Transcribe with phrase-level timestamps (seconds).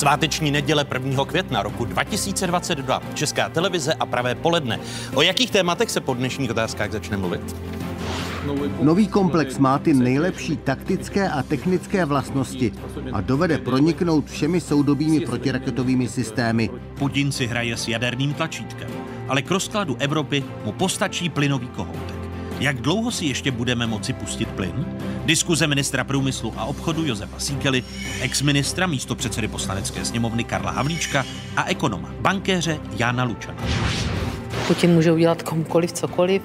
[0.00, 1.24] Sváteční neděle 1.
[1.24, 3.02] května roku 2022.
[3.14, 4.80] Česká televize a pravé poledne.
[5.14, 7.56] O jakých tématech se po dnešních otázkách začne mluvit?
[8.82, 12.72] Nový komplex má ty nejlepší taktické a technické vlastnosti
[13.12, 16.70] a dovede proniknout všemi soudobými protiraketovými systémy.
[16.98, 18.90] Putin si hraje s jaderným tlačítkem,
[19.28, 22.19] ale k rozkladu Evropy mu postačí plynový kohoutek.
[22.60, 24.86] Jak dlouho si ještě budeme moci pustit plyn?
[25.24, 27.84] Diskuze ministra průmyslu a obchodu Josefa Síkely,
[28.20, 31.24] ex-ministra místo předsedy poslanecké sněmovny Karla Havlíčka
[31.56, 33.62] a ekonoma, bankéře Jana Lučana.
[34.66, 36.42] Putin může udělat komukoliv cokoliv,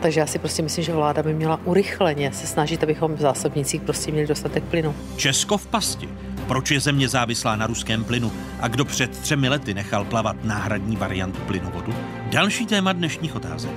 [0.00, 3.82] takže já si prostě myslím, že vláda by měla urychleně se snažit, abychom v zásobnicích
[3.82, 4.94] prostě měli dostatek plynu.
[5.16, 6.08] Česko v pasti.
[6.48, 10.96] Proč je země závislá na ruském plynu a kdo před třemi lety nechal plavat náhradní
[10.96, 11.94] variantu plynovodu?
[12.30, 13.70] Další téma dnešních otázek.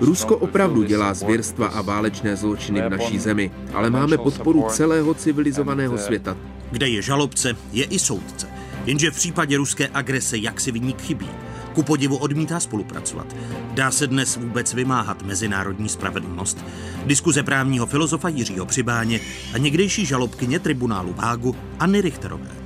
[0.00, 5.98] Rusko opravdu dělá zvěrstva a válečné zločiny v naší zemi, ale máme podporu celého civilizovaného
[5.98, 6.36] světa.
[6.70, 8.48] Kde je žalobce, je i soudce.
[8.86, 11.28] Jenže v případě ruské agrese jak si vyník chybí.
[11.74, 13.36] Ku podivu odmítá spolupracovat.
[13.74, 16.64] Dá se dnes vůbec vymáhat mezinárodní spravedlnost?
[17.06, 19.20] Diskuze právního filozofa Jiřího Přibáně
[19.54, 22.65] a někdejší žalobkyně tribunálu v Hágu Anny Richterové.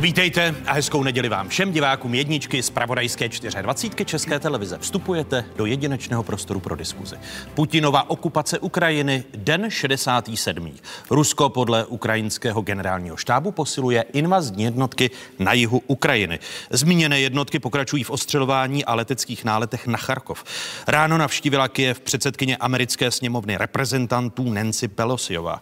[0.00, 3.28] Vítejte a hezkou neděli vám všem divákům jedničky z Pravodajské
[3.62, 4.78] 24 České televize.
[4.78, 7.16] Vstupujete do jedinečného prostoru pro diskuzi.
[7.54, 10.72] Putinova okupace Ukrajiny, den 67.
[11.10, 16.38] Rusko podle ukrajinského generálního štábu posiluje invazní jednotky na jihu Ukrajiny.
[16.70, 20.44] Zmíněné jednotky pokračují v ostřelování a leteckých náletech na Charkov.
[20.86, 25.60] Ráno navštívila Kiev předsedkyně americké sněmovny reprezentantů Nancy Pelosiová.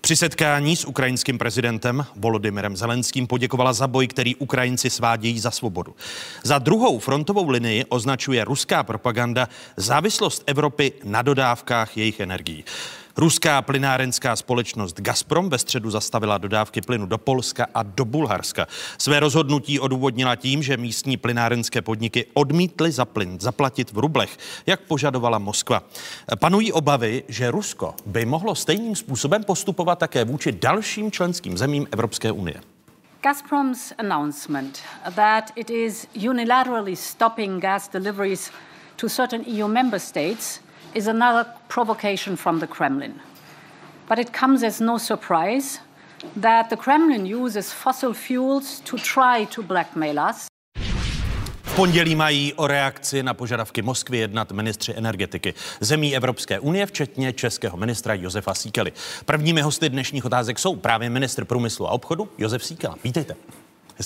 [0.00, 5.96] Při setkání s ukrajinským prezidentem Volodymyrem Zelenským poděkovala za boj, který Ukrajinci svádějí za svobodu.
[6.42, 12.64] Za druhou frontovou linii označuje ruská propaganda závislost Evropy na dodávkách jejich energií.
[13.16, 18.66] Ruská plynárenská společnost Gazprom ve středu zastavila dodávky plynu do Polska a do Bulharska.
[18.98, 24.80] Své rozhodnutí odůvodnila tím, že místní plynárenské podniky odmítly za plyn zaplatit v rublech, jak
[24.80, 25.82] požadovala Moskva.
[26.38, 32.32] Panují obavy, že Rusko by mohlo stejným způsobem postupovat také vůči dalším členským zemím Evropské
[32.32, 32.60] unie.
[33.22, 34.78] Gazprom's announcement
[35.14, 38.50] that it is unilaterally stopping gas deliveries
[38.96, 40.60] to certain EU member states
[40.94, 43.14] is another provocation from the Kremlin.
[44.08, 45.78] But it comes as no surprise
[46.40, 50.46] that the Kremlin uses fossil fuels to try to blackmail us.
[51.62, 57.32] V pondělí mají o reakci na požadavky Moskvy jednat ministři energetiky zemí Evropské unie, včetně
[57.32, 58.92] českého ministra Josefa Síkely.
[59.24, 62.96] Prvními hosty dnešních otázek jsou právě ministr průmyslu a obchodu Josef Síkela.
[63.04, 63.36] Vítejte.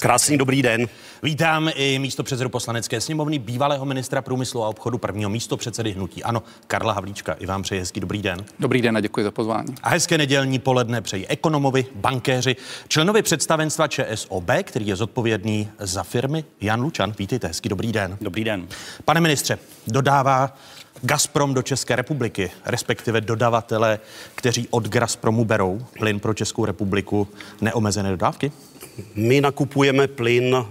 [0.00, 0.86] Krásný dobrý den.
[1.22, 6.22] Vítám i místo předsedu poslanecké sněmovny, bývalého ministra průmyslu a obchodu, prvního místo předsedy hnutí.
[6.24, 7.32] Ano, Karla Havlíčka.
[7.32, 8.44] I vám přeji hezký dobrý den.
[8.60, 9.74] Dobrý den a děkuji za pozvání.
[9.82, 12.56] A hezké nedělní poledne přeji ekonomovi, bankéři,
[12.88, 16.44] členovi představenstva ČSOB, který je zodpovědný za firmy.
[16.60, 18.16] Jan Lučan, vítejte, hezký dobrý den.
[18.20, 18.68] Dobrý den.
[19.04, 20.56] Pane ministře, dodává
[21.02, 23.98] Gazprom do České republiky, respektive dodavatele,
[24.34, 27.28] kteří od Gazpromu berou plyn pro Českou republiku,
[27.60, 28.52] neomezené dodávky?
[29.14, 30.66] My nakupujeme plyn eh,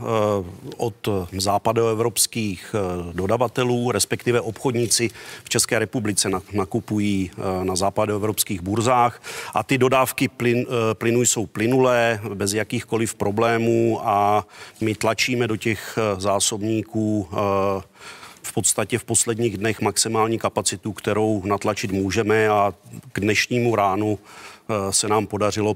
[0.77, 5.09] od západoevropských eh, dodavatelů, respektive obchodníci
[5.43, 9.21] v České republice nakupují eh, na západoevropských burzách.
[9.53, 14.47] A ty dodávky plyn, plynu jsou plynulé, bez jakýchkoliv problémů a
[14.81, 17.27] my tlačíme do těch zásobníků
[18.43, 22.49] v podstatě v posledních dnech maximální kapacitu, kterou natlačit můžeme.
[22.49, 22.73] A
[23.11, 24.19] k dnešnímu ránu
[24.89, 25.73] se nám podařilo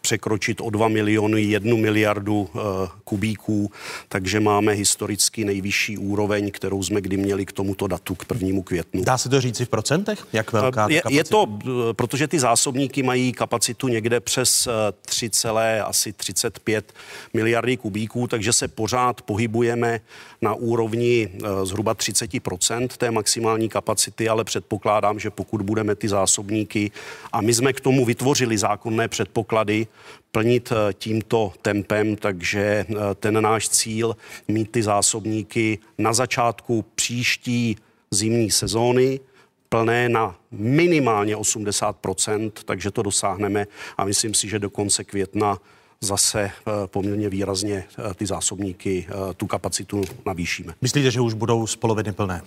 [0.00, 2.60] překročit o 2 miliony 1 miliardu uh,
[3.04, 3.70] kubíků,
[4.08, 9.04] takže máme historicky nejvyšší úroveň, kterou jsme kdy měli k tomuto datu, k prvnímu květnu.
[9.04, 10.26] Dá se to říct v procentech?
[10.32, 14.68] Jak velká je, je to, eh, protože ty zásobníky mají kapacitu někde přes
[15.06, 15.30] 3,
[15.60, 16.92] eh, asi 35
[17.34, 20.00] miliardy kubíků, takže se pořád pohybujeme
[20.42, 21.28] na úrovni
[21.64, 26.90] zhruba 30% té maximální kapacity, ale předpokládám, že pokud budeme ty zásobníky
[27.32, 29.86] a my jsme k tomu vytvořili zákonné předpoklady,
[30.32, 34.16] plnit eh, tímto tempem, takže eh, ten náš cíl
[34.48, 37.76] mít ty zásobníky na začátku příští
[38.10, 39.20] zimní sezóny
[39.68, 43.66] plné na minimálně 80%, takže to dosáhneme
[43.96, 45.58] a myslím si, že do konce května
[46.00, 46.52] zase eh,
[46.86, 47.84] poměrně výrazně
[48.14, 49.06] ty zásobníky,
[49.36, 50.74] tu kapacitu navýšíme.
[50.80, 52.42] Myslíte, že už budou z poloviny plné?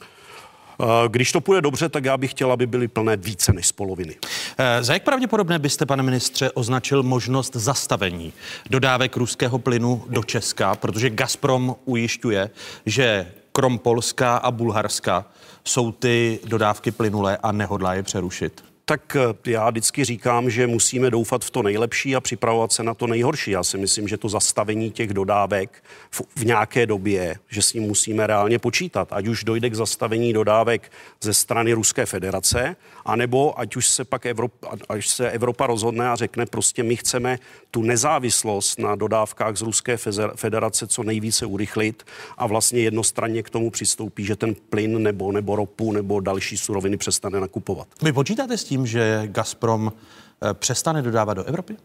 [0.82, 3.72] Eh, když to půjde dobře, tak já bych chtěl, aby byly plné více než z
[3.72, 4.16] poloviny.
[4.58, 8.34] Eh, za jak pravděpodobné byste, pane ministře, označil možnost zastavení
[8.70, 12.50] dodávek ruského plynu do Česka, protože Gazprom ujišťuje,
[12.86, 15.26] že krom Polska a Bulharska
[15.64, 18.73] jsou ty dodávky plynulé a nehodlá je přerušit?
[18.86, 22.94] Tak eh, já vždycky říkám, že musíme doufat v to nejlepší a připravovat se na
[22.94, 23.52] to nejhorší.
[23.52, 27.84] Já si myslím, že to zastavení těch dodávek v, v nějaké době, že s ním
[27.84, 29.08] musíme reálně počítat.
[29.12, 30.92] Ať už dojde k zastavení dodávek
[31.22, 32.76] ze strany Ruské federace,
[33.06, 37.40] anebo ať už se pak Evropa, až se Evropa rozhodne a řekne prostě my chceme
[37.72, 39.98] tu nezávislost na dodávkách z Ruské
[40.36, 42.04] federace co nejvíce urychlit
[42.38, 46.98] a vlastně jednostranně k tomu přistoupí, že ten plyn nebo, nebo ropu nebo další suroviny
[46.98, 47.88] přestane nakupovat.
[48.02, 51.78] Vy počítáte s tím, že Gazprom eh, přestane dodávat do Evropy?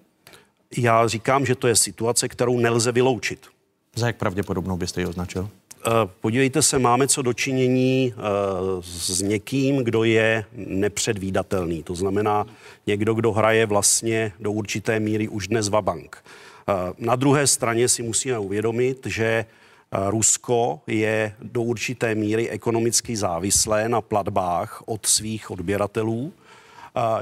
[0.77, 3.47] Já říkám, že to je situace, kterou nelze vyloučit.
[3.95, 5.49] Za jak pravděpodobnou byste ji označil?
[5.87, 5.91] Eh,
[6.21, 8.21] podívejte se, máme co dočinění eh,
[8.81, 11.83] s někým, kdo je nepředvídatelný.
[11.83, 12.47] To znamená
[12.87, 16.25] někdo, kdo hraje vlastně do určité míry už dnes vabank.
[16.99, 19.45] Na druhé straně si musíme uvědomit, že
[19.93, 26.33] Rusko je do určité míry ekonomicky závislé na platbách od svých odběratelů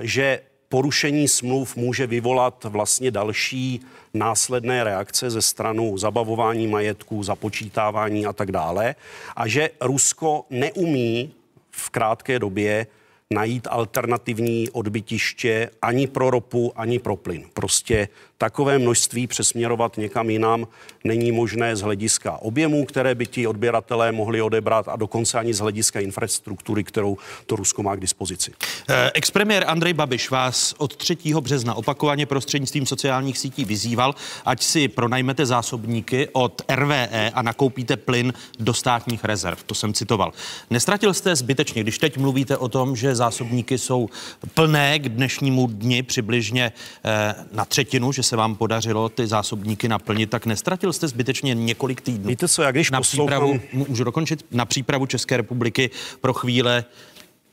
[0.01, 3.81] že porušení smluv může vyvolat vlastně další
[4.15, 8.95] následné reakce ze stranu zabavování majetku, započítávání a tak dále.
[9.37, 11.33] A že Rusko neumí
[11.71, 12.87] v krátké době
[13.31, 17.45] najít alternativní odbytiště ani pro ropu, ani pro plyn.
[17.55, 20.67] Prostě takové množství přesměrovat někam jinam
[21.05, 25.59] není možné z hlediska objemů, které by ti odběratelé mohli odebrat a dokonce ani z
[25.59, 27.17] hlediska infrastruktury, kterou
[27.47, 28.53] to Rusko má k dispozici.
[28.89, 31.17] Eh, expremiér Andrej Babiš vás od 3.
[31.41, 38.33] března opakovaně prostřednictvím sociálních sítí vyzýval, ať si pronajmete zásobníky od RVE a nakoupíte plyn
[38.59, 39.63] do státních rezerv.
[39.67, 40.33] To jsem citoval.
[40.71, 44.09] Nestratil jste zbytečně, když teď mluvíte o tom, že zásobníky jsou
[44.55, 46.73] plné k dnešnímu dni přibližně
[47.05, 52.01] eh, na třetinu, že se vám podařilo ty zásobníky naplnit, tak nestratil jste zbytečně několik
[52.01, 52.29] týdnů.
[52.29, 53.59] Víte co, jak když na poslouchám...
[53.59, 55.91] přípravu, můžu dokončit, na přípravu České republiky
[56.21, 56.85] pro chvíle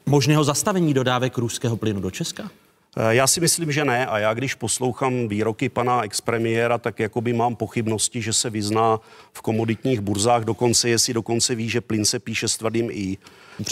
[0.05, 2.49] možného zastavení dodávek ruského plynu do Česka?
[2.97, 4.05] Eh, já si myslím, že ne.
[4.05, 8.99] A já, když poslouchám výroky pana expremiéra, tak jakoby mám pochybnosti, že se vyzná
[9.33, 13.17] v komoditních burzách, dokonce jestli dokonce ví, že plyn se píše s tvrdým i.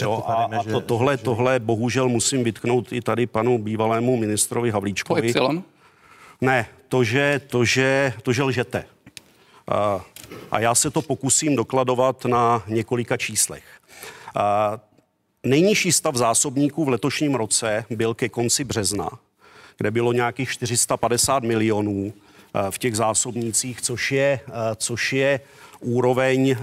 [0.00, 1.22] Jo, a, a to, tohle, že...
[1.22, 5.32] tohle bohužel musím vytknout i tady panu bývalému ministrovi Havlíčkovi.
[5.32, 5.62] Po y?
[6.40, 8.84] Ne, to, že, to, že, to, že lžete.
[9.68, 10.04] A,
[10.50, 13.64] a já se to pokusím dokladovat na několika číslech.
[14.34, 14.78] A,
[15.42, 19.08] nejnižší stav zásobníků v letošním roce byl ke konci března,
[19.76, 22.12] kde bylo nějakých 450 milionů
[22.70, 24.40] v těch zásobnících, což je,
[24.76, 25.40] což je
[25.82, 26.56] úroveň, eh,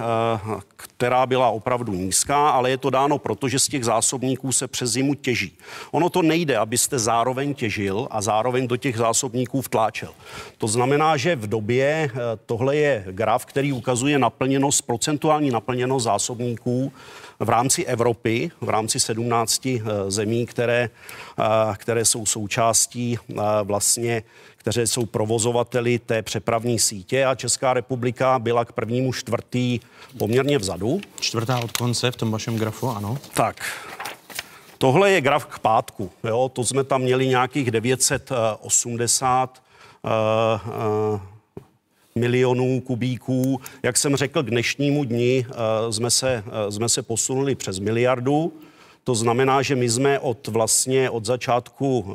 [0.75, 4.91] která byla opravdu nízká, ale je to dáno proto, že z těch zásobníků se přes
[4.91, 5.57] zimu těží.
[5.91, 10.13] Ono to nejde, abyste zároveň těžil a zároveň do těch zásobníků vtláčel.
[10.57, 12.09] To znamená, že v době, eh,
[12.45, 16.91] tohle je graf, který ukazuje naplněnost, procentuální naplněnost zásobníků
[17.39, 20.89] v rámci Evropy, v rámci 17 eh, zemí, které,
[21.77, 23.17] které jsou součástí
[23.63, 24.23] vlastně
[24.59, 29.79] kteří jsou provozovateli té přepravní sítě a Česká republika byla k prvnímu čtvrtý
[30.17, 31.01] poměrně vzadu.
[31.19, 33.17] Čtvrtá od konce v tom vašem grafu, ano.
[33.33, 33.63] Tak,
[34.79, 36.11] Tohle je graf k pátku.
[36.23, 36.51] Jo?
[36.53, 39.61] To jsme tam měli nějakých 980
[40.03, 40.11] uh,
[41.13, 41.21] uh,
[42.15, 43.61] milionů kubíků.
[43.83, 48.53] Jak jsem řekl, k dnešnímu dni uh, jsme, se, uh, jsme se posunuli přes miliardu.
[49.09, 52.13] To znamená, že my jsme od vlastně od začátku uh,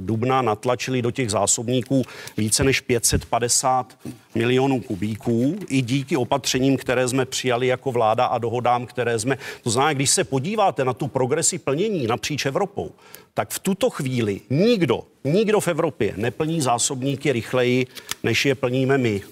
[0.00, 2.02] dubna natlačili do těch zásobníků
[2.36, 3.98] více než 550
[4.34, 9.38] milionů kubíků i díky opatřením, které jsme přijali jako vláda a dohodám, které jsme.
[9.62, 12.90] To znamená, když se podíváte na tu progresi plnění napříč Evropou,
[13.34, 17.86] tak v tuto chvíli nikdo, nikdo v Evropě neplní zásobníky rychleji,
[18.22, 19.22] než je plníme my.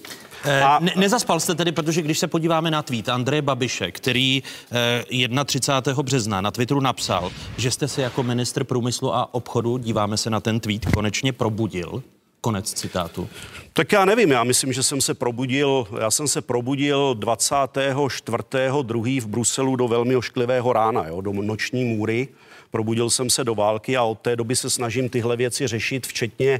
[0.63, 0.79] A...
[0.79, 6.03] Ne, nezaspal jste tedy, protože když se podíváme na tweet Andreje Babiše, který eh, 31.
[6.03, 10.39] března na Twitteru napsal, že jste se jako ministr průmyslu a obchodu, díváme se na
[10.39, 12.03] ten tweet, konečně probudil.
[12.41, 13.29] Konec citátu.
[13.73, 19.21] Tak já nevím, já myslím, že jsem se probudil, já jsem se probudil 24.2.
[19.21, 22.27] v Bruselu do velmi ošklivého rána, jo, do noční můry.
[22.71, 26.59] Probudil jsem se do války a od té doby se snažím tyhle věci řešit, včetně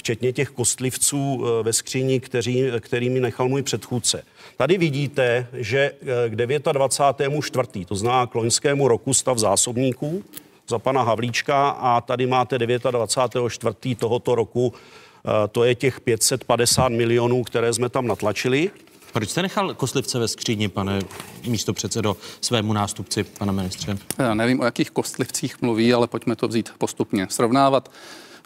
[0.00, 4.22] včetně těch kostlivců eh, ve skříni, kteří, kterými nechal můj předchůdce.
[4.56, 10.24] Tady vidíte, že eh, k 29.4., to znamená k loňskému roku stav zásobníků
[10.68, 13.96] za pana Havlíčka a tady máte 29.4.
[13.96, 18.70] tohoto roku, eh, to je těch 550 milionů, které jsme tam natlačili.
[19.12, 21.00] Proč jste nechal kostlivce ve skříni, pane
[21.46, 23.98] místo předsedo, svému nástupci, pane ministře?
[24.18, 27.26] Já nevím, o jakých kostlivcích mluví, ale pojďme to vzít postupně.
[27.30, 27.90] Srovnávat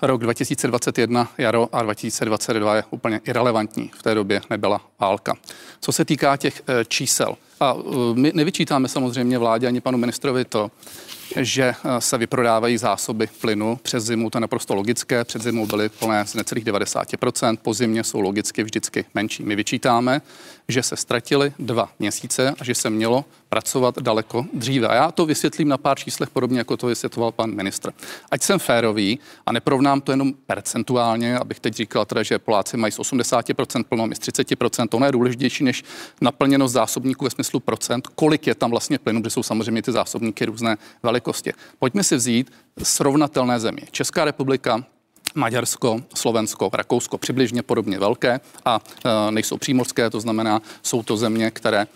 [0.06, 3.90] Rok 2021 jaro a 2022 je úplně irrelevantní.
[3.94, 5.34] V té době nebyla válka.
[5.80, 7.74] Co se týká těch eh, čísel, a
[8.14, 10.70] my nevyčítáme samozřejmě vládě ani panu ministrovi to,
[11.36, 15.24] že eh, se vyprodávají zásoby plynu přes zimu, to je naprosto logické.
[15.24, 19.42] Před zimou byly plné z necelých 90%, po zimě jsou logicky vždycky menší.
[19.42, 20.22] My vyčítáme,
[20.68, 24.88] že se ztratily dva měsíce a že se mělo pracovat daleko dříve.
[24.88, 27.92] A já to vysvětlím na pár číslech, podobně jako to vysvětloval pan ministr.
[28.30, 32.92] Ať jsem férový a neprovnám to jenom percentuálně, abych teď říkal teda, že Poláci mají
[32.92, 35.84] z 80% plno, my z 30%, to je důležitější než
[36.20, 40.44] naplněnost zásobníků ve smyslu procent, kolik je tam vlastně plynu, protože jsou samozřejmě ty zásobníky
[40.44, 41.52] různé velikosti.
[41.78, 43.82] Pojďme si vzít srovnatelné země.
[43.90, 44.84] Česká republika,
[45.34, 51.50] Maďarsko, Slovensko, Rakousko přibližně podobně velké a e, nejsou přímořské, to znamená, jsou to země,
[51.50, 51.86] které e,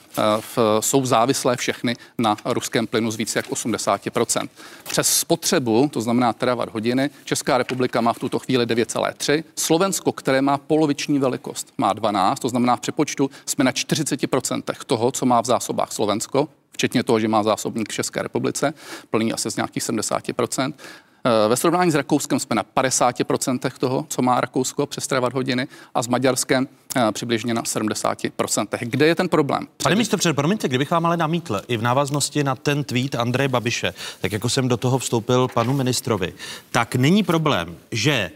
[0.40, 4.48] v, jsou závislé všechny na ruském plynu z více jak 80%
[4.84, 10.42] Přes spotřebu, to znamená terawatt hodiny, Česká republika má v tuto chvíli 9,3, Slovensko, které
[10.42, 15.40] má poloviční velikost, má 12, to znamená v přepočtu jsme na 40% toho, co má
[15.40, 18.74] v zásobách Slovensko, včetně toho, že má zásobník v České republice,
[19.10, 21.17] plný asi z nějakých 70 Eh,
[21.48, 26.02] ve srovnání s Rakouskem jsme na 50% toho, co má Rakousko přes terawatt hodiny a
[26.02, 28.66] s Maďarskem eh, přibližně na 70%.
[28.80, 29.66] Kde je ten problém?
[29.82, 33.48] Pane místo před, promiňte, kdybych vám ale namítl i v návaznosti na ten tweet Andreje
[33.48, 36.32] Babiše, tak jako jsem do toho vstoupil panu ministrovi,
[36.70, 38.30] tak není problém, že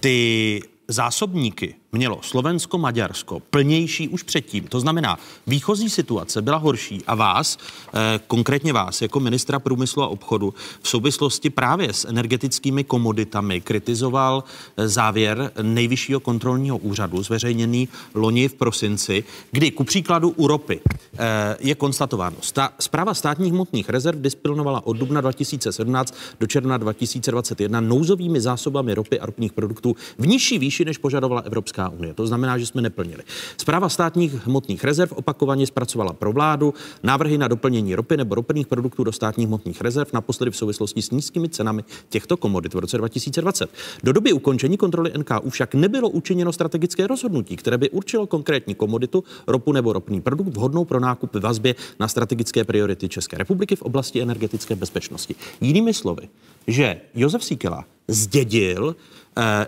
[0.00, 4.64] ty zásobníky mělo Slovensko, Maďarsko plnější už předtím.
[4.64, 7.58] To znamená, výchozí situace byla horší a vás,
[7.94, 14.44] eh, konkrétně vás, jako ministra průmyslu a obchodu, v souvislosti právě s energetickými komoditami kritizoval
[14.76, 20.80] eh, závěr nejvyššího kontrolního úřadu, zveřejněný loni v prosinci, kdy ku příkladu u ropy
[21.18, 27.80] eh, je konstatováno, sta, zpráva státních hmotných rezerv disciplinovala od dubna 2017 do června 2021
[27.80, 32.14] nouzovými zásobami ropy a ropných produktů v nižší výši, než požadovala Evropská Evropská unie.
[32.14, 33.22] To znamená, že jsme neplnili.
[33.56, 39.04] Zpráva státních hmotných rezerv opakovaně zpracovala pro vládu návrhy na doplnění ropy nebo ropných produktů
[39.04, 43.70] do státních hmotných rezerv, naposledy v souvislosti s nízkými cenami těchto komodit v roce 2020.
[44.02, 49.24] Do doby ukončení kontroly NKU však nebylo učiněno strategické rozhodnutí, které by určilo konkrétní komoditu,
[49.46, 54.22] ropu nebo ropný produkt vhodnou pro nákup vazbě na strategické priority České republiky v oblasti
[54.22, 55.34] energetické bezpečnosti.
[55.60, 56.28] Jinými slovy,
[56.66, 58.96] že Josef Síkela zdědil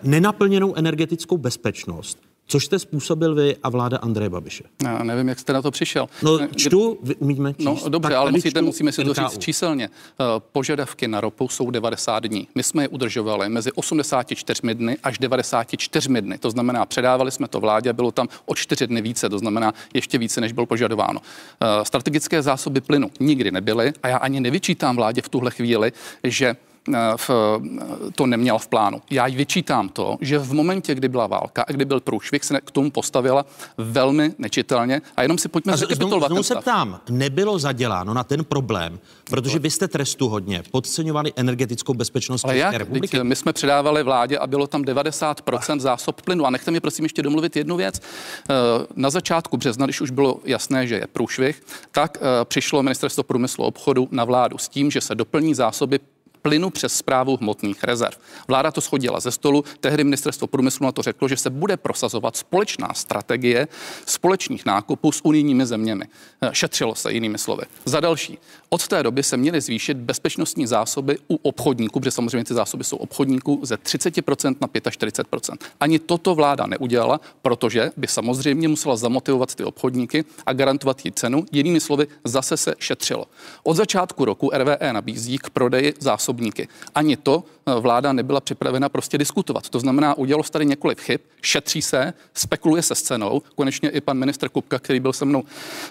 [0.02, 4.64] nenaplněnou energetickou bezpečnost, což jste způsobil vy a vláda Andreje Babiše.
[4.84, 6.08] Já nevím, jak jste na to přišel.
[6.22, 7.64] No čtu, vy umíme číst.
[7.64, 9.84] No dobře, ale musíte, musíme si to říct číselně.
[9.84, 12.48] Eh, požadavky na ropu jsou 90 dní.
[12.54, 16.38] My jsme je udržovali mezi 84 dny až 94 dny.
[16.38, 20.18] To znamená, předávali jsme to vládě, bylo tam o 4 dny více, to znamená ještě
[20.18, 21.20] více, než bylo požadováno.
[21.60, 25.92] Eh, strategické zásoby plynu nikdy nebyly a já ani nevyčítám vládě v tuhle chvíli,
[26.24, 26.73] že Eh,
[27.16, 29.02] v, eh, to neměla v plánu.
[29.10, 32.60] Já jí vyčítám to, že v momentě, kdy byla válka a kdy byl průšvih, se
[32.60, 33.46] k tomu postavila
[33.78, 35.02] velmi nečitelně.
[35.16, 36.28] A jenom si pojďme zrekapitulovat.
[36.28, 38.98] Znovu se ptám, nebylo zaděláno na ten problém,
[39.30, 42.74] protože vy jste trestu hodně podceňovali energetickou bezpečnost Ale jak?
[42.74, 43.24] republiky.
[43.24, 46.46] My jsme předávali vládě a bylo tam 90% zásob plynu.
[46.46, 48.00] A nechte mi prosím ještě domluvit jednu věc.
[48.00, 48.54] Eh,
[48.96, 53.66] na začátku března, když už bylo jasné, že je průšvih, tak přišlo ministerstvo průmyslu a
[53.66, 56.00] obchodu na vládu s tím, že se doplní zásoby
[56.44, 58.16] plynu přes zprávu hmotných rezerv.
[58.48, 62.36] Vláda to schodila ze stolu, tehdy ministerstvo průmyslu na to řeklo, že se bude prosazovat
[62.36, 63.68] společná strategie
[64.06, 66.04] společných nákupů s unijními zeměmi.
[66.42, 67.62] Eh, šetřilo se jinými slovy.
[67.84, 72.54] Za další, od té doby se měly zvýšit bezpečnostní zásoby u obchodníků, protože samozřejmě ty
[72.54, 75.56] zásoby jsou obchodníků ze 30% na 45%.
[75.80, 81.44] Ani toto vláda neudělala, protože by samozřejmě musela zamotivovat ty obchodníky a garantovat jí cenu.
[81.52, 83.24] Jinými slovy, zase se šetřilo.
[83.62, 86.68] Od začátku roku RVE nabízí k prodeji zásob zásobníky.
[86.94, 89.68] Ani to eh, vláda nebyla připravena prostě diskutovat.
[89.68, 93.42] To znamená, udělalo se tady několik chyb, šetří se, spekuluje se s cenou.
[93.54, 95.42] Konečně i pan ministr Kupka, který byl se mnou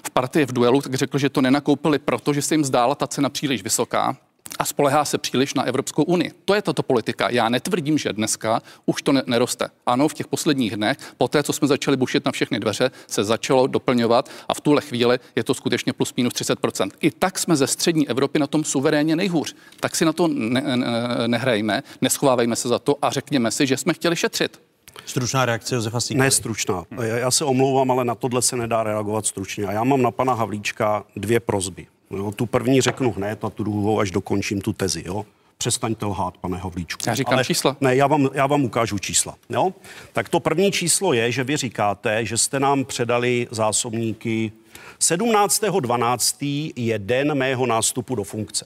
[0.04, 3.30] v partii v duelu, tak řekl, že to nenakoupili, protože se jim zdála ta cena
[3.30, 4.18] příliš vysoká
[4.60, 6.32] a spolehá se příliš na Evropskou unii.
[6.46, 7.30] To je tato politika.
[7.30, 9.68] Já netvrdím, že dneska už to neroste.
[9.86, 13.24] Ano, v těch posledních dnech, po té, co jsme začali bušit na všechny dveře, se
[13.24, 17.56] začalo doplňovat a v tuhle chvíli je to skutečně plus minus 30% I tak jsme
[17.56, 19.56] ze střední Evropy na tom suverénně nejhůř.
[19.80, 20.88] Tak si na to ne, ne,
[21.28, 24.62] nehrajme, neschovávejme se za to a řekněme si, že jsme chtěli šetřit.
[25.06, 26.20] Stručná reakce Josefa Síkely.
[26.20, 26.84] Ne stručná.
[27.02, 29.66] Já se omlouvám, ale na tohle se nedá reagovat stručně.
[29.66, 31.88] A já mám na pana Havlíčka dvě prozby.
[32.18, 35.04] Jo, tu první řeknu hned a tu druhou, až dokončím tu tezi.
[35.06, 35.26] Jo.
[35.58, 37.04] Přestaňte lhát, pane Havlíčku.
[37.08, 37.78] Já říkám Ale, čísla.
[37.82, 39.36] Ne, já vám, já vám ukážu čísla.
[39.50, 39.74] Jo?
[40.14, 44.52] Tak to první číslo je, že vy říkáte, že jste nám předali zásobníky
[45.00, 46.74] 17.12.
[46.76, 48.66] je den mého nástupu do funkce.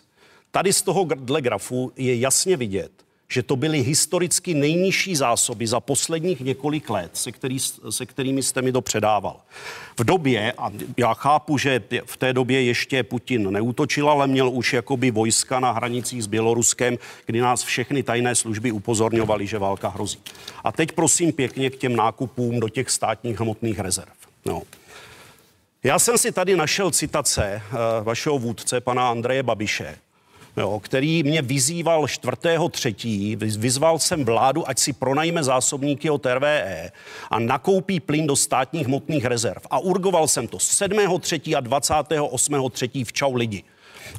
[0.51, 2.91] Tady z tohohle grafu je jasně vidět,
[3.29, 8.61] že to byly historicky nejnižší zásoby za posledních několik let, se, který, se kterými jste
[8.61, 9.39] mi to předával.
[9.99, 14.73] V době, a já chápu, že v té době ještě Putin neútočil, ale měl už
[14.73, 20.19] jakoby vojska na hranicích s Běloruskem, kdy nás všechny tajné služby upozorňovaly, že válka hrozí.
[20.63, 24.11] A teď prosím pěkně k těm nákupům do těch státních hmotných rezerv.
[24.45, 24.61] No.
[25.83, 29.97] Já jsem si tady našel citace uh, vašeho vůdce, pana Andreje Babiše,
[30.57, 33.37] jo, který mě vyzýval 4.3.
[33.59, 36.91] Vyzval jsem vládu, ať si pronajme zásobníky od RVE
[37.29, 39.61] a nakoupí plyn do státních hmotných rezerv.
[39.69, 41.57] A urgoval jsem to 7.3.
[41.57, 43.05] a 28.3.
[43.05, 43.63] v Čau lidi.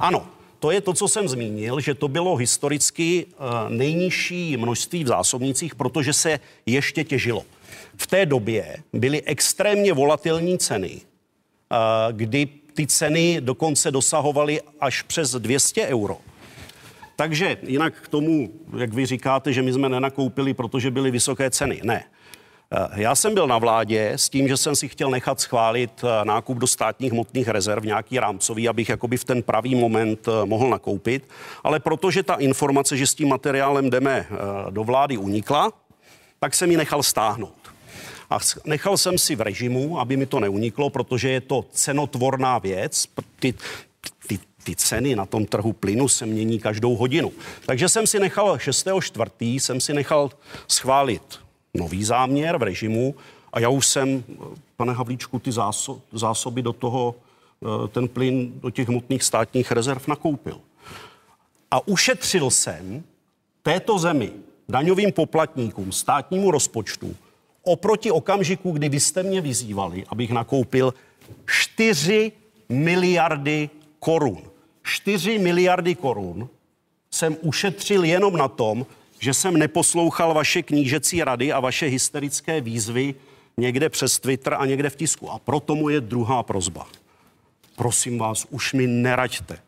[0.00, 0.26] Ano,
[0.58, 5.74] to je to, co jsem zmínil, že to bylo historicky uh, nejnižší množství v zásobnicích,
[5.74, 7.44] protože se ještě těžilo.
[7.96, 15.30] V té době byly extrémně volatilní ceny, uh, kdy ty ceny dokonce dosahovaly až přes
[15.30, 16.18] 200 euro.
[17.20, 21.80] Takže jinak k tomu, jak vy říkáte, že my jsme nenakoupili, protože byly vysoké ceny.
[21.84, 22.04] Ne.
[22.72, 26.24] Eh, já jsem byl na vládě s tím, že jsem si chtěl nechat schválit eh,
[26.24, 30.70] nákup do státních hmotných rezerv, nějaký rámcový, abych jakoby v ten pravý moment eh, mohl
[30.70, 31.28] nakoupit.
[31.64, 34.26] Ale protože ta informace, že s tím materiálem jdeme
[34.70, 35.72] do vlády unikla,
[36.40, 37.72] tak jsem ji nechal stáhnout.
[38.30, 43.06] A nechal jsem si v režimu, aby mi to neuniklo, protože je to cenotvorná věc.
[43.38, 43.54] Ty,
[44.26, 47.32] ty, ty ceny na tom trhu plynu se mění každou hodinu.
[47.66, 49.60] Takže jsem si nechal 6.4.
[49.60, 50.30] jsem si nechal
[50.68, 51.22] schválit
[51.74, 53.14] nový záměr v režimu
[53.52, 54.24] a já už jsem,
[54.76, 60.08] pane Havlíčku, ty záso, zásoby do toho, eh, ten plyn do těch hmotných státních rezerv
[60.08, 60.60] nakoupil.
[61.70, 63.02] A ušetřil jsem
[63.62, 64.32] této zemi,
[64.68, 67.16] daňovým poplatníkům, státnímu rozpočtu,
[67.62, 70.94] oproti okamžiku, kdy vy jste mě vyzývali, abych nakoupil
[71.46, 72.32] 4
[72.68, 74.47] miliardy korun.
[74.88, 76.48] 4 miliardy korun
[77.10, 78.86] jsem ušetřil jenom na tom,
[79.18, 83.14] že jsem neposlouchal vaše knížecí rady a vaše hysterické výzvy
[83.56, 85.30] někde přes Twitter a někde v tisku.
[85.30, 86.86] A proto moje druhá prozba.
[87.76, 89.58] Prosím vás, už mi neraďte.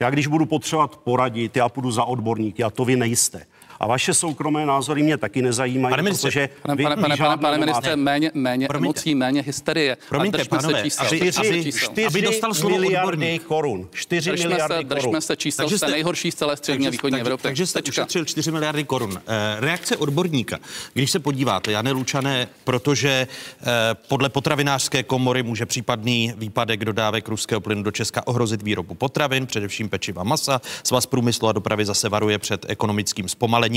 [0.00, 3.46] Já když budu potřebovat poradit, já půjdu za odborníky a to vy nejste.
[3.82, 7.58] A vaše soukromé názory mě taky nezajímají, pane ministře, protože pane, pane, pane, pane, pane
[7.58, 9.96] ministře, méně, méně emocí, méně hysterie.
[10.08, 13.88] Promiňte, pánové, se čísel, aby, aby, čtyři aby dostal slovo miliardy korun.
[13.92, 14.96] 4 držme miliardy se, korun.
[14.96, 17.42] Držme se čísel, takže jste nejhorší z celé střední východní Evropy.
[17.42, 19.20] Takže jste ušetřil 4 miliardy korun.
[19.26, 20.58] Eh, reakce odborníka.
[20.94, 23.26] Když se podíváte, Jane Lučané, protože
[23.60, 23.66] eh,
[24.08, 29.88] podle potravinářské komory může případný výpadek dodávek ruského plynu do Česka ohrozit výrobu potravin, především
[29.88, 30.60] pečiva masa.
[30.84, 33.71] Svaz průmyslu a dopravy zase varuje před ekonomickým zpomalením.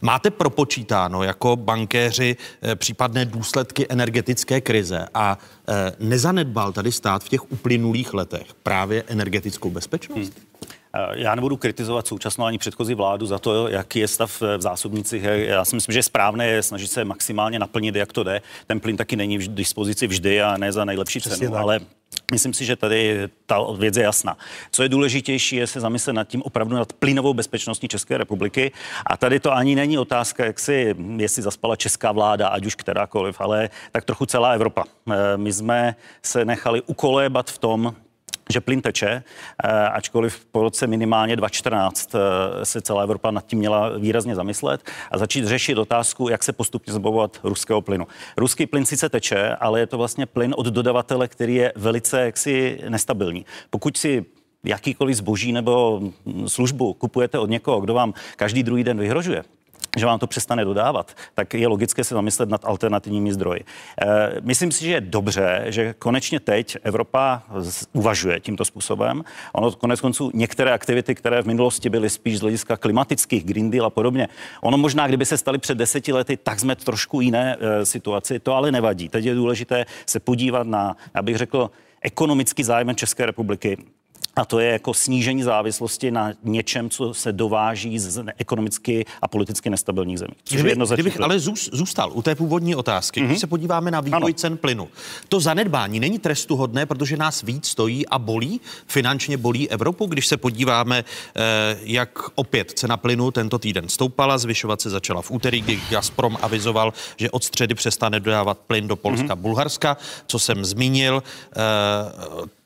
[0.00, 7.28] Máte propočítáno jako bankéři eh, případné důsledky energetické krize a eh, nezanedbal tady stát v
[7.28, 10.32] těch uplynulých letech právě energetickou bezpečnost?
[10.36, 10.49] Hmm.
[10.94, 15.22] Eh, já nebudu kritizovat současnou ani předchozí vládu za to, jaký je stav v zásobnicích.
[15.22, 18.42] Já si myslím, že je správné je snažit se maximálně naplnit, jak to jde.
[18.66, 21.62] Ten plyn taky není v dispozici vždy a ne za nejlepší Přesně cenu, tak.
[21.62, 21.80] ale
[22.32, 24.36] Myslím si, že tady ta věc je jasná.
[24.72, 28.72] Co je důležitější, je se zamyslet nad tím opravdu nad plynovou bezpečností České republiky.
[29.06, 33.40] A tady to ani není otázka, jak si, jestli zaspala česká vláda, ať už kterákoliv,
[33.40, 34.84] ale tak trochu celá Evropa.
[35.10, 37.94] Eh, my jsme se nechali ukolébat v tom,
[38.50, 39.22] že plyn teče,
[39.64, 44.90] eh, ačkoliv po roce minimálně 2014 eh, se celá Evropa nad tím měla výrazně zamyslet
[45.10, 48.06] a začít řešit otázku, jak se postupně zbavovat ruského plynu.
[48.36, 52.80] Ruský plyn sice teče, ale je to vlastně plyn od dodavatele, který je velice jaksi
[52.88, 53.46] nestabilní.
[53.70, 54.24] Pokud si
[54.64, 56.00] jakýkoliv zboží nebo
[56.46, 59.42] službu kupujete od někoho, kdo vám každý druhý den vyhrožuje,
[59.96, 63.60] že vám to přestane dodávat, tak je logické se zamyslet nad alternativními zdroji.
[63.60, 67.42] E, myslím si, že je dobře, že konečně teď Evropa
[67.92, 69.24] uvažuje tímto způsobem.
[69.52, 73.86] Ono konec konců některé aktivity, které v minulosti byly spíš z hlediska klimatických, Green Deal
[73.86, 74.28] a podobně,
[74.60, 78.54] ono možná, kdyby se staly před deseti lety, tak jsme trošku jiné e, situaci, to
[78.54, 79.08] ale nevadí.
[79.08, 81.70] Teď je důležité se podívat na, abych řekl,
[82.02, 83.76] ekonomický zájem České republiky
[84.36, 89.70] a to je jako snížení závislosti na něčem, co se dováží z ekonomicky a politicky
[89.70, 90.32] nestabilních zemí.
[90.50, 91.40] Kdyby, kdybych ale
[91.72, 93.24] zůstal u té původní otázky, mm-hmm.
[93.24, 93.40] když mhm.
[93.40, 94.32] se podíváme na vývoj ano.
[94.32, 94.88] cen plynu,
[95.28, 100.36] to zanedbání není trestuhodné, protože nás víc stojí a bolí, finančně bolí Evropu, když se
[100.36, 101.04] podíváme,
[101.36, 106.38] eh, jak opět cena plynu tento týden stoupala, zvyšovat se začala v úterý, kdy Gazprom
[106.42, 109.40] avizoval, že od středy přestane dodávat plyn do Polska, mm-hmm.
[109.40, 111.22] Bulharska, co jsem zmínil.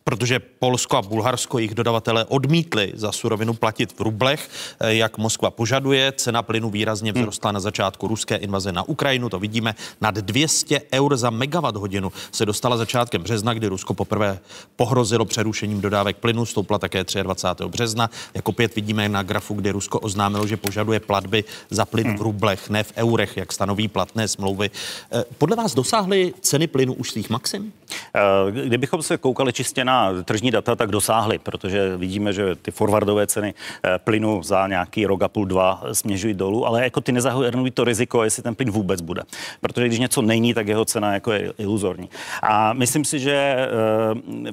[0.04, 5.50] Protože Polsko a Bulharsko jejich dodavatele odmítli za surovinu platit v rublech, eh, jak Moskva
[5.50, 6.12] požaduje.
[6.16, 7.22] Cena plynu výrazně hmm.
[7.22, 9.74] vzrostla na začátku ruské invaze na Ukrajinu, to vidíme.
[10.00, 14.38] Nad 200 eur za megawatt hodinu se dostala začátkem března, kdy Rusko poprvé
[14.76, 17.68] pohrozilo přerušením dodávek plynu, stoupla také 23.
[17.68, 18.10] března.
[18.34, 22.16] Jako opět vidíme na grafu, kdy Rusko oznámilo, že požaduje platby za plyn hmm.
[22.16, 24.70] v rublech, ne v eurech, jak stanoví platné smlouvy.
[25.12, 27.72] Eh, podle vás dosáhly ceny plynu už svých maxim?
[28.14, 28.20] Eh,
[28.66, 29.93] kdybychom se koukali čistě na
[30.24, 35.22] tržní data, tak dosáhly, protože vidíme, že ty forwardové ceny eh, plynu za nějaký rok
[35.22, 39.00] a půl, dva směřují dolů, ale jako ty nezahrnují to riziko, jestli ten plyn vůbec
[39.00, 39.22] bude.
[39.60, 42.10] Protože když něco není, tak jeho cena jako je iluzorní.
[42.42, 43.68] A myslím si, že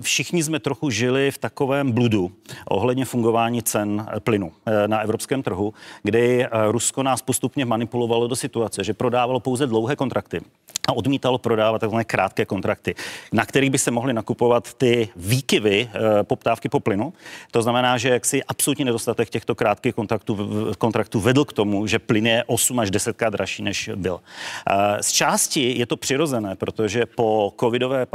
[0.01, 2.31] všichni jsme trochu žili v takovém bludu
[2.69, 4.51] ohledně fungování cen plynu
[4.87, 5.73] na evropském trhu,
[6.03, 10.41] kdy Rusko nás postupně manipulovalo do situace, že prodávalo pouze dlouhé kontrakty
[10.87, 12.95] a odmítalo prodávat takzvané krátké kontrakty,
[13.33, 17.13] na kterých by se mohly nakupovat ty výkyvy e, poptávky po plynu.
[17.51, 20.33] To znamená, že jaksi absolutní nedostatek těchto krátkých kontraktů,
[20.77, 24.19] kontraktů vedl k tomu, že plyn je 8 až 10 krát dražší, než byl.
[24.19, 28.05] E, z části je to přirozené, protože po covidové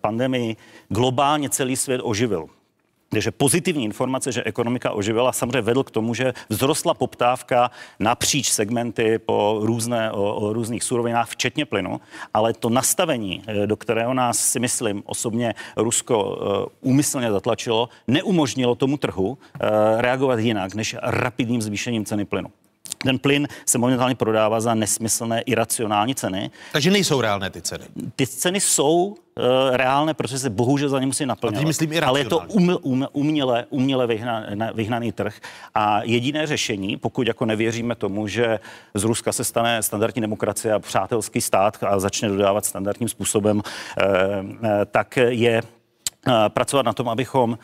[0.00, 0.56] pandemii
[0.88, 2.48] globálně celý svět oživil.
[3.08, 9.18] Takže pozitivní informace, že ekonomika oživila, samozřejmě vedl k tomu, že vzrostla poptávka napříč segmenty
[9.18, 12.00] po různé, o, o různých surovinách, včetně plynu,
[12.34, 18.74] ale to nastavení, eh, do kterého nás si myslím osobně Rusko uh, úmyslně zatlačilo, neumožnilo
[18.74, 19.36] tomu trhu uh,
[20.00, 22.48] reagovat jinak než rapidním zvýšením ceny plynu.
[22.98, 26.50] Ten plyn se momentálně prodává za nesmyslné, iracionální ceny.
[26.72, 27.84] Takže nejsou reálné ty ceny.
[28.16, 29.14] Ty ceny jsou uh,
[29.72, 31.66] reálné, protože se bohužel za ně musí naplňovat.
[31.66, 34.44] myslím Ale je to um, um, uměle, uměle vyhna,
[34.74, 35.36] vyhnaný trh.
[35.74, 38.60] A jediné řešení, pokud jako nevěříme tomu, že
[38.94, 43.62] z Ruska se stane standardní demokracie a přátelský stát a začne dodávat standardním způsobem, uh,
[44.44, 45.62] uh, tak je
[46.48, 47.58] pracovat na tom, abychom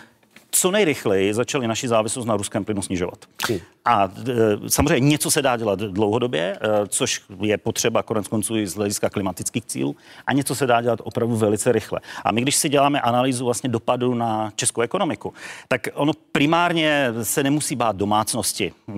[0.55, 3.19] co nejrychleji začali naši závislost na ruském plynu snižovat.
[3.49, 3.59] Hmm.
[3.85, 8.67] A e, samozřejmě něco se dá dělat dlouhodobě, e, což je potřeba konec konců i
[8.67, 12.01] z hlediska klimatických cílů, a něco se dá dělat opravdu velice rychle.
[12.25, 15.35] A my, když si děláme analýzu vlastně dopadu na českou ekonomiku,
[15.69, 18.73] tak ono primárně se nemusí bát domácnosti.
[18.89, 18.95] E,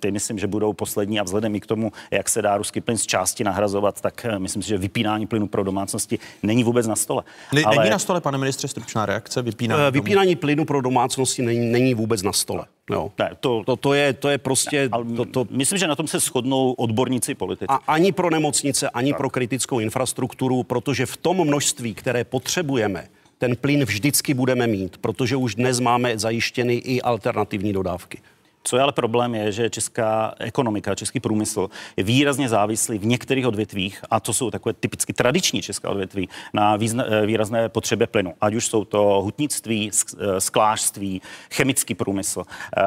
[0.00, 2.98] ty myslím, že budou poslední a vzhledem i k tomu, jak se dá ruský plyn
[2.98, 7.22] z části nahrazovat, tak myslím si, že vypínání plynu pro domácnosti není vůbec na stole.
[7.52, 7.76] Ne, Ale...
[7.76, 9.42] Není na stole, pane ministře, stručná reakce?
[9.42, 12.66] Vypínání, vypínání plynu pro domácnosti není, není vůbec na stole.
[12.90, 13.12] Jo.
[13.18, 14.88] Ne, to, to, to, je, to je prostě...
[15.04, 15.46] Ne, to, to...
[15.50, 17.66] Myslím, že na tom se shodnou odborníci politici.
[17.68, 19.18] A ani pro nemocnice, ani tak.
[19.18, 25.36] pro kritickou infrastrukturu, protože v tom množství, které potřebujeme, ten plyn vždycky budeme mít, protože
[25.36, 28.18] už dnes máme zajištěny i alternativní dodávky.
[28.66, 33.46] Co je ale problém je, že česká ekonomika, český průmysl je výrazně závislý v některých
[33.46, 38.34] odvětvích, a to jsou takové typicky tradiční české odvětví, na význa, eh, výrazné potřebě plynu.
[38.40, 42.44] Ať už jsou to hutnictví, eh, sklářství, chemický průmysl.
[42.76, 42.82] Eh,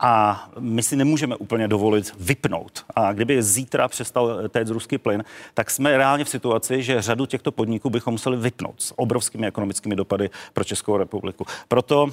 [0.00, 2.84] a my si nemůžeme úplně dovolit vypnout.
[2.96, 5.24] A kdyby zítra přestal téct ruský plyn,
[5.54, 9.96] tak jsme reálně v situaci, že řadu těchto podniků bychom museli vypnout s obrovskými ekonomickými
[9.96, 11.46] dopady pro Českou republiku.
[11.68, 12.10] Proto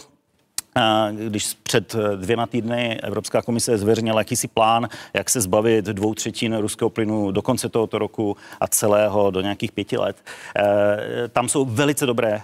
[1.12, 6.58] když před eh, dvěma týdny Evropská komise zveřejnila jakýsi plán, jak se zbavit dvou třetin
[6.58, 10.18] ruského plynu do konce tohoto roku a celého do nějakých pěti let.
[10.56, 12.42] Eh, tam jsou velice dobré eh,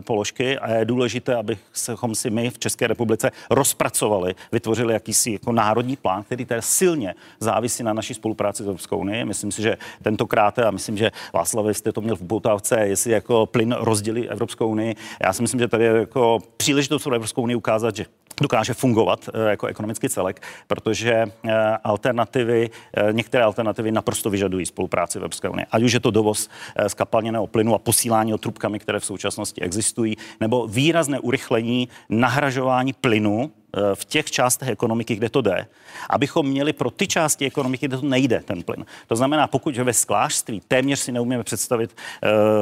[0.00, 5.96] položky a je důležité, abychom si my v České republice rozpracovali, vytvořili jakýsi jako národní
[5.96, 9.24] plán, který tedy silně závisí na naší spolupráci s Evropskou unii.
[9.24, 13.46] Myslím si, že tentokrát, a myslím, že Václav, jste to měl v poutávce, jestli jako
[13.46, 14.96] plyn rozdělí Evropskou unii.
[15.22, 18.06] Já si myslím, že tady je jako příležitost pro Evropskou unii ukázat, že
[18.40, 21.52] dokáže fungovat eh, jako ekonomický celek, protože eh,
[21.84, 25.66] alternativy, eh, některé alternativy naprosto vyžadují spolupráci v Evropské unii.
[25.70, 26.48] Ať už je to dovoz
[26.86, 33.50] skapalněného plynu a posílání trubkami, které v současnosti existují, nebo výrazné urychlení nahražování plynu
[33.94, 35.66] v těch částech ekonomiky, kde to jde,
[36.10, 38.86] abychom měli pro ty části ekonomiky, kde to nejde, ten plyn.
[39.06, 41.96] To znamená, pokud ve sklářství téměř si neumíme představit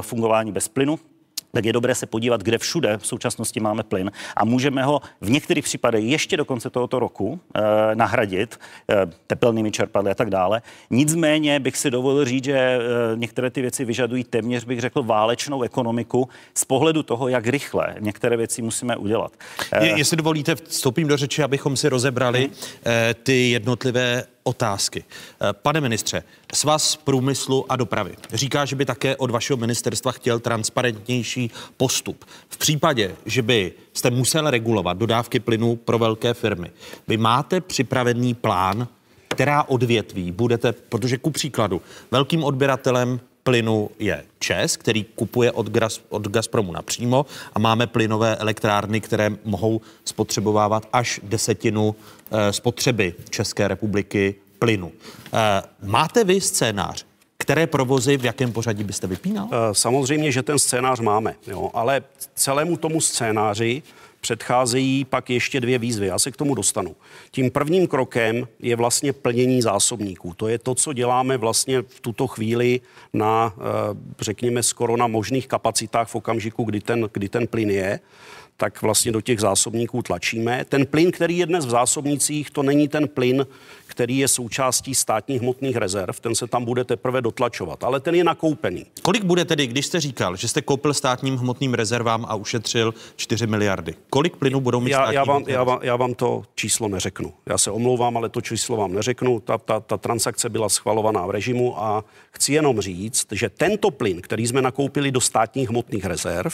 [0.00, 0.98] fungování bez plynu,
[1.54, 5.30] tak je dobré se podívat, kde všude v současnosti máme plyn a můžeme ho v
[5.30, 7.60] některých případech ještě do konce tohoto roku eh,
[7.94, 10.62] nahradit eh, tepelnými čerpadly a tak dále.
[10.90, 12.80] Nicméně bych si dovolil říct, že eh,
[13.14, 18.36] některé ty věci vyžadují téměř, bych řekl, válečnou ekonomiku z pohledu toho, jak rychle některé
[18.36, 19.32] věci musíme udělat.
[19.80, 22.54] Je, jestli dovolíte, vstoupím do řeči, abychom si rozebrali hmm.
[23.22, 25.04] ty jednotlivé otázky.
[25.40, 26.22] Eh, pane ministře,
[26.54, 32.24] Svaz průmyslu a dopravy říká, že by také od vašeho ministerstva chtěl transparentnější postup.
[32.48, 36.70] V případě, že by jste musel regulovat dodávky plynu pro velké firmy,
[37.08, 38.88] vy máte připravený plán,
[39.28, 46.00] která odvětví budete, protože ku příkladu velkým odběratelem plynu je ČES, který kupuje od, Gaz,
[46.08, 51.96] od Gazpromu napřímo a máme plynové elektrárny, které mohou spotřebovávat až desetinu
[52.30, 54.92] eh, spotřeby České republiky plynu.
[55.32, 57.06] Eh, máte vy scénář,
[57.38, 59.48] které provozy v jakém pořadí byste vypínal?
[59.52, 62.02] Eh, samozřejmě, že ten scénář máme, jo, ale
[62.34, 63.82] celému tomu scénáři
[64.24, 66.06] předcházejí pak ještě dvě výzvy.
[66.06, 66.96] Já se k tomu dostanu.
[67.30, 70.34] Tím prvním krokem je vlastně plnění zásobníků.
[70.34, 72.80] To je to, co děláme vlastně v tuto chvíli
[73.12, 73.60] na, eh,
[74.20, 78.00] řekněme, skoro na možných kapacitách v okamžiku, kdy ten, kdy ten plyn je
[78.56, 80.64] tak vlastně do těch zásobníků tlačíme.
[80.68, 83.46] Ten plyn, který je dnes v zásobnicích, to není ten plyn,
[83.86, 88.24] který je součástí státních hmotných rezerv, ten se tam bude teprve dotlačovat, ale ten je
[88.24, 88.86] nakoupený.
[89.02, 93.46] Kolik bude tedy, když jste říkal, že jste koupil státním hmotným rezervám a ušetřil 4
[93.46, 93.94] miliardy?
[94.10, 97.32] Kolik plynu budou mít já, já, vám, já, vám, já vám to číslo neřeknu.
[97.46, 99.40] Já se omlouvám, ale to číslo vám neřeknu.
[99.40, 104.20] Ta, ta, ta transakce byla schvalovaná v režimu a chci jenom říct, že tento plyn,
[104.20, 106.52] který jsme nakoupili do státních hmotných rezerv,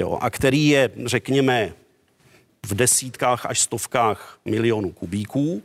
[0.00, 1.72] jo, a který je, řekněme,
[2.66, 5.62] v desítkách až stovkách milionů kubíků,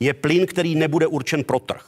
[0.00, 1.84] je plyn, který nebude určen pro trh.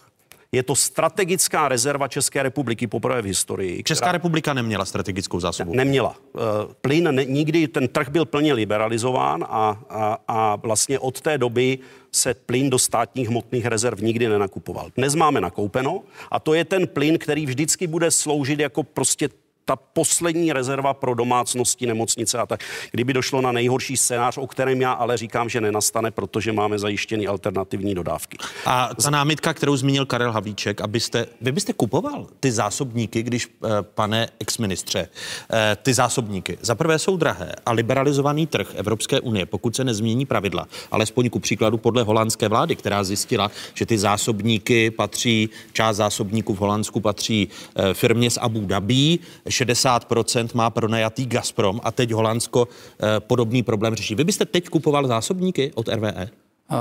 [0.52, 3.82] Je to strategická rezerva České republiky poprvé v historii.
[3.82, 4.12] Česká která...
[4.12, 5.70] republika neměla strategickou zásobu.
[5.74, 6.16] Ne, neměla.
[6.32, 6.40] Uh,
[6.80, 11.78] plyn ne, nikdy, ten trh byl plně liberalizován a, a, a vlastně od té doby
[12.12, 14.90] se plyn do státních hmotných rezerv nikdy nenakupoval.
[14.96, 19.28] Dnes máme nakoupeno a to je ten plyn, který vždycky bude sloužit jako prostě
[19.70, 22.60] ta poslední rezerva pro domácnosti, nemocnice a tak.
[22.90, 27.26] Kdyby došlo na nejhorší scénář, o kterém já ale říkám, že nenastane, protože máme zajištěny
[27.26, 28.38] alternativní dodávky.
[28.66, 33.68] A ta námitka, kterou zmínil Karel Havíček, abyste, vy byste kupoval ty zásobníky, když, eh,
[33.82, 35.08] pane exministře,
[35.52, 40.26] eh, ty zásobníky za prvé jsou drahé a liberalizovaný trh Evropské unie, pokud se nezmění
[40.26, 46.54] pravidla, alespoň ku příkladu podle holandské vlády, která zjistila, že ty zásobníky patří, část zásobníků
[46.54, 49.18] v Holandsku patří eh, firmě z Abu Dhabi,
[49.64, 54.14] 60% má pronajatý Gazprom a teď Holandsko eh, podobný problém řeší.
[54.14, 56.28] Vy byste teď kupoval zásobníky od RVE?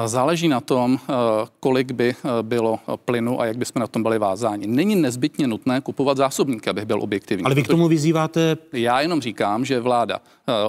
[0.06, 1.14] Záleží na tom, eh,
[1.60, 4.68] kolik by eh, bylo plynu a jak bychom na tom byli vázáni.
[4.68, 7.46] Není nezbytně nutné kupovat zásobníky, abych byl objektivní.
[7.46, 8.58] Ale vy k tomu vyzýváte?
[8.74, 10.20] Já jenom říkám, že vláda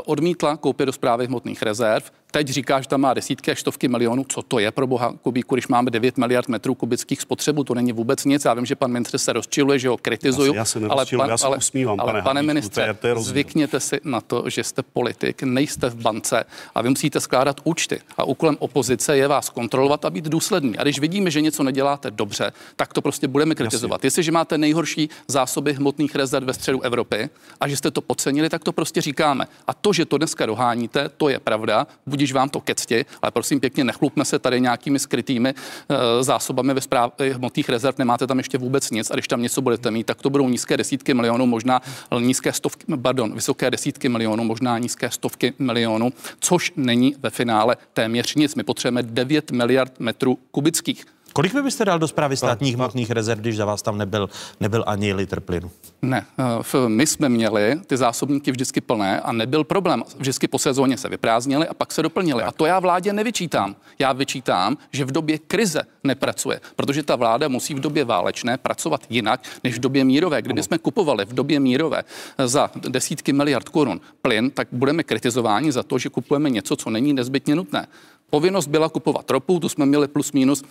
[0.06, 4.24] odmítla koupit do zprávy hmotných rezerv, Teď říká, že tam má desítky až stovky milionů.
[4.28, 7.64] Co to je pro boha kubíku, když máme 9 miliard metrů kubických spotřebu?
[7.64, 8.44] To není vůbec nic.
[8.44, 10.54] Já vím, že pan ministr se rozčiluje, že ho kritizuju.
[10.54, 14.00] Já se, já se ale, pan, já se usmívám, ale, pane, pane ministře, zvykněte si
[14.04, 18.00] na to, že jste politik, nejste v bance a vy musíte skládat účty.
[18.16, 20.78] A úkolem opozice je vás kontrolovat a být důsledný.
[20.78, 23.94] A když vidíme, že něco neděláte dobře, tak to prostě budeme kritizovat.
[23.94, 24.06] Jasně.
[24.06, 28.64] Jestliže máte nejhorší zásoby hmotných rezerv ve středu Evropy a že jste to podcenili, tak
[28.64, 29.46] to prostě říkáme.
[29.66, 31.86] A to, že to dneska doháníte, to je pravda.
[32.06, 35.96] Buď budíš vám to ke cti, ale prosím pěkně, nechlupme se tady nějakými skrytými uh,
[36.20, 39.90] zásobami ve správě hmotných rezerv, nemáte tam ještě vůbec nic a když tam něco budete
[39.90, 41.80] mít, tak to budou nízké desítky milionů, možná
[42.18, 48.34] nízké stovky, pardon, vysoké desítky milionů, možná nízké stovky milionů, což není ve finále téměř
[48.34, 48.54] nic.
[48.54, 51.06] My potřebujeme 9 miliard metrů kubických.
[51.32, 54.28] Kolik by byste dal do zprávy státních hmotných rezerv, když za vás tam nebyl,
[54.60, 55.70] nebyl ani litr plynu?
[56.02, 60.04] Ne, eh, my jsme měli ty zásobníky vždycky plné a nebyl problém.
[60.18, 62.42] Vždycky po sezóně se vyprázdnili a pak se doplnili.
[62.42, 63.76] A to já vládě nevyčítám.
[63.98, 69.00] Já vyčítám, že v době krize nepracuje, protože ta vláda musí v době válečné pracovat
[69.10, 70.42] jinak než v době mírové.
[70.42, 72.02] Kdyby jsme kupovali v době mírové
[72.44, 77.12] za desítky miliard korun plyn, tak budeme kritizováni za to, že kupujeme něco, co není
[77.12, 77.86] nezbytně nutné.
[78.30, 80.62] Povinnost byla kupovat ropu, tu jsme měli plus minus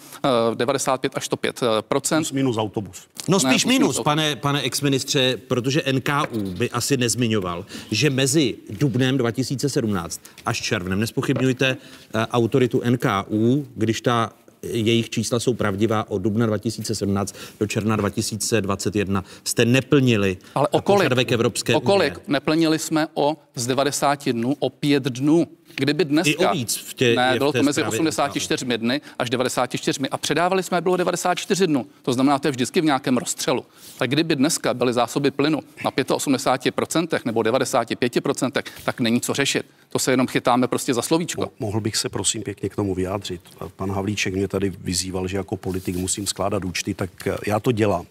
[0.55, 3.07] 95 až 105 Plus minus autobus.
[3.27, 8.55] No spíš ne, minus, minus pane, pane exministře, protože NKU by asi nezmiňoval, že mezi
[8.69, 14.31] dubnem 2017 až červnem, nespochybňujte uh, autoritu NKU, když ta
[14.63, 21.31] jejich čísla jsou pravdivá od dubna 2017 do června 2021, jste neplnili Ale o kolik,
[21.31, 22.13] Evropské o kolik?
[22.13, 22.25] Unie.
[22.27, 25.47] Neplnili jsme o z 90 dnů o pět dnů.
[25.75, 26.43] Kdyby dneska...
[26.43, 30.63] I o víc v tě, ne, bylo to mezi 84 dny až 94 a předávali
[30.63, 31.85] jsme, bylo 94 dnů.
[32.01, 33.65] To znamená, to je vždycky v nějakém rozstřelu.
[33.97, 39.65] Tak kdyby dneska byly zásoby plynu na 85% nebo 95%, tak není co řešit.
[39.89, 41.51] To se jenom chytáme prostě za slovíčko.
[41.59, 43.41] Mohl bych se prosím pěkně k tomu vyjádřit.
[43.75, 47.09] Pan Havlíček mě tady vyzýval, že jako politik musím skládat účty, tak
[47.47, 48.05] já to dělám.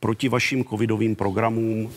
[0.00, 1.92] Proti vašim covidovým programům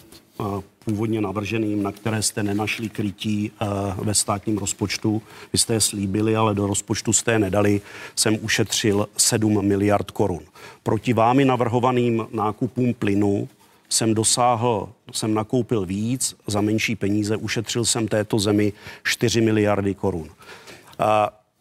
[0.86, 3.65] původně navrženým, na které jste nenašli krytí eh,
[3.97, 5.21] ve státním rozpočtu.
[5.54, 7.82] Vy jste je slíbili, ale do rozpočtu jste je nedali.
[8.15, 10.41] Jsem ušetřil 7 miliard korun.
[10.84, 13.50] Proti vámi navrhovaným nákupům plynu
[13.89, 18.73] jsem dosáhl, jsem nakoupil víc za menší peníze, ušetřil jsem této zemi
[19.04, 20.30] 4 miliardy korun.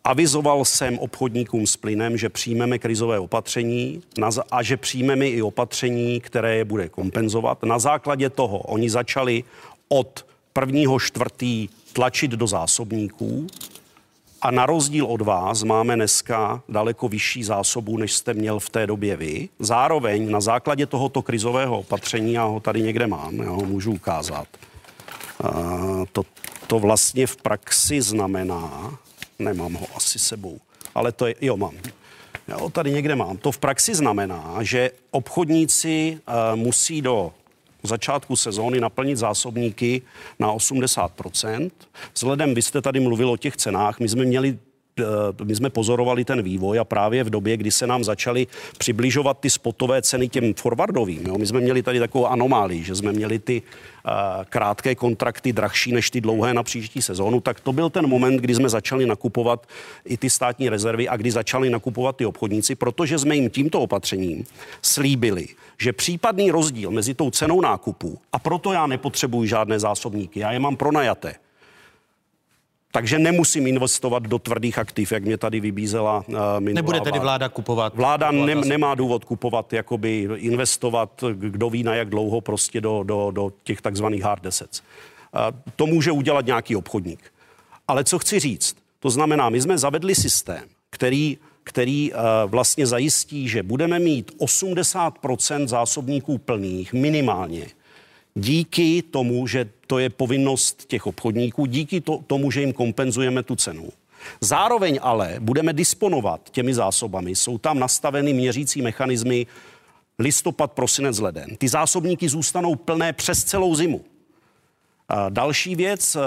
[0.07, 4.03] Avizoval jsem obchodníkům s plynem, že přijmeme krizové opatření
[4.51, 7.63] a že přijmeme i opatření, které je bude kompenzovat.
[7.63, 9.45] Na základě toho oni začali
[9.89, 13.47] od prvního čtvrtý tlačit do zásobníků
[14.43, 18.87] a na rozdíl od vás máme dneska daleko vyšší zásobu, než jste měl v té
[18.87, 19.49] době vy.
[19.59, 24.49] Zároveň na základě tohoto krizového opatření, já ho tady někde mám, já ho můžu ukázat,
[26.13, 26.23] to,
[26.67, 28.99] to vlastně v praxi znamená,
[29.39, 30.61] nemám ho asi sebou,
[30.95, 31.75] ale to je, jo, mám.
[32.49, 33.37] Já ho tady někde mám.
[33.37, 37.33] To v praxi znamená, že obchodníci uh, musí do
[37.83, 40.03] začátku sezóny naplnit zásobníky
[40.39, 41.71] na 80%.
[42.15, 44.59] Vzhledem, vy jste tady mluvil o těch cenách, my jsme měli
[45.45, 48.47] my jsme pozorovali ten vývoj a právě v době, kdy se nám začaly
[48.79, 53.13] přibližovat ty spotové ceny těm forwardovým, jo, my jsme měli tady takovou anomálii, že jsme
[53.13, 54.13] měli ty uh,
[54.45, 58.55] krátké kontrakty drahší než ty dlouhé na příští sezónu, tak to byl ten moment, kdy
[58.55, 59.67] jsme začali nakupovat
[60.05, 64.45] i ty státní rezervy a kdy začali nakupovat ty obchodníci, protože jsme jim tímto opatřením
[64.83, 70.53] slíbili, že případný rozdíl mezi tou cenou nákupu, a proto já nepotřebuji žádné zásobníky, já
[70.53, 71.35] je mám pronajaté,
[72.97, 77.49] takže nemusím investovat do tvrdých aktiv, jak mě tady vybízela uh, minulá Nebude tedy vláda
[77.49, 77.95] kupovat?
[77.95, 83.31] Vláda ne, nemá důvod kupovat, jakoby investovat, kdo ví na jak dlouho prostě do, do,
[83.31, 84.81] do těch takzvaných hard assets.
[84.81, 85.41] Uh,
[85.77, 87.33] to může udělat nějaký obchodník.
[87.89, 93.49] Ale co chci říct, to znamená, my jsme zavedli systém, který který uh, vlastně zajistí,
[93.49, 97.67] že budeme mít 80% zásobníků plných minimálně
[98.37, 103.57] díky tomu, že to je povinnost těch obchodníků, díky to, tomu, že jim kompenzujeme tu
[103.57, 103.89] cenu.
[104.41, 107.35] Zároveň ale budeme disponovat těmi zásobami.
[107.35, 109.47] Jsou tam nastaveny měřící mechanismy
[110.19, 111.57] listopad, prosinec, leden.
[111.57, 114.05] Ty zásobníky zůstanou plné přes celou zimu.
[115.09, 116.21] A další věc, eh,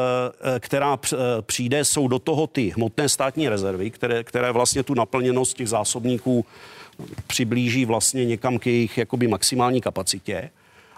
[0.55, 4.93] eh, která eh, přijde, jsou do toho ty hmotné státní rezervy, které, které vlastně tu
[4.93, 6.45] naplněnost těch zásobníků
[7.27, 10.49] přiblíží vlastně někam k jejich jakoby maximální kapacitě.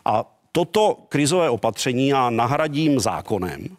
[0.06, 3.78] A toto krizové opatření já nahradím zákonem,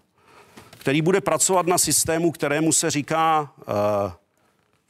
[0.70, 3.52] který bude pracovat na systému, kterému se říká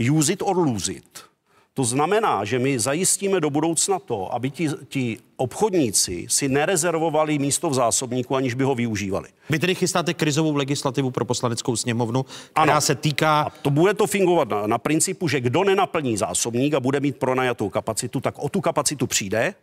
[0.00, 1.32] uh, use it or lose it.
[1.74, 7.70] To znamená, že my zajistíme do budoucna to, aby ti, ti obchodníci si nerezervovali místo
[7.70, 9.28] v zásobníku, aniž by ho využívali.
[9.50, 12.80] Vy tedy chystáte krizovou legislativu pro poslaneckou sněmovnu, která ano.
[12.80, 13.42] se týká...
[13.42, 17.16] A to bude to fungovat na, na principu, že kdo nenaplní zásobník a bude mít
[17.16, 19.54] pronajatou kapacitu, tak o tu kapacitu přijde,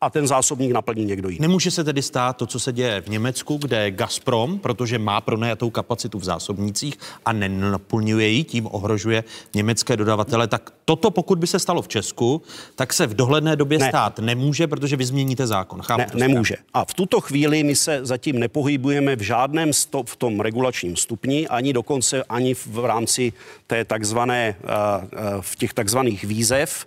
[0.00, 1.40] a ten zásobník naplní někdo jiný.
[1.40, 5.70] Nemůže se tedy stát to, co se děje v Německu, kde Gazprom, protože má pronajatou
[5.70, 10.46] kapacitu v zásobnících a nenaplňuje ji, tím ohrožuje německé dodavatele.
[10.46, 12.42] Tak toto, pokud by se stalo v Česku,
[12.74, 13.88] tak se v dohledné době ne.
[13.88, 15.82] stát nemůže, protože vy změníte zákon.
[15.82, 16.56] Chápu ne, nemůže.
[16.74, 21.48] A v tuto chvíli my se zatím nepohybujeme v žádném stop, v tom regulačním stupni,
[21.48, 23.32] ani dokonce ani v rámci
[23.66, 24.68] té takzvané, uh,
[25.04, 26.86] uh, v těch takzvaných výzev,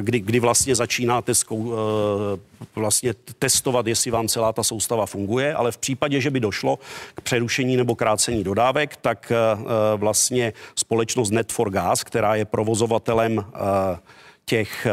[0.00, 1.76] kdy, kdy vlastně začínáte zkou, e,
[2.74, 6.78] vlastně testovat, jestli vám celá ta soustava funguje, ale v případě, že by došlo
[7.14, 9.36] k přerušení nebo krácení dodávek, tak e,
[9.96, 13.98] vlastně společnost Net4Gas, která je provozovatelem e,
[14.48, 14.86] těch,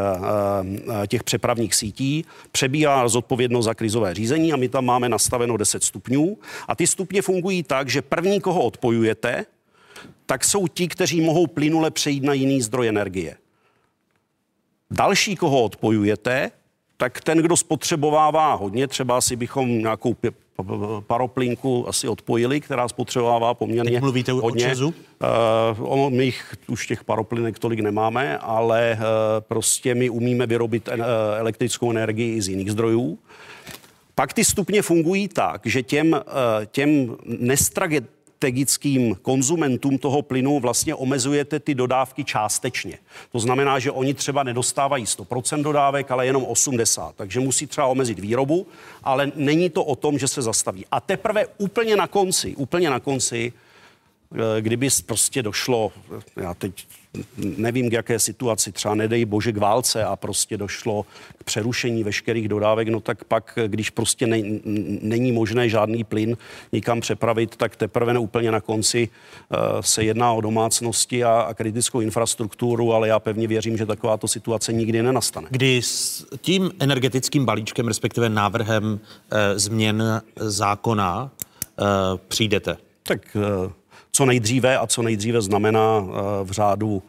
[1.08, 6.38] těch přepravních sítí, přebírá zodpovědnost za krizové řízení a my tam máme nastaveno 10 stupňů.
[6.68, 9.46] A ty stupně fungují tak, že první, koho odpojujete,
[10.26, 13.36] tak jsou ti, kteří mohou plynule přejít na jiný zdroj energie.
[14.96, 16.50] Další, koho odpojujete,
[16.96, 20.16] tak ten, kdo spotřebovává hodně, třeba si bychom nějakou
[21.06, 24.66] paroplinku asi odpojili, která spotřebovává poměrně Teď mluvíte hodně.
[24.66, 24.94] o Česu?
[25.78, 29.04] Uh, my jich, už těch paroplinek tolik nemáme, ale uh,
[29.40, 30.94] prostě my umíme vyrobit uh,
[31.38, 33.18] elektrickou energii i z jiných zdrojů.
[34.14, 36.20] Pak ty stupně fungují tak, že těm,
[36.70, 38.00] těm nestrage,
[38.44, 42.98] strategickým konzumentům toho plynu vlastně omezujete ty dodávky částečně.
[43.32, 47.12] To znamená, že oni třeba nedostávají 100% dodávek, ale jenom 80%.
[47.16, 48.66] Takže musí třeba omezit výrobu,
[49.04, 50.84] ale není to o tom, že se zastaví.
[50.90, 53.52] A teprve úplně na konci, úplně na konci,
[54.32, 55.92] eh, kdyby prostě došlo,
[56.36, 56.86] já teď
[57.36, 61.06] nevím k jaké situaci, třeba nedej bože k válce a prostě došlo
[61.38, 64.42] k přerušení veškerých dodávek, no tak pak, když prostě ne,
[65.02, 66.36] není možné žádný plyn
[66.72, 72.00] nikam přepravit, tak teprve úplně na konci uh, se jedná o domácnosti a, a kritickou
[72.00, 75.46] infrastrukturu, ale já pevně věřím, že takováto situace nikdy nenastane.
[75.50, 78.98] Kdy s tím energetickým balíčkem, respektive návrhem uh,
[79.54, 81.86] změn zákona uh,
[82.28, 82.76] přijdete?
[83.02, 83.72] Tak uh,
[84.14, 86.12] co nejdříve a co nejdříve znamená uh,
[86.42, 87.02] v řádu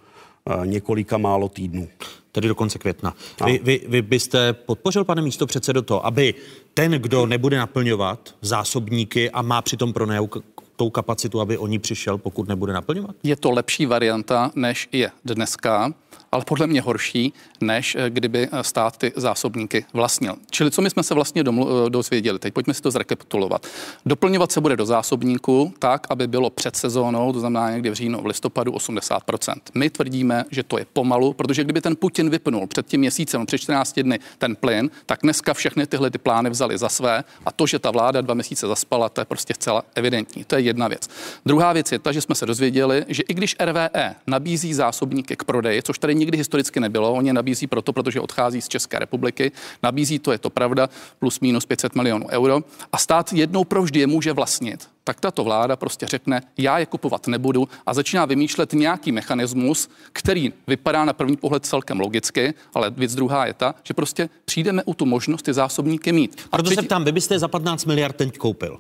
[0.58, 1.88] uh, několika málo týdnů
[2.32, 3.14] tedy do konce května.
[3.46, 6.34] Vy, vy, vy byste podpořil, pane místo předsedo, to, aby
[6.74, 10.42] ten, kdo nebude naplňovat zásobníky a má přitom pronajatou
[10.76, 13.16] tou kapacitu, aby o ní přišel, pokud nebude naplňovat?
[13.24, 15.94] Je to lepší varianta, než je dneska
[16.36, 20.36] ale podle mě horší, než eh, kdyby eh, stát ty zásobníky vlastnil.
[20.50, 22.40] Čili co my jsme se vlastně domlu- eh, dozvěděli?
[22.40, 23.68] Teď pojďme si to zrekapitulovat.
[24.06, 28.22] Doplňovat se bude do zásobníku tak, aby bylo před sezónou, to znamená někdy v říjnu,
[28.22, 29.56] v listopadu 80%.
[29.74, 33.58] My tvrdíme, že to je pomalu, protože kdyby ten Putin vypnul před tím měsícem, před
[33.58, 37.68] 14 dny ten plyn, tak dneska všechny tyhle ty plány vzali za své a to,
[37.68, 40.44] že ta vláda dva měsíce zaspala, to je prostě zcela evidentní.
[40.44, 41.10] To je jedna věc.
[41.46, 45.44] Druhá věc je ta, že jsme se dozvěděli, že i když RVE nabízí zásobníky k
[45.44, 47.14] prodeji, což tady nikdy historicky nebylo.
[47.14, 49.52] Oni nabízí proto, protože odchází z České republiky.
[49.84, 52.62] Nabízí to, je to pravda, plus minus 500 milionů euro.
[52.92, 54.90] A stát jednou provždy je může vlastnit.
[55.04, 60.54] Tak tato vláda prostě řekne, já je kupovat nebudu a začíná vymýšlet nějaký mechanismus, který
[60.68, 64.94] vypadá na první pohled celkem logicky, ale věc druhá je ta, že prostě přijdeme u
[64.94, 66.42] tu možnost ty zásobníky mít.
[66.52, 66.82] A proto třetí...
[66.82, 68.80] se ptám, vy byste za 15 miliard teď koupil?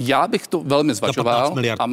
[0.00, 1.54] Já bych to velmi zvažoval.
[1.78, 1.86] A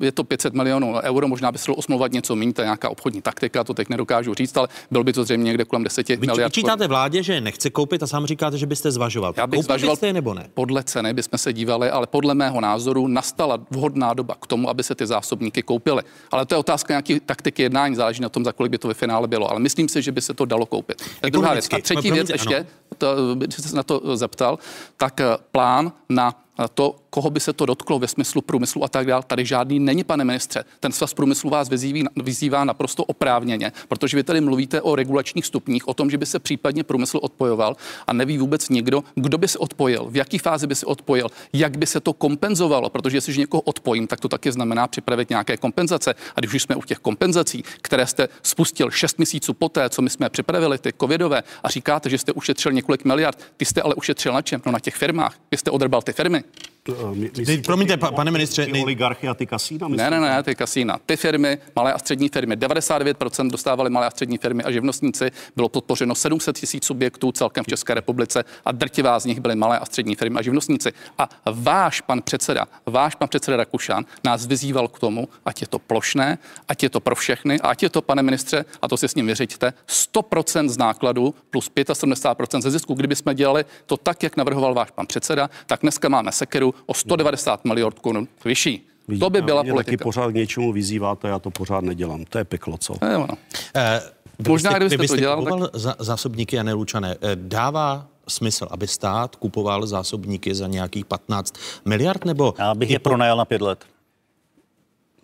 [0.00, 2.88] je to 500 milionů euro, možná by se dalo osmluvat něco méně, to je nějaká
[2.88, 6.16] obchodní taktika, to teď nedokážu říct, ale byl by to zřejmě někde kolem 10 Vy
[6.16, 6.56] miliard.
[6.56, 9.34] Vyčítáte vládě, že nechce koupit a sám říkáte, že byste zvažoval.
[9.36, 10.46] Já bych Koupili zvažoval jste je nebo ne?
[10.54, 14.82] Podle ceny bychom se dívali, ale podle mého názoru nastala vhodná doba k tomu, aby
[14.82, 16.02] se ty zásobníky koupily.
[16.30, 18.94] Ale to je otázka nějaký taktiky jednání, záleží na tom, za kolik by to ve
[18.94, 19.50] finále bylo.
[19.50, 21.02] Ale myslím si, že by se to dalo koupit.
[21.20, 21.68] Tak druhá věc.
[21.72, 22.66] A třetí věc ještě,
[22.98, 24.58] to, by se na to zeptal,
[24.96, 26.34] tak eh, plán na
[26.74, 30.04] to, koho by se to dotklo ve smyslu průmyslu a tak dále, tady žádný není,
[30.04, 30.64] pane ministře.
[30.80, 35.88] Ten svaz průmyslu vás vyzýví, vyzývá naprosto oprávněně, protože vy tady mluvíte o regulačních stupních,
[35.88, 39.58] o tom, že by se případně průmysl odpojoval a neví vůbec nikdo, kdo by se
[39.58, 43.60] odpojil, v jaký fázi by se odpojil, jak by se to kompenzovalo, protože jestliže někoho
[43.60, 46.14] odpojím, tak to taky znamená připravit nějaké kompenzace.
[46.34, 50.10] A když už jsme u těch kompenzací, které jste spustil 6 měsíců poté, co my
[50.10, 54.32] jsme připravili ty covidové a říkáte, že jste ušetřil několik miliard, ty jste ale ušetřil
[54.32, 54.62] na čem?
[54.66, 55.34] No na těch firmách.
[55.50, 56.44] Vy jste odrbal ty firmy.
[56.88, 58.66] Eh, my, my, promiňte, pa, pane ministře.
[58.66, 59.88] Ty oligarchy a ty kasína?
[59.88, 60.98] Ne, ne, ne, ty kasína.
[61.06, 65.30] Ty firmy, malé a střední firmy, 99% dostávaly malé a střední firmy a živnostníci.
[65.56, 69.78] Bylo podpořeno 700 tisíc subjektů celkem v České republice a drtivá z nich byly malé
[69.78, 70.92] a střední firmy a živnostníci.
[71.18, 75.78] A váš pan předseda, váš pan předseda Rakušan nás vyzýval k tomu, ať je to
[75.78, 79.08] plošné, ať je to pro všechny, a ať je to, pane ministře, a to si
[79.08, 82.94] s ním vyřiďte, 100% z nákladů plus 75% ze zisku.
[82.94, 86.94] Kdyby jsme dělali to tak, jak navrhoval váš pan předseda, tak dneska máme sekeru o
[86.94, 88.86] 190 miliard korun vyšší.
[89.08, 89.90] Vidíte, to by byla mě politika.
[89.90, 92.24] taky pořád k něčemu vyzýváte, já to pořád nedělám.
[92.24, 92.94] To je peklo, co?
[93.10, 93.34] Je, ono.
[93.74, 94.00] Eh,
[94.48, 95.80] Možná, kdybyste, kdybyste to dělal, kupoval tak...
[95.98, 101.54] zásobníky a nelučané, eh, dává smysl, aby stát kupoval zásobníky za nějakých 15
[101.84, 102.54] miliard, nebo...
[102.58, 103.84] Já bych je pronajal na pět let.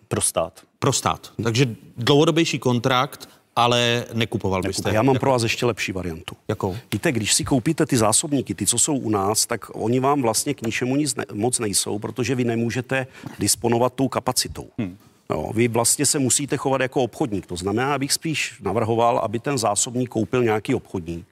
[0.07, 0.61] Pro stát.
[0.79, 1.31] Pro stát.
[1.43, 4.93] Takže dlouhodobější kontrakt ale nekupoval byste.
[4.93, 6.35] Já mám pro vás ještě lepší variantu.
[6.47, 6.77] Jakou?
[6.91, 10.53] Víte, když si koupíte ty zásobníky, ty, co jsou u nás, tak oni vám vlastně
[10.53, 13.07] k ničemu nic ne, moc nejsou, protože vy nemůžete
[13.39, 14.67] disponovat tou kapacitou.
[14.77, 14.97] Hmm.
[15.29, 17.45] Jo, vy vlastně se musíte chovat jako obchodník.
[17.45, 21.25] To znamená, abych spíš navrhoval, aby ten zásobník koupil nějaký obchodník.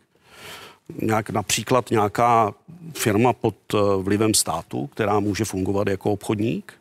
[1.02, 2.54] Nějak, například nějaká
[2.94, 6.74] firma pod eh, vlivem státu, která může fungovat jako obchodník,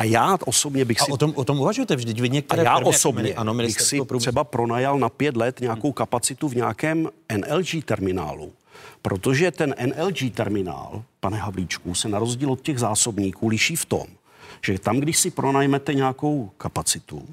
[0.00, 1.12] a já osobně bych a si...
[1.12, 3.96] o tom, o tom uvažujete vždyť vy některé a já firmy, osobně ano, bych si
[3.96, 4.18] průmysl...
[4.18, 8.52] třeba pronajal na pět let nějakou kapacitu v nějakém NLG terminálu.
[9.02, 14.06] Protože ten NLG terminál, pane Havlíčku, se na rozdíl od těch zásobníků liší v tom,
[14.64, 17.28] že tam, když si pronajmete nějakou kapacitu,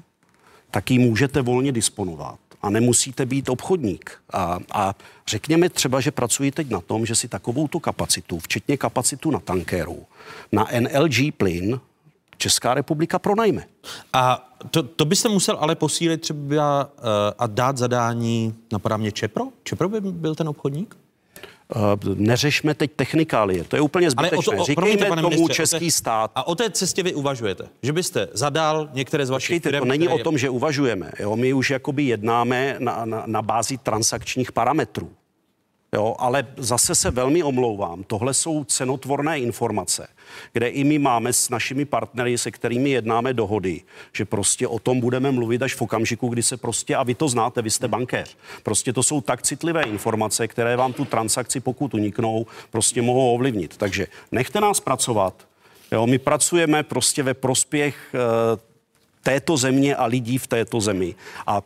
[0.70, 4.18] tak ji můžete volně disponovat a nemusíte být obchodník.
[4.32, 4.94] A, a
[5.26, 9.40] řekněme třeba, že pracuji teď na tom, že si takovou tu kapacitu, včetně kapacitu na
[9.40, 10.06] tankéru,
[10.52, 11.80] na NLG plyn
[12.38, 13.64] Česká republika pronajme.
[14.12, 17.02] A to, to byste musel ale posílit třeba uh,
[17.38, 19.44] a dát zadání, napadá mě Čepro?
[19.62, 20.96] Čepro by byl ten obchodník?
[21.76, 24.36] Uh, neřešme teď technikálie, to je úplně zbytečné.
[24.36, 26.30] Ale o to, o, Říkejme tomu ministře, český té, stát.
[26.34, 30.08] A o té cestě vy uvažujete, že byste zadal některé z vašich firm, to není
[30.08, 31.12] o tom, že uvažujeme.
[31.18, 31.36] Jo?
[31.36, 35.10] My už jakoby jednáme na, na, na bázi transakčních parametrů.
[35.92, 38.02] Jo, ale zase se velmi omlouvám.
[38.02, 40.08] Tohle jsou cenotvorné informace,
[40.52, 43.82] kde i my máme s našimi partnery, se kterými jednáme dohody,
[44.12, 47.28] že prostě o tom budeme mluvit až v okamžiku, kdy se prostě, a vy to
[47.28, 51.94] znáte, vy jste bankéř, prostě to jsou tak citlivé informace, které vám tu transakci, pokud
[51.94, 53.76] uniknou, prostě mohou ovlivnit.
[53.76, 55.34] Takže nechte nás pracovat.
[55.92, 58.18] Jo, my pracujeme prostě ve prospěch e,
[59.22, 61.14] této země a lidí v této zemi.
[61.46, 61.62] A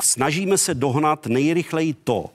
[0.00, 2.30] snažíme se dohnat nejrychleji to,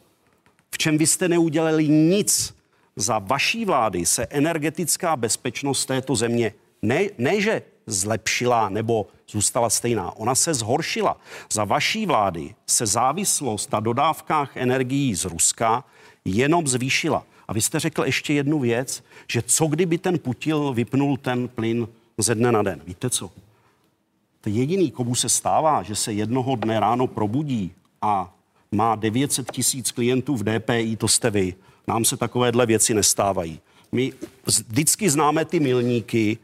[0.78, 2.56] čem vy jste neudělali nic.
[2.96, 10.18] Za vaší vlády se energetická bezpečnost této země ne, ne že zlepšila nebo zůstala stejná,
[10.18, 11.18] ona se zhoršila.
[11.52, 15.84] Za vaší vlády se závislost na dodávkách energií z Ruska
[16.26, 17.24] jenom zvýšila.
[17.48, 21.88] A vy jste řekl ještě jednu věc, že co kdyby ten Putil vypnul ten plyn
[22.18, 22.82] ze dne na den.
[22.88, 23.32] Víte co?
[24.42, 27.72] To jediný, komu se stává, že se jednoho dne ráno probudí
[28.02, 28.34] a
[28.72, 31.56] má 900 tisíc klientů v DPI, to jste vy.
[31.88, 33.60] Nám se takovéhle věci nestávají.
[33.92, 34.14] My
[34.46, 36.38] vždycky známe ty milníky,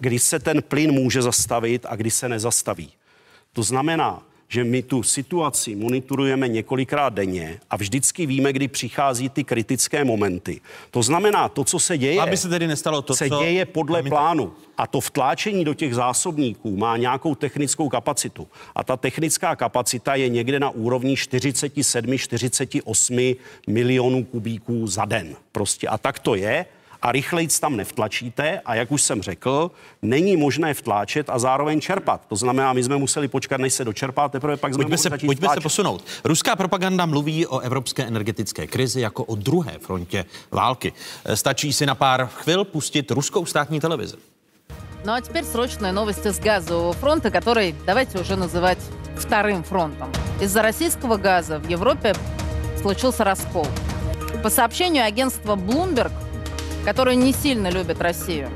[0.00, 2.92] kdy se ten plyn může zastavit a kdy se nezastaví.
[3.52, 9.44] To znamená, že my tu situaci monitorujeme několikrát denně a vždycky víme, kdy přichází ty
[9.44, 10.60] kritické momenty.
[10.90, 13.38] To znamená, to, co se děje, Aby se tedy nestalo to, se co...
[13.38, 14.52] děje podle plánu.
[14.76, 18.48] A to vtláčení do těch zásobníků má nějakou technickou kapacitu.
[18.74, 23.36] A ta technická kapacita je někde na úrovni 47-48
[23.66, 25.36] milionů kubíků za den.
[25.52, 26.66] Prostě a tak to je
[27.01, 32.21] a rychlejc tam nevtlačíte a jak už jsem řekl, není možné vtláčet a zároveň čerpat.
[32.27, 35.09] To znamená, my jsme museli počkat, než se dočerpá, teprve pak jsme Pojďme, mohli se,
[35.09, 35.63] začít pojďme se vtláčet.
[35.63, 36.03] posunout.
[36.23, 40.93] Ruská propaganda mluví o evropské energetické krizi jako o druhé frontě války.
[41.33, 44.15] Stačí si na pár chvil pustit ruskou státní televizi.
[45.05, 48.79] Ну а теперь срочные новости с газового фронта, который давайте уже называть
[49.17, 50.09] вторым фронтом.
[50.41, 52.13] Из-за российского газа в Европе
[52.81, 53.67] случился раскол.
[54.41, 56.11] По сообщению агентства Bloomberg,
[56.84, 58.50] которое не сильно любит Россию,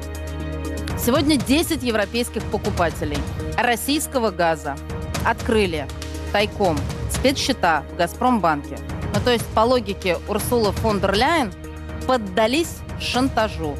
[0.98, 3.18] сегодня 10 европейских покупателей
[3.56, 4.76] российского газа
[5.24, 5.86] открыли
[6.32, 6.78] тайком
[7.10, 8.78] спецсчета в «Газпромбанке».
[9.14, 11.52] Ну, то есть, по логике Урсулы фон дер Ляйен,
[12.06, 13.76] поддались шантажу.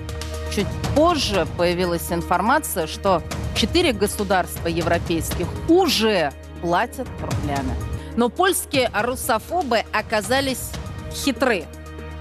[0.55, 3.22] Чуть позже появилась информация, что
[3.57, 7.74] четыре государства европейских уже платят рублями.
[8.16, 10.70] Но польские русофобы оказались
[11.12, 11.64] хитры.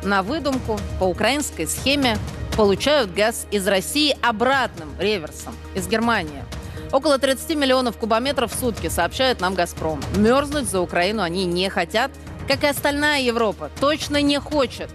[0.03, 2.17] На выдумку по украинской схеме
[2.57, 6.43] получают газ из России обратным реверсом из Германии.
[6.91, 10.01] Около 30 миллионов кубометров в сутки, сообщает нам «Газпром».
[10.17, 12.11] Мерзнуть за Украину они не хотят,
[12.47, 13.69] как и остальная Европа.
[13.79, 14.89] Точно не хочет.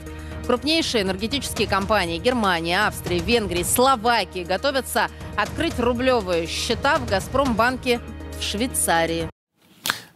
[0.46, 8.00] Крупнейшие энергетические компании Германии, Австрии, Венгрии, Словакии готовятся открыть рублевые счета в «Газпромбанке»
[8.38, 9.28] в Швейцарии.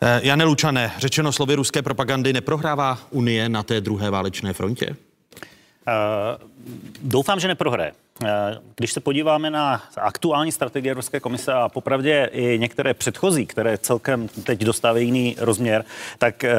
[0.02, 4.96] Eh, Jane Lučané, řečeno slovy ruské propagandy, neprohrává Unie na té druhé válečné frontě?
[5.86, 6.48] Uh,
[7.02, 7.92] doufám, že neprohraje.
[8.22, 8.28] Uh,
[8.76, 14.28] Když se podíváme na aktuální strategie Evropské komise a popravdě i některé předchozí, které celkem
[14.28, 15.84] teď dostávají jiný rozměr,
[16.18, 16.50] tak uh,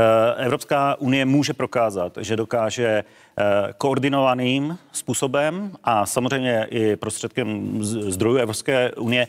[0.46, 3.44] Evropská unie může prokázat, že dokáže uh,
[3.78, 9.28] koordinovaným způsobem a samozřejmě i prostředkem zdrojů Evropské unie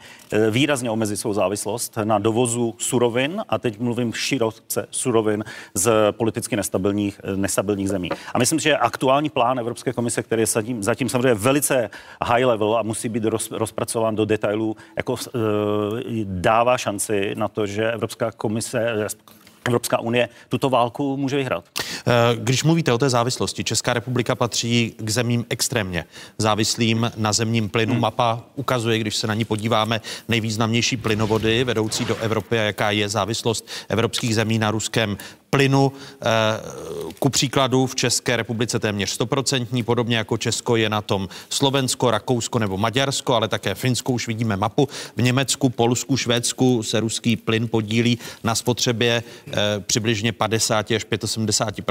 [0.50, 7.20] výrazně omezit svou závislost na dovozu surovin a teď mluvím široce surovin z politicky nestabilních,
[7.36, 8.08] nestabilních zemí.
[8.34, 11.90] A myslím, že aktuální plán Evropské komise, který je zatím, zatím samozřejmě velice
[12.22, 15.40] high level a musí být roz, rozpracován do detailů, jako uh,
[16.24, 19.06] dává šanci na to, že Evropská komise,
[19.66, 21.64] Evropská unie tuto válku může vyhrát.
[22.06, 26.04] Eh, Když mluvíte o té závislosti, Česká republika patří k zemím extrémně
[26.38, 27.94] závislým na zemním plynu.
[27.94, 33.08] Mapa ukazuje, když se na ní podíváme, nejvýznamnější plynovody vedoucí do Evropy a jaká je
[33.08, 35.18] závislost evropských zemí na ruském
[35.50, 35.92] plynu.
[36.22, 36.26] Eh,
[37.18, 42.58] Ku příkladu v České republice téměř stoprocentní, podobně jako Česko je na tom Slovensko, Rakousko
[42.58, 44.88] nebo Maďarsko, ale také Finsko, už vidíme mapu.
[45.16, 51.81] V Německu, Polsku, Švédsku se ruský plyn podílí na spotřebě eh, přibližně 50 až 75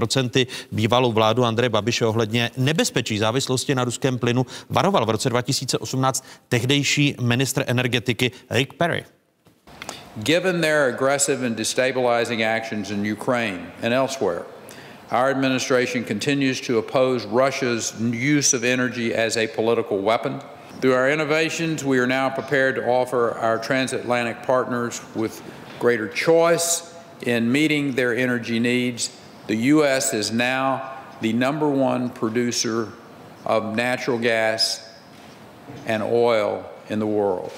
[0.72, 7.16] Bývalou vládu Andreje Babiše ohledně nebezpečí závislosti na ruském plynu varoval v roce 2018 tehdejší
[7.22, 9.06] ministr energetiky Rick Perry.
[10.24, 14.44] Given their aggressive and destabilizing actions in Ukraine and elsewhere,
[15.12, 20.42] our administration continues to oppose Russia's use of energy as a political weapon.
[20.82, 25.42] Through our innovations, we are now prepared to offer our transatlantic partners with
[25.80, 29.10] greater choice in meeting their energy needs.
[29.52, 30.14] The U.S.
[30.14, 30.80] is now
[31.22, 32.88] the number one producer
[33.46, 34.80] of natural gas
[35.88, 37.52] and oil in the world.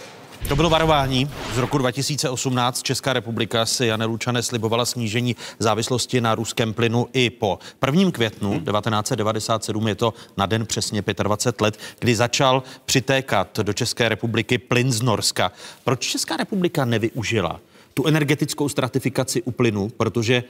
[0.47, 2.83] To bylo varování z roku 2018.
[2.83, 8.11] Česká republika si Jane Lučané slibovala snížení závislosti na ruském plynu i po 1.
[8.11, 14.57] květnu 1997, je to na den přesně 25 let, kdy začal přitékat do České republiky
[14.57, 15.51] plyn z Norska.
[15.83, 17.59] Proč Česká republika nevyužila
[17.93, 20.43] tu energetickou stratifikaci u plynu, protože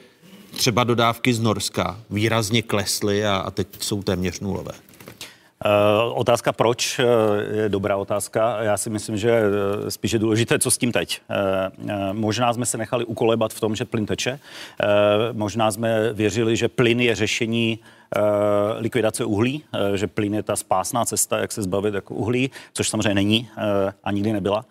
[0.54, 4.72] třeba dodávky z Norska výrazně klesly a, a teď jsou téměř nulové.
[5.66, 7.06] Uh, otázka proč uh,
[7.58, 8.62] je dobrá otázka.
[8.62, 11.22] Já si myslím, že uh, spíše důležité, co s tím teď.
[12.12, 14.40] Možná jsme se nechali ukolebat v tom, že plyn teče.
[15.32, 17.80] Možná jsme věřili, že plyn je řešení
[18.78, 22.90] likvidace uhlí, uh, že plyn je ta spásná cesta, jak se zbavit jako uhlí, což
[22.90, 23.64] samozřejmě není uh,
[24.04, 24.66] a nikdy nebyla.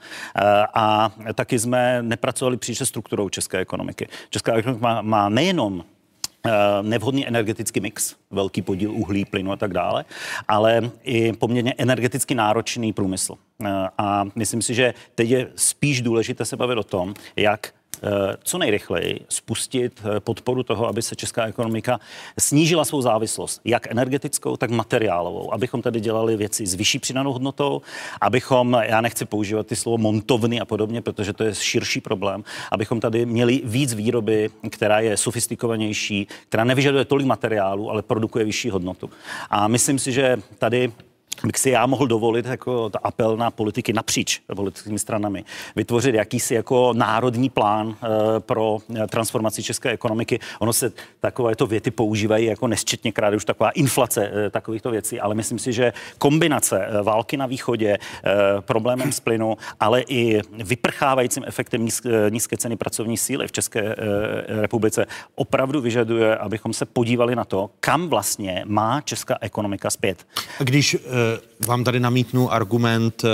[0.74, 4.08] A taky jsme nepracovali příliš se strukturou české ekonomiky.
[4.30, 5.84] Česká ekonomika má, má nejenom
[6.82, 10.04] nevhodný energetický mix, velký podíl uhlí, plynu a tak dále,
[10.48, 13.34] ale i poměrně energeticky náročný průmysl.
[13.98, 17.81] A myslím si, že teď je spíš důležité se bavit o tom, jak Eh,
[18.44, 22.00] co nejrychleji spustit eh, podporu toho, aby se česká ekonomika
[22.38, 27.82] snížila svou závislost, jak energetickou, tak materiálovou, abychom tady dělali věci s vyšší přidanou hodnotou,
[28.20, 33.00] abychom, já nechci používat ty slovo montovny a podobně, protože to je širší problém, abychom
[33.00, 39.10] tady měli víc výroby, která je sofistikovanější, která nevyžaduje tolik materiálu, ale produkuje vyšší hodnotu.
[39.50, 40.92] A myslím si, že tady
[41.44, 45.44] bych si já mohl dovolit jako apel na politiky napříč politickými stranami,
[45.76, 50.38] vytvořit jakýsi jako národní plán e, pro eh, transformaci české ekonomiky.
[50.58, 55.34] Ono se takovéto věty používají jako nesčetně krát už taková inflace e, takovýchto věcí, ale
[55.34, 57.98] myslím si, že kombinace války na východě, e,
[58.60, 63.96] problémem s plynu, ale i vyprchávajícím efektem níz, nízké ceny pracovní síly v České
[64.48, 70.26] republice opravdu vyžaduje, abychom se podívali na to, kam vlastně má česká ekonomika zpět.
[70.58, 70.96] Když
[71.66, 73.28] vám tady namítnu argument eh,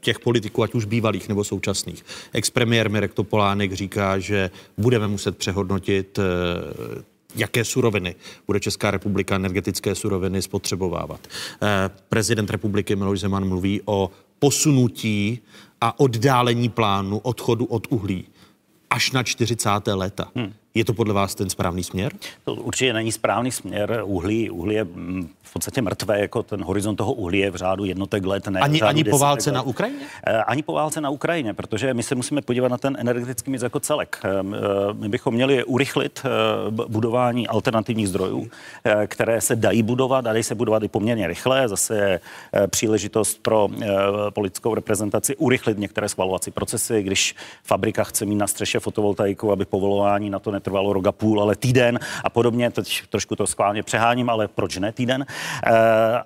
[0.00, 2.04] těch politiků, ať už bývalých nebo současných.
[2.32, 7.02] Expremiér Mirek Topolánek říká, že budeme muset přehodnotit eh,
[7.36, 8.14] jaké suroviny
[8.46, 11.20] bude Česká republika energetické suroviny spotřebovávat.
[11.62, 15.38] Eh, prezident republiky Miloš Zeman mluví o posunutí
[15.80, 18.24] a oddálení plánu odchodu od uhlí
[18.90, 19.68] až na 40.
[19.86, 20.30] léta.
[20.34, 20.52] Hmm.
[20.74, 22.12] Je to podle vás ten správný směr?
[22.44, 24.02] To určitě není správný směr.
[24.04, 27.84] Uhlí, uhlí je mm, v podstatě mrtvé, jako ten horizont toho uhlí je v řádu
[27.84, 28.48] jednotek let.
[28.48, 29.54] Ne, ani ani po válce let.
[29.54, 30.06] na Ukrajině?
[30.26, 33.62] Eh, ani po válce na Ukrajině, protože my se musíme podívat na ten energetický mix
[33.62, 34.20] jako celek.
[34.24, 34.42] Eh, eh,
[34.92, 36.22] my bychom měli urychlit
[36.88, 38.50] budování alternativních zdrojů,
[39.06, 41.68] které se dají budovat, a dají se budovat i poměrně rychle.
[41.68, 42.20] Zase je
[42.66, 43.68] příležitost pro
[44.30, 47.02] politickou reprezentaci urychlit některé schvalovací procesy.
[47.02, 51.42] Když fabrika chce mít na střeše fotovoltaiku, aby povolování na to netrvalo rok a půl,
[51.42, 52.70] ale týden a podobně.
[52.70, 55.26] Teď trošku to skválně přeháním, ale proč ne týden?
[55.26, 55.72] Eh,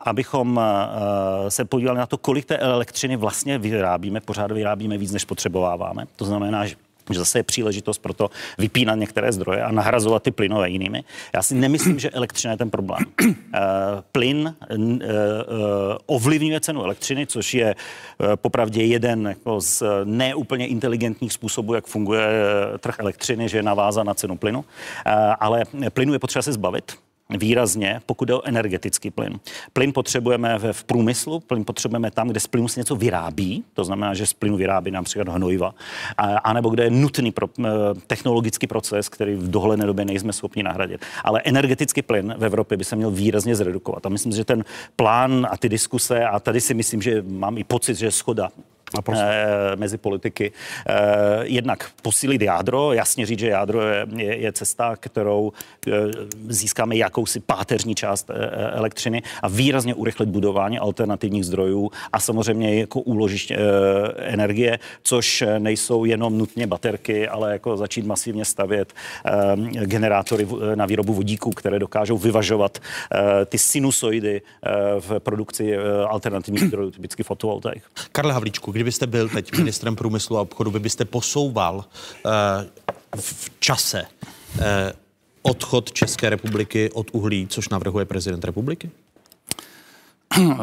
[0.01, 4.20] abychom eh, se podívali na to, kolik té elektřiny vlastně vyrábíme.
[4.20, 6.05] Pořád vyrábíme víc, než potřebováváme.
[6.16, 6.76] To znamená, že
[7.12, 11.04] že zase je příležitost pro to vypínat některé zdroje a nahrazovat ty plynové jinými.
[11.34, 13.04] Já si nemyslím, že elektřina je ten problém.
[13.22, 13.32] Uh,
[14.12, 14.96] plyn uh, uh,
[16.07, 17.74] ovlivňuje cenu elektřiny, což je
[18.36, 22.28] popravdě jeden jako z neúplně inteligentních způsobů, jak funguje
[22.78, 24.64] trh elektřiny, že je navázán na cenu plynu.
[25.40, 29.41] Ale plynu je potřeba se zbavit výrazně, pokud jde o energetický plyn.
[29.72, 34.14] Plyn potřebujeme v, průmyslu, plyn potřebujeme tam, kde z plynu se něco vyrábí, to znamená,
[34.14, 35.74] že z plynu vyrábí například hnojiva,
[36.45, 37.49] anebo kde je nutný pro,
[38.07, 41.01] technologický proces, který v dohledné době nejsme schopni nahradit.
[41.24, 44.07] Ale energetický plyn v Evropě by se měl výrazně zredukovat.
[44.07, 44.64] A myslím, že ten
[44.97, 48.49] plán a ty diskuse, a tady si myslím, že mám i pocit, že je schoda
[49.76, 50.53] mezi politiky.
[50.88, 55.53] E, jednak posílit jádro, jasně říct, že jádro je, je, je cesta, kterou
[55.86, 55.90] e,
[56.49, 58.30] získáme jakousi páteřní část
[58.72, 63.59] elektřiny a výrazně urychlit budování alternativních zdrojů a samozřejmě jako úložiště
[64.16, 68.92] energie, což nejsou jenom nutně baterky, ale jako začít masivně stavět
[69.70, 72.78] generátory na výrobu vodíků, které dokážou vyvažovat
[73.47, 74.42] ty sinusoidy
[75.01, 75.76] v produkci
[76.09, 77.82] alternativních zdrojů, typicky fotovoltaik.
[78.12, 82.32] Karle Havlíčku, kdybyste byl teď ministrem průmyslu a obchodu, vy byste posouval uh,
[83.20, 84.62] v čase uh,
[85.43, 88.91] odchod České republiky od uhlí, což navrhuje prezident republiky?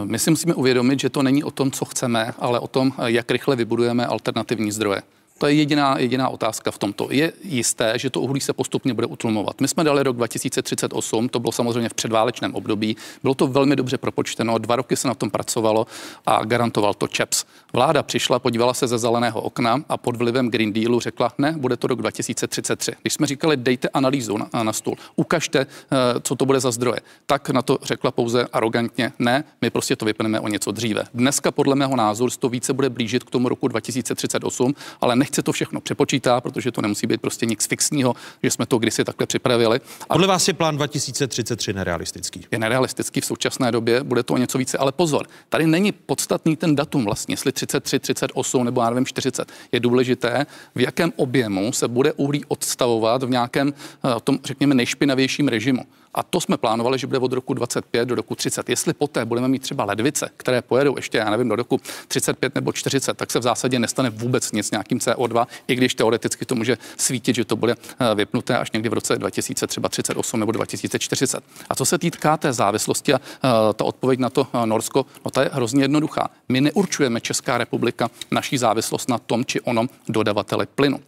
[0.04, 3.32] My si musíme uvědomit, že to není o tom, co chceme, ale o tom, jak
[3.32, 5.02] rychle vybudujeme alternativní zdroje.
[5.44, 7.08] To je jediná, jediná otázka v tomto.
[7.12, 9.62] Je jisté, že to uhlí se postupně bude utlumovat.
[9.62, 12.98] My jsme dali rok 2038, to bylo samozřejmě v předválečném období.
[13.24, 15.88] Bylo to velmi dobře propočteno, dva roky se na tom pracovalo
[16.26, 17.46] a garantoval to ČEPS.
[17.74, 21.78] Vláda přišla, podívala se ze zeleného okna a pod vlivem Green Dealu řekla, ne, bude
[21.78, 22.92] to rok 2033.
[23.02, 25.66] Když jsme říkali, dejte analýzu na, na stůl, ukažte, eh,
[26.24, 30.06] co to bude za zdroje, tak na to řekla pouze arrogantně, ne, my prostě to
[30.06, 31.04] vypneme o něco dříve.
[31.14, 35.44] Dneska podle mého názoru to více bude blížit k tomu roku 2038, ale nech se
[35.44, 39.28] to všechno přepočítá, protože to nemusí být prostě nic fixního, že jsme to kdysi takhle
[39.28, 39.82] připravili.
[40.10, 42.46] A Podle vás je plán 2033 nerealistický?
[42.52, 46.56] Je nerealistický v současné době, bude to o něco více, ale pozor, tady není podstatný
[46.56, 49.52] ten datum vlastně, jestli 33, 38 nebo já nevím 40.
[49.72, 55.48] Je důležité, v jakém objemu se bude uhlí odstavovat v nějakém eh, tom, řekněme, nejšpinavějším
[55.48, 55.84] režimu.
[56.14, 58.70] A to jsme plánovali, že bude od roku 25 do roku 30.
[58.70, 62.72] Jestli poté budeme mít třeba ledvice, které pojedou ještě, já nevím, do roku 35 nebo
[62.72, 66.78] 40, tak se v zásadě nestane vůbec nic nějakým CO2, i když teoreticky to může
[66.98, 71.44] svítit, že to bude eh, vypnuté až někdy v roce 2038 nebo 2040.
[71.70, 73.20] A co se týká té závislosti a
[73.74, 76.30] ta odpověď na to Norsko, no ta je hrozně jednoduchá.
[76.50, 81.00] My neurčujeme Česká republika naší závislost na tom či onom dodavateli plynu.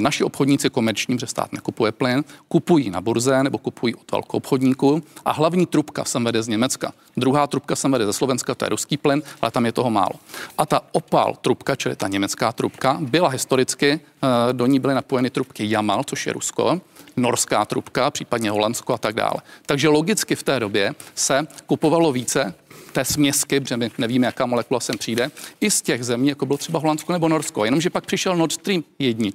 [0.00, 5.02] Naši obchodníci komerční, že stát nekupuje plyn, kupují na burze nebo kupují od velkou obchodníku
[5.24, 6.92] a hlavní trubka sem vede z Německa.
[7.16, 10.18] Druhá trubka sem vede ze Slovenska, to je ruský plyn, ale tam je toho málo.
[10.58, 15.30] A ta opal trubka, čili ta německá trubka, byla historicky, eh, do ní byly napojeny
[15.30, 16.80] trubky Jamal, což je Rusko,
[17.16, 19.40] norská trubka, případně Holandsko a tak dále.
[19.66, 22.54] Takže logicky v té době se kupovalo více
[22.96, 25.30] té směsky, protože my nevíme, jaká molekula sem přijde,
[25.60, 27.64] i z těch zemí, jako byl třeba Holandsko nebo Norsko.
[27.64, 29.30] Jenomže pak přišel Nord Stream 1,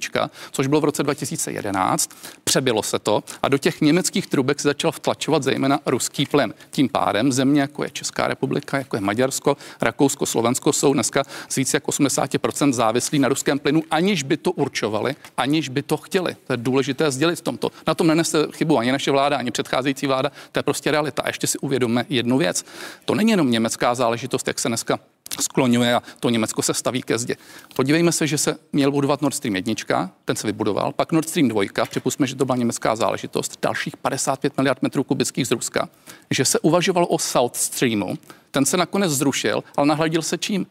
[0.50, 2.10] což bylo v roce 2011,
[2.44, 6.54] přebylo se to a do těch německých trubek se začal vtlačovat zejména ruský plyn.
[6.70, 11.56] Tím pádem země, jako je Česká republika, jako je Maďarsko, Rakousko, Slovensko, jsou dneska z
[11.56, 16.36] více jak 80% závislí na ruském plynu, aniž by to určovali, aniž by to chtěli.
[16.46, 17.70] To je důležité sdělit v tomto.
[17.86, 20.32] Na tom nenese chybu ani naše vláda, ani předcházející vláda.
[20.52, 21.22] To je prostě realita.
[21.22, 22.64] A ještě si uvědomme jednu věc.
[23.04, 24.98] To není jenom německá záležitost, jak se dneska
[25.40, 27.36] skloňuje a to Německo se staví ke zdi.
[27.76, 31.48] Podívejme se, že se měl budovat Nord Stream 1, ten se vybudoval, pak Nord Stream
[31.48, 35.88] 2, připustme, že to byla německá záležitost, dalších 55 miliard metrů kubických z Ruska,
[36.30, 38.18] že se uvažovalo o South Streamu,
[38.50, 40.66] ten se nakonec zrušil, ale nahradil se čím?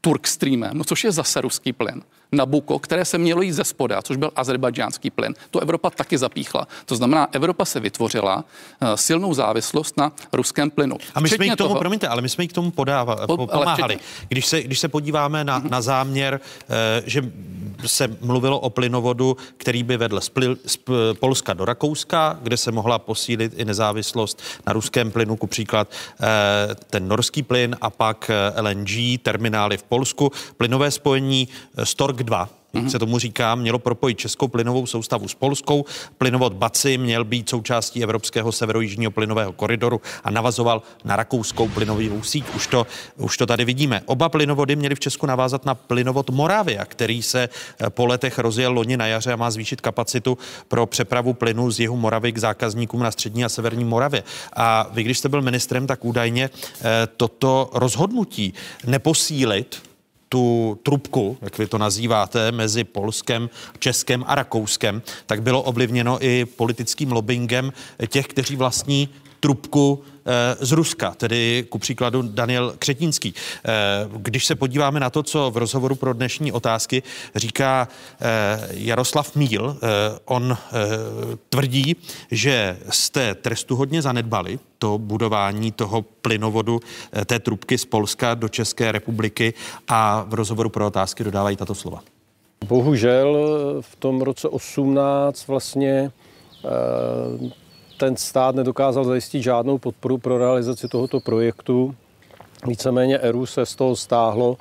[0.00, 2.02] Turk Streamem, no což je zase ruský plyn.
[2.34, 5.34] Nabuko, které se mělo jít ze spoda, což byl azerbajdžánský plyn.
[5.50, 6.68] To Evropa taky zapíchla.
[6.86, 10.96] To znamená, Evropa se vytvořila uh, silnou závislost na ruském plynu.
[11.14, 13.46] A my jsme j k tomu, toho, promiňte, ale my jsme k tomu podávali, po,
[13.46, 13.98] pomáhali.
[14.28, 16.76] Když se, když se podíváme na, na záměr, uh,
[17.06, 17.22] že
[17.86, 20.78] se mluvilo o plynovodu, který by vedl z, pl, z
[21.20, 26.26] Polska do Rakouska, kde se mohla posílit i nezávislost na ruském plynu, ku příklad uh,
[26.90, 28.30] ten norský plyn a pak
[28.60, 31.48] LNG, terminály v Polsku, plynové spojení
[31.84, 35.84] Stork 2 jak se tomu říká, mělo propojit českou plynovou soustavu s polskou.
[36.18, 42.44] Plynovod Baci měl být součástí evropského severojižního plynového koridoru a navazoval na rakouskou plynovou síť.
[42.56, 44.02] Už to, už to tady vidíme.
[44.06, 48.72] Oba plynovody měly v Česku navázat na plynovod Moravia, který se eh, po letech rozjel
[48.72, 53.02] loni na jaře a má zvýšit kapacitu pro přepravu plynu z jihu Moravy k zákazníkům
[53.02, 54.22] na střední a severní Moravě.
[54.52, 56.82] A vy, když jste byl ministrem, tak údajně eh,
[57.16, 58.54] toto rozhodnutí
[58.86, 59.93] neposílit
[60.28, 66.44] tu trubku, jak vy to nazýváte, mezi Polskem, Českem a Rakouskem, tak bylo ovlivněno i
[66.44, 67.72] politickým lobbyingem
[68.08, 69.08] těch, kteří vlastní
[69.44, 73.34] trubku eh, z Ruska, tedy ku příkladu Daniel Křetínský.
[73.34, 73.72] Eh,
[74.16, 77.02] když se podíváme na to, co v rozhovoru pro dnešní otázky
[77.34, 77.88] říká
[78.20, 79.76] eh, Jaroslav Míl,
[80.24, 80.56] on
[81.48, 81.96] tvrdí,
[82.30, 86.80] že jste trestu hodně zanedbali, to budování toho plynovodu,
[87.26, 89.54] té trubky z Polska do České republiky
[89.88, 92.00] a v rozhovoru pro otázky dodávají tato slova.
[92.66, 93.36] Bohužel
[93.80, 96.10] v tom roce 18 vlastně
[97.96, 101.94] ten stát nedokázal zajistit žádnou podporu pro realizaci tohoto projektu.
[102.66, 104.56] Víceméně ERU se z toho stáhlo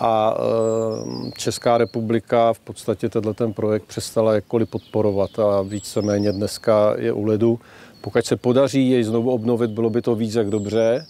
[0.00, 6.94] a eh, Česká republika v podstatě tenhle ten projekt přestala jakkoliv podporovat a víceméně dneska
[6.98, 7.60] je u lidu.
[8.00, 11.06] Pokud se podaří jej znovu obnovit, bylo by to víc jak dobře,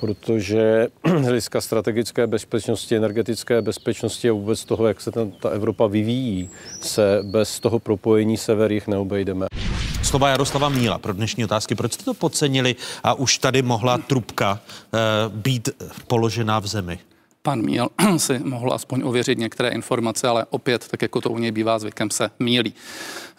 [0.00, 0.88] protože
[1.20, 6.50] z hlediska strategické bezpečnosti, energetické bezpečnosti a vůbec toho, jak se ten, ta Evropa vyvíjí,
[6.80, 9.46] se bez toho propojení sever neobejdeme.
[10.02, 11.74] Slova Jaroslava Míla pro dnešní otázky.
[11.74, 14.98] Proč jste to podcenili a už tady mohla trubka uh,
[15.36, 15.68] být
[16.06, 16.98] položená v zemi?
[17.42, 21.50] Pan Míl si mohl aspoň ověřit některé informace, ale opět, tak jako to u něj
[21.50, 22.74] bývá zvykem, se mílí.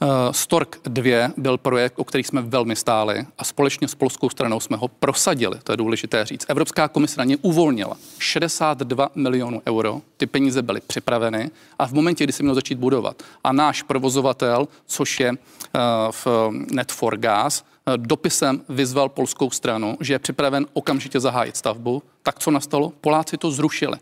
[0.02, 4.60] Eh, Stork 2 byl projekt, o který jsme velmi stáli a společně s polskou stranou
[4.60, 5.60] jsme ho prosadili.
[5.64, 6.46] To je důležité říct.
[6.50, 10.02] Evropská komise na ně uvolnila 62 milionů euro.
[10.18, 11.50] Ty peníze byly připraveny
[11.80, 15.80] a v momentě, kdy se měl začít budovat a náš provozovatel, což je eh,
[16.12, 16.28] v
[16.72, 22.40] Net 4 Gas, eh, dopisem vyzval polskou stranu, že je připraven okamžitě zahájit stavbu, tak
[22.40, 22.94] co nastalo?
[23.02, 23.98] Poláci to zrušili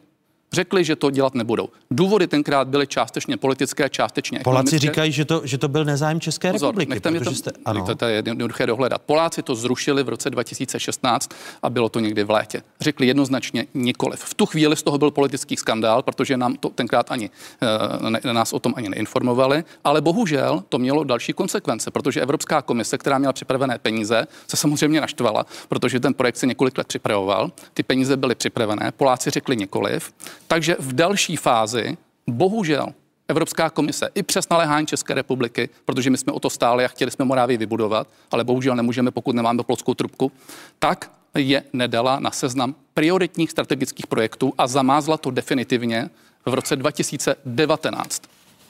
[0.51, 1.69] řekli, že to dělat nebudou.
[1.91, 4.87] Důvody tenkrát byly částečně politické, částečně Poláci ekonomické.
[4.87, 6.89] říkají, že to, že to byl nezájem České Pozor, republiky.
[6.89, 7.85] Nechte mě to, jste, ano.
[7.85, 9.01] to, to je jednoduché dohledat.
[9.01, 11.29] Poláci to zrušili v roce 2016
[11.63, 12.63] a bylo to někdy v létě.
[12.81, 14.19] Řekli jednoznačně nikoliv.
[14.19, 17.29] V tu chvíli z toho byl politický skandál, protože nám to tenkrát ani
[17.61, 22.61] eh, ne, nás o tom ani neinformovali, ale bohužel to mělo další konsekvence, protože Evropská
[22.61, 27.51] komise, která měla připravené peníze, se samozřejmě naštvala, protože ten projekt se několik let připravoval.
[27.73, 30.13] Ty peníze byly připravené, Poláci řekli nikoliv.
[30.47, 32.87] Takže v další fázi, bohužel,
[33.27, 37.11] Evropská komise i přes naléhání České republiky, protože my jsme o to stáli a chtěli
[37.11, 40.31] jsme Morávii vybudovat, ale bohužel nemůžeme, pokud nemáme polskou trubku,
[40.79, 46.09] tak je nedala na seznam prioritních strategických projektů a zamázla to definitivně
[46.45, 48.21] v roce 2019.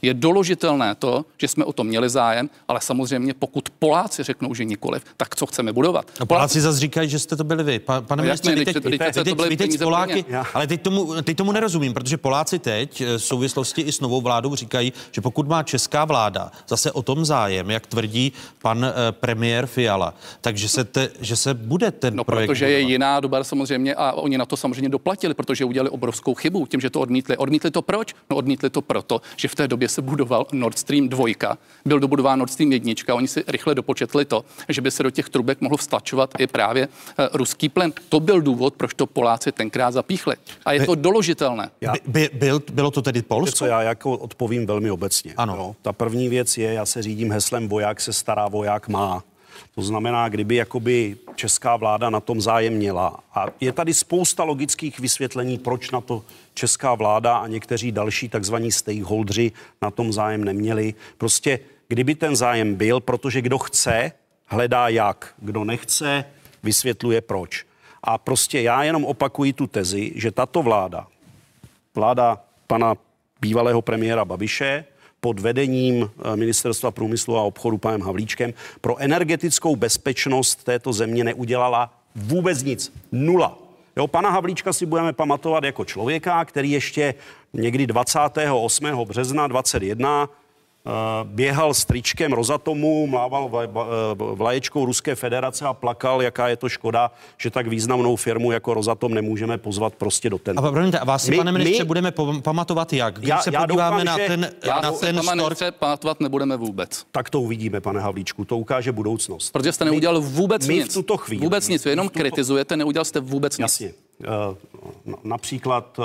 [0.01, 4.65] Je doložitelné to, že jsme o to měli zájem, ale samozřejmě pokud Poláci řeknou, že
[4.65, 6.11] nikoliv, tak co chceme budovat?
[6.19, 7.79] A Poláci zase říkají, že jste to byli vy.
[7.79, 9.13] Pa, pane No ministře, teď, teď- teď
[9.47, 13.81] teď, teď Poláky, ale teď tomu, teď tomu nerozumím, protože Poláci teď eh, v souvislosti
[13.81, 17.87] i s novou vládou říkají, že pokud má česká vláda zase o tom zájem, jak
[17.87, 22.69] tvrdí pan eh, premiér Fiala, takže se, te, že se bude ten No, projekt protože
[22.69, 26.81] je jiná doba samozřejmě a oni na to samozřejmě doplatili, protože udělali obrovskou chybu tím,
[26.81, 27.37] že to odmítli.
[27.37, 28.13] Odmítli to proč?
[28.29, 31.27] No odmítli to proto, že v té době se budoval Nord Stream 2,
[31.85, 35.29] byl dobudován Nord Stream 1, oni si rychle dopočetli to, že by se do těch
[35.29, 36.87] trubek mohl vstlačovat i právě
[37.19, 37.93] eh, ruský plyn.
[38.09, 40.35] To byl důvod, proč to Poláci tenkrát zapíchli.
[40.65, 41.69] A je to doložitelné.
[41.81, 43.55] Já- By, by, byl, bylo to tedy Polsko?
[43.57, 45.33] co, já jako odpovím velmi obecně.
[45.37, 45.55] Ano.
[45.55, 45.75] Jo.
[45.81, 49.23] Ta první věc je, já se řídím heslem voják se stará, voják má.
[49.75, 53.19] To znamená, kdyby jakoby česká vláda na tom zájem měla.
[53.33, 56.23] A je tady spousta logických vysvětlení, proč na to
[56.59, 59.51] česká vláda a někteří další takzvaní stakeholdři
[59.81, 60.93] na tom zájem neměli.
[61.17, 64.11] Prostě kdyby ten zájem byl, protože kdo chce,
[64.45, 65.33] hledá jak.
[65.37, 66.25] Kdo nechce,
[66.63, 67.65] vysvětluje proč.
[68.03, 71.07] A prostě já jenom opakuji tu tezi, že tato vláda,
[71.95, 72.95] vláda pana
[73.41, 74.85] bývalého premiéra Babiše
[75.19, 81.93] pod vedením eh, Ministerstva průmyslu a obchodu panem Havlíčkem pro energetickou bezpečnost této země neudělala
[82.15, 82.91] vůbec nic.
[83.11, 83.68] Nula.
[83.99, 87.13] Jo, pana Havlíčka si budeme pamatovat jako člověka, který ještě
[87.53, 88.85] někdy 28.
[89.05, 90.35] března 21 eh,
[91.23, 96.55] běhal s tričkem Rozatomu, mlával vla- vla- eh, vlaječkou Ruské federace a plakal, jaká je
[96.57, 100.71] to škoda, že tak významnou firmu jako Rozatom nemůžeme pozvat prostě do A tendru.
[100.71, 102.11] promiňte, a vás si, My- pane ministře, my- budeme
[102.41, 103.17] pamatovat jak?
[103.17, 105.35] Když Já- se já podíváme doufám, na že- ten, Já na si, ten pane stork,
[105.37, 107.05] ministře, pamatovat nebudeme vůbec.
[107.11, 109.51] Tak to uvidíme, pane Havlíčku, to ukáže budoucnost.
[109.51, 110.91] Protože jste neudělal vůbec my nic.
[110.91, 113.61] v tuto chvíli- Vůbec nic, jenom tuto- kritizujete, neudělal jste vůbec nic.
[113.63, 113.87] Jasně.
[113.87, 114.08] Eh, na-
[115.23, 116.03] Například eh,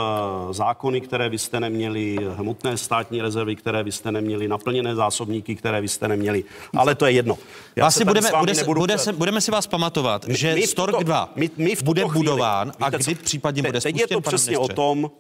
[0.54, 5.80] zákony, které vy jste neměli, hmotné státní rezervy, které vy jste neměli, naplněné zásobníky, které
[5.80, 6.44] vy jste neměli.
[6.76, 7.38] Ale to je jedno.
[7.76, 10.36] Já Vás se si budeme, bude se, nebudu- bude se, budeme si vás pamatovat, My-
[10.36, 13.22] že my Stork tuto- 2 my- my v bude chvíli- budován a kdy co?
[13.22, 15.10] případně Te- bude Teď spuštěn, je to přesně o tom,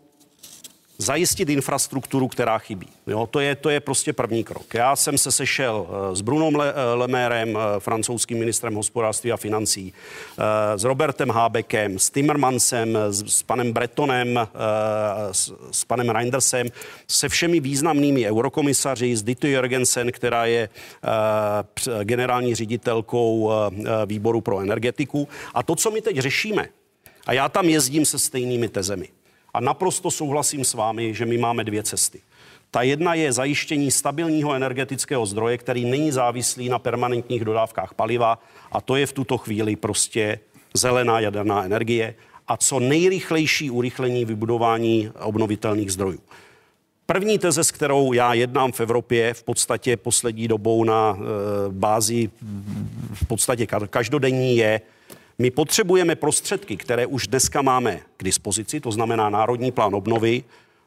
[0.98, 2.88] zajistit infrastrukturu, která chybí.
[3.06, 4.74] Jo, to, je, to je prostě první krok.
[4.74, 9.36] Já jsem se sešel eh, s Brunom Le- eh, Lemérem, eh, francouzským ministrem hospodářství a
[9.36, 9.92] financí,
[10.76, 14.48] s Robertem Hábekem, s Timmermansem, s, s panem Bretonem,
[15.32, 16.66] s, s panem Reindersem,
[17.08, 20.68] se všemi významnými eurokomisaři, s Dito Jorgensen, která je
[22.02, 23.52] generální ředitelkou
[24.06, 25.28] výboru pro energetiku.
[25.54, 26.68] A to, co my teď řešíme,
[27.26, 29.08] a já tam jezdím se stejnými tezemi.
[29.54, 32.20] A naprosto souhlasím s vámi, že my máme dvě cesty.
[32.70, 38.38] Ta jedna je zajištění stabilního energetického zdroje, který není závislý na permanentních dodávkách paliva
[38.72, 40.38] a to je v tuto chvíli prostě
[40.74, 42.14] zelená jaderná energie
[42.48, 46.20] a co nejrychlejší urychlení vybudování obnovitelných zdrojů.
[47.06, 51.22] První teze, s kterou já jednám v Evropě v podstatě poslední dobou na e,
[51.70, 52.30] bázi
[53.14, 54.80] v podstatě ka- každodenní je,
[55.38, 60.44] my potřebujeme prostředky, které už dneska máme k dispozici, to znamená Národní plán obnovy,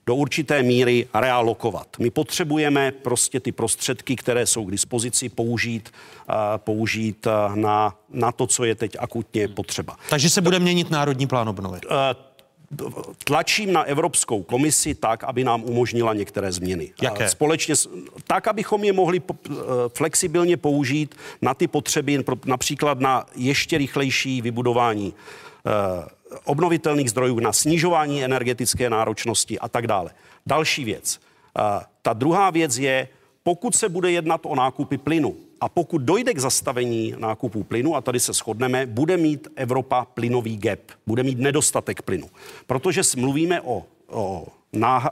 [0.07, 1.87] do určité míry realokovat.
[1.99, 5.89] My potřebujeme prostě ty prostředky, které jsou k dispozici, použít,
[6.29, 9.95] eh, použít eh, na, na to, co je teď akutně potřeba.
[10.09, 11.79] Takže se bude měnit národní plán obnovy.
[11.85, 12.26] Eh,
[13.23, 16.93] tlačím na Evropskou komisi tak, aby nám umožnila některé změny.
[17.01, 17.29] Jaké?
[17.29, 17.75] Společně,
[18.27, 19.53] tak, abychom je mohli eh,
[19.87, 25.71] flexibilně použít na ty potřeby, například na ještě rychlejší vybudování eh,
[26.43, 30.11] obnovitelných zdrojů, na snižování energetické náročnosti a tak dále.
[30.45, 31.19] Další věc.
[31.57, 31.61] Eh,
[32.01, 33.07] Ta druhá věc je,
[33.43, 38.01] pokud se bude jednat o nákupy plynu a pokud dojde k zastavení nákupů plynu, a
[38.01, 42.29] tady se shodneme, bude mít Evropa plynový gap, bude mít nedostatek plynu.
[42.67, 44.47] Protože mluvíme o, o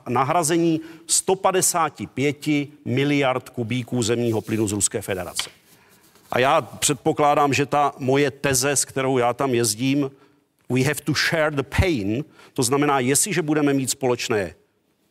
[0.09, 2.47] nahrazení 155
[2.85, 5.49] miliard kubíků zemního plynu z Ruské federace.
[6.31, 10.11] A já předpokládám, že ta moje teze, s kterou já tam jezdím,
[10.69, 12.23] we have to share the pain,
[12.53, 14.55] to znamená, jestliže budeme mít společné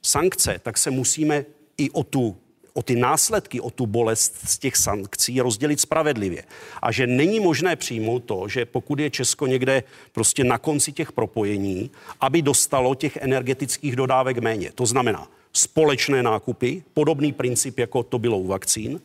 [0.02, 1.44] sankce, tak se musíme
[1.78, 2.36] i o tu
[2.74, 6.44] o ty následky, o tu bolest z těch sankcí rozdělit spravedlivě.
[6.82, 11.12] A že není možné přijmout to, že pokud je Česko někde prostě na konci těch
[11.12, 14.72] propojení, aby dostalo těch energetických dodávek méně.
[14.74, 19.00] To znamená společné nákupy, podobný princip, jako to bylo u vakcín,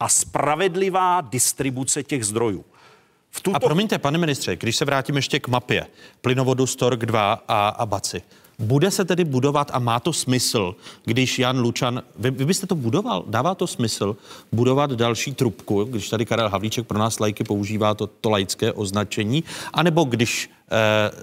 [0.00, 2.64] a spravedlivá distribuce těch zdrojů.
[3.30, 5.86] V tuto A promiňte, pane ministře, když se vrátím ještě k mapě
[6.20, 8.22] plynovodu Stork 2 a, a Baci,
[8.58, 12.74] bude se tedy budovat a má to smysl, když Jan Lučan, vy, vy byste to
[12.74, 14.16] budoval, dává to smysl
[14.52, 19.44] budovat další trubku, když tady Karel Havlíček pro nás lajky používá to, to laické označení,
[19.72, 20.50] anebo když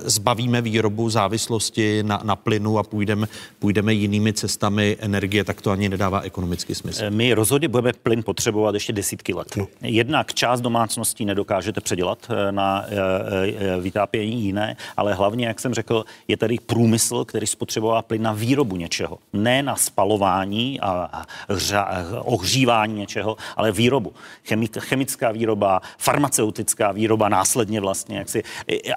[0.05, 3.27] zbavíme výrobu závislosti na, na plynu a půjdeme,
[3.59, 7.03] půjdeme jinými cestami energie, tak to ani nedává ekonomický smysl.
[7.09, 9.47] My rozhodně budeme plyn potřebovat ještě desítky let.
[9.57, 9.67] No.
[9.81, 12.85] Jednak část domácností nedokážete předělat na
[13.81, 18.75] vytápění jiné, ale hlavně, jak jsem řekl, je tady průmysl, který spotřebová plyn na výrobu
[18.75, 19.17] něčeho.
[19.33, 21.87] Ne na spalování a hřa,
[22.23, 24.13] ohřívání něčeho, ale výrobu.
[24.79, 28.17] chemická výroba, farmaceutická výroba následně vlastně.
[28.17, 28.43] Jaksi,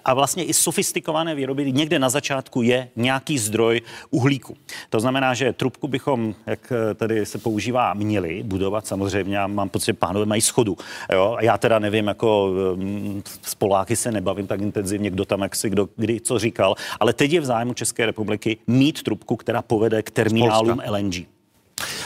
[0.04, 3.80] a vlastně i sofistikované výroby někde na začátku je nějaký zdroj
[4.10, 4.56] uhlíku.
[4.90, 9.36] To znamená, že trubku bychom, jak tady se používá, měli budovat samozřejmě.
[9.36, 10.76] Já mám pocit, že pánové mají schodu.
[11.12, 11.34] Jo?
[11.38, 15.56] A já teda nevím, jako mm, s Poláky se nebavím tak intenzivně, kdo tam jak
[15.56, 19.62] si, kdo kdy co říkal, ale teď je v zájmu České republiky mít trubku, která
[19.62, 21.37] povede k terminálům LNG.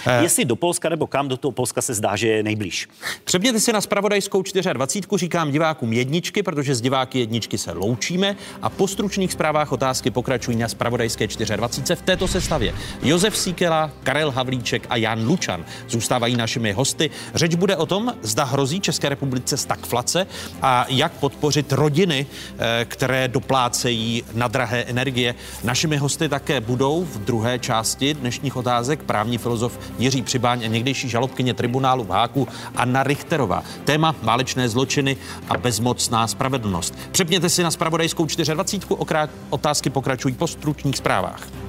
[0.06, 0.22] Eh.
[0.22, 2.88] Jestli do Polska nebo kam, do toho Polska se zdá, že je nejblíž.
[3.24, 4.42] Přepněte si na spravodajskou
[4.72, 5.16] 24.
[5.16, 10.56] Říkám divákům jedničky, protože z diváky jedničky se loučíme a po stručných zprávách otázky pokračují
[10.56, 12.00] na spravodajské 24.
[12.00, 12.74] v této sestavě.
[13.02, 17.10] Josef Síkela, Karel Havlíček a Jan Lučan zůstávají našimi hosty.
[17.34, 20.26] Řeč bude o tom, zda hrozí České republice stagflace
[20.62, 22.26] a jak podpořit rodiny,
[22.58, 25.34] eh, které doplácejí na drahé energie.
[25.64, 29.61] Našimi hosty také budou v druhé části dnešních otázek právní filozof
[29.98, 33.62] Jiří Přibáň a někdejší žalobkyně tribunálu v Háku Anna Richterová.
[33.84, 35.16] Téma válečné zločiny
[35.48, 36.98] a bezmocná spravedlnost.
[37.12, 38.82] Přepněte si na spravodajskou 24.
[38.88, 41.61] Okrát otázky pokračují po stručných zprávách.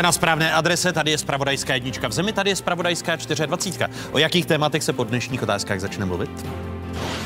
[0.00, 3.88] Jste na správné adrese, tady je Spravodajská jednička v zemi, tady je Spravodajská 24.
[4.12, 6.30] O jakých tématech se po dnešních otázkách začne mluvit?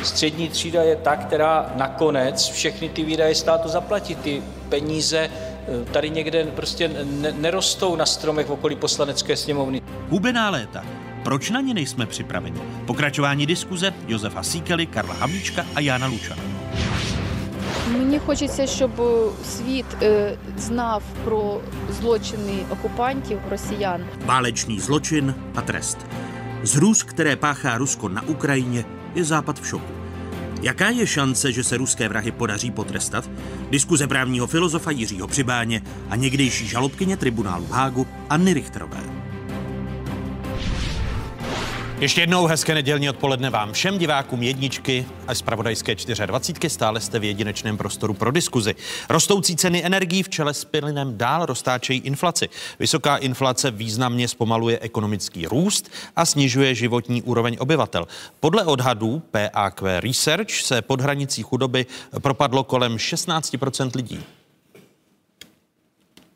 [0.03, 4.15] Střední třída je ta, která nakonec všechny ty výdaje státu zaplatí.
[4.15, 6.91] Ty peníze eh, tady někde prostě
[7.37, 9.83] nerostou na stromech v okolí poslanecké sněmovny.
[10.09, 10.85] Hubená léta.
[11.23, 12.61] Proč na ně nejsme připraveni?
[12.87, 16.54] Pokračování diskuze Josefa Síkely, Karla Havlíčka a Jana Lučana.
[17.92, 18.92] Мені хочеться, щоб
[19.44, 19.86] світ
[20.58, 24.02] знав про злочини окупантів росіян.
[24.26, 25.98] Válečný zločin a trest.
[26.64, 28.86] Zrůz, které páchá Rusko na Ukrajině,
[29.16, 29.94] je Západ v šoku.
[30.62, 33.30] Jaká je šance, že se ruské vrahy podaří potrestat?
[33.70, 39.23] Diskuze právního filozofa Jiřího Přibáně a někdejší žalobkyně tribunálu v Hágu Anny Richterové.
[42.05, 45.95] Ještě jednou hezké nedělní odpoledne vám všem divákům jedničky a zpravodajské
[46.27, 46.71] 24.
[46.71, 48.75] Stále jste v jedinečném prostoru pro diskuzi.
[49.09, 52.49] Rostoucí ceny energií v čele s plynem dál roztáčejí inflaci.
[52.79, 58.09] Vysoká inflace významně zpomaluje ekonomický růst a snižuje životní úroveň obyvatel.
[58.41, 61.87] Podle odhadů PAQ Research se pod hranicí chudoby
[62.23, 64.25] propadlo kolem 16% lidí.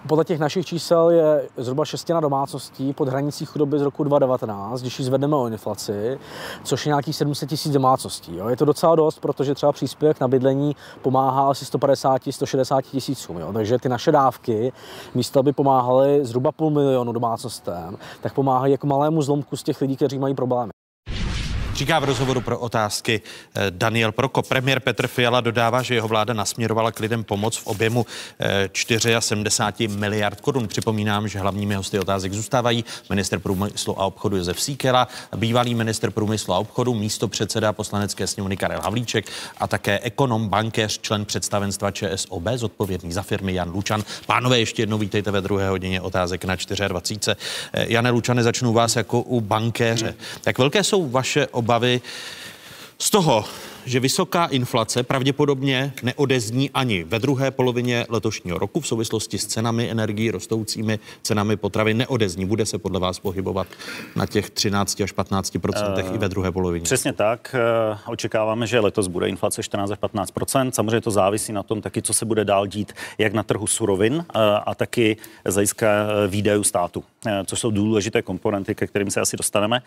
[0.08, 4.98] Podle těch našich čísel je zhruba šestina domácností pod hranicí chudoby z roku 2019, když
[4.98, 6.18] ji zvedneme o inflaci,
[6.64, 8.36] což je nějakých 700 tisíc domácností.
[8.36, 8.48] Jo.
[8.48, 13.40] Je to docela dost, protože třeba příspěvek na bydlení pomáhá asi 150-160 tisícům.
[13.52, 14.72] Takže ty naše dávky,
[15.14, 19.96] místo aby pomáhaly zhruba půl milionu domácnostem, tak pomáhají jako malému zlomku z těch lidí,
[19.96, 20.77] kteří mají problémy.
[21.78, 23.20] Říká v rozhovoru pro otázky
[23.54, 24.42] eh, Daniel Proko.
[24.42, 28.06] Premiér Petr Fiala dodává, že jeho vláda nasměrovala k lidem pomoc v objemu
[29.10, 30.68] 74 eh, miliard korun.
[30.68, 36.54] Připomínám, že hlavními hosty otázek zůstávají minister průmyslu a obchodu Josef Síkela, bývalý minister průmyslu
[36.54, 42.44] a obchodu, místo předseda poslanecké sněmovny Karel Havlíček a také ekonom, bankéř, člen představenstva ČSOB,
[42.54, 44.04] zodpovědný za firmy Jan Lučan.
[44.26, 46.56] Pánové, ještě jednou vítejte ve druhé hodině otázek na
[46.88, 47.36] 24.
[47.72, 50.14] Eh, Jane Lučane, začnu vás jako u bankéře.
[50.46, 52.00] Jak velké jsou vaše ob obavy
[52.98, 53.44] z toho,
[53.88, 59.90] že vysoká inflace pravděpodobně neodezní ani ve druhé polovině letošního roku v souvislosti s cenami
[59.90, 62.46] energií, rostoucími cenami potravy neodezní.
[62.46, 63.66] Bude se podle vás pohybovat
[64.16, 66.84] na těch 13 až 15 procentech uh, i ve druhé polovině?
[66.84, 67.56] Přesně tak.
[67.94, 72.02] Uh, očekáváme, že letos bude inflace 14 až 15% Samozřejmě to závisí na tom taky,
[72.02, 74.22] co se bude dál dít, jak na trhu surovin uh,
[74.66, 75.88] a taky z hlediska
[76.28, 77.04] výdajů státu,
[77.46, 79.82] což jsou důležité komponenty, ke kterým se asi dostaneme.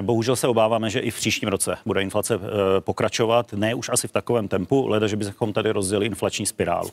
[0.00, 2.38] Bohužel se obáváme, že i v příštím roce bude inflace
[2.82, 6.90] pokračovat, ne už asi v takovém tempu, leda, že bychom tady rozdělili inflační spirálu.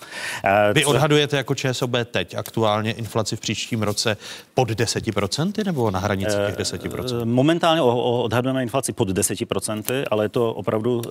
[0.74, 4.18] Vy odhadujete jako ČSOB teď aktuálně inflaci v příštím roce
[4.54, 7.26] pod 10% nebo na hranici těch 10%?
[7.26, 11.02] Momentálně odhadujeme inflaci pod 10%, ale je to opravdu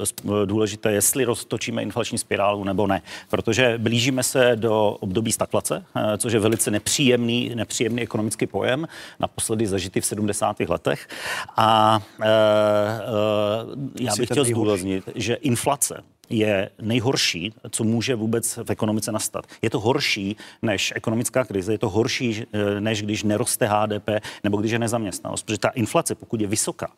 [0.45, 5.85] důležité, jestli roztočíme inflační spirálu nebo ne, protože blížíme se do období stagflace,
[6.19, 8.89] což je velice nepříjemný, nepříjemný ekonomický pojem,
[9.21, 10.61] naposledy zažitý v 70.
[10.61, 11.09] letech.
[11.57, 14.68] A e, e, já bych chtěl zdůraznit,
[15.15, 19.47] že inflace je nejhorší, co může vůbec v ekonomice nastat.
[19.63, 24.09] Je to horší než ekonomická krize, je to horší, e, než když neroste HDP
[24.45, 25.43] nebo když je nezaměstnanost.
[25.43, 26.93] Protože ta inflace, pokud je vysoká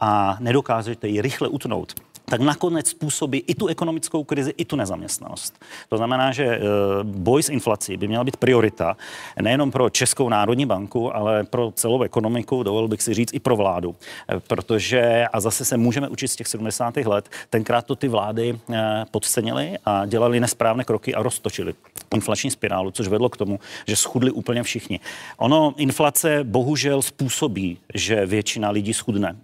[0.00, 1.94] a nedokážete ji rychle utnout,
[2.30, 5.58] tak nakonec způsobí i tu ekonomickou krizi, i tu nezaměstnanost.
[5.88, 6.60] To znamená, že eh,
[7.02, 8.96] boj s inflací by měla být priorita
[9.42, 13.56] nejenom pro Českou národní banku, ale pro celou ekonomiku, dovolil bych si říct, i pro
[13.56, 13.96] vládu.
[14.28, 16.96] Eh, protože, a zase se můžeme učit z těch 70.
[16.96, 21.74] let, tenkrát to ty vlády eh, podcenily a dělali nesprávné kroky a roztočili
[22.14, 25.00] inflační spirálu, což vedlo k tomu, že schudli úplně všichni.
[25.36, 29.36] Ono, inflace bohužel způsobí, že většina lidí schudne.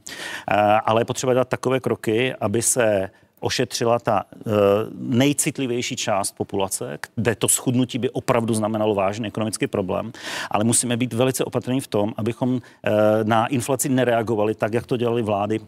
[0.84, 3.10] Ale je potřeba dát takové kroky, aby se se
[3.40, 4.52] ošetřila ta uh,
[4.92, 10.12] nejcitlivější část populace, kde to schudnutí by opravdu znamenalo vážný ekonomický problém,
[10.50, 12.60] ale musíme být velice opatrní v tom, abychom uh,
[13.22, 15.60] na inflaci nereagovali tak, jak to dělali vlády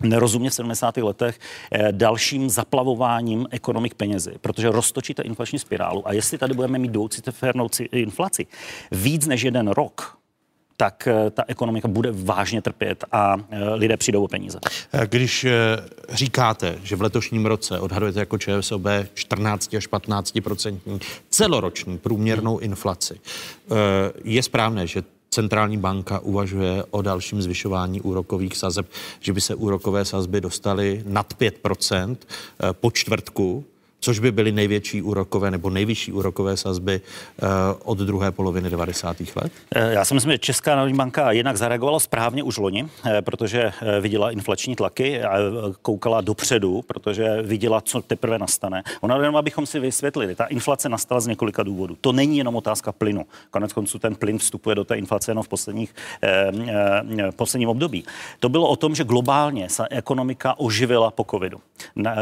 [0.00, 0.96] nerozumně v 70.
[0.96, 1.38] letech
[1.72, 7.68] eh, dalším zaplavováním ekonomik penězi, protože roztočíte inflační spirálu a jestli tady budeme mít dvoucifernou
[7.92, 8.46] inflaci
[8.92, 10.18] víc než jeden rok,
[10.76, 14.58] tak eh, ta ekonomika bude vážně trpět a eh, lidé přijdou o peníze.
[14.92, 15.46] Eh, když
[16.12, 21.00] říkáte, že v letošním roce odhadujete jako ČSOB 14 až 15%
[21.30, 23.20] celoroční průměrnou inflaci,
[24.24, 28.86] je správné, že centrální banka uvažuje o dalším zvyšování úrokových sazeb,
[29.20, 32.16] že by se úrokové sazby dostaly nad 5%
[32.72, 33.64] po čtvrtku
[34.04, 37.00] což by byly největší úrokové nebo nejvyšší úrokové sazby
[37.42, 37.48] uh,
[37.84, 39.16] od druhé poloviny 90.
[39.20, 39.52] let?
[39.74, 43.72] Eh, já si myslím, že Česká národní banka jinak zareagovala správně už loni, eh, protože
[44.00, 45.38] viděla inflační tlaky a
[45.82, 48.82] koukala dopředu, protože viděla, co teprve nastane.
[49.00, 51.96] Ona jenom, abychom si vysvětlili, ta inflace nastala z několika důvodů.
[52.00, 53.26] To není jenom otázka plynu.
[53.50, 56.52] Konec konců ten plyn vstupuje do té inflace jenom v posledních, eh,
[57.18, 58.04] eh, posledním období.
[58.40, 61.60] To bylo o tom, že globálně se ekonomika oživila po covidu.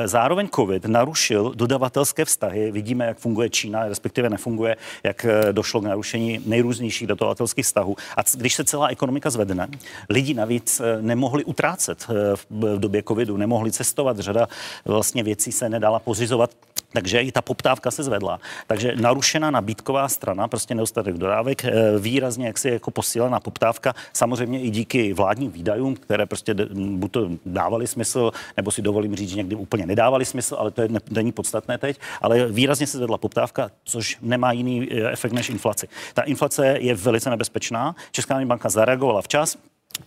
[0.05, 2.73] Zároveň covid narušil do dodavatelské vztahy.
[2.73, 7.97] Vidíme, jak funguje Čína, respektive nefunguje, jak eh, došlo k narušení nejrůznějších dodavatelských vztahů.
[8.17, 9.69] A když se celá ekonomika zvedne,
[10.09, 14.49] lidi navíc eh, nemohli utrácet eh, v době covidu, nemohli cestovat, řada
[14.85, 16.51] vlastně věcí se nedala pořizovat
[16.93, 18.41] takže i ta poptávka se zvedla.
[18.67, 21.65] Takže narušená nabídková strana, prostě nedostatek dodávek,
[21.99, 27.31] výrazně jak si jako posílená poptávka, samozřejmě i díky vládním výdajům, které prostě buď to
[27.47, 31.33] dávali smysl, nebo si dovolím říct, že někdy úplně nedávali smysl, ale to je, není
[31.33, 35.89] podstatné teď, ale výrazně se zvedla poptávka, což nemá jiný eh, efekt než inflaci.
[36.15, 37.95] Ta inflace je velice nebezpečná.
[38.11, 39.59] Česká banka zareagovala včas,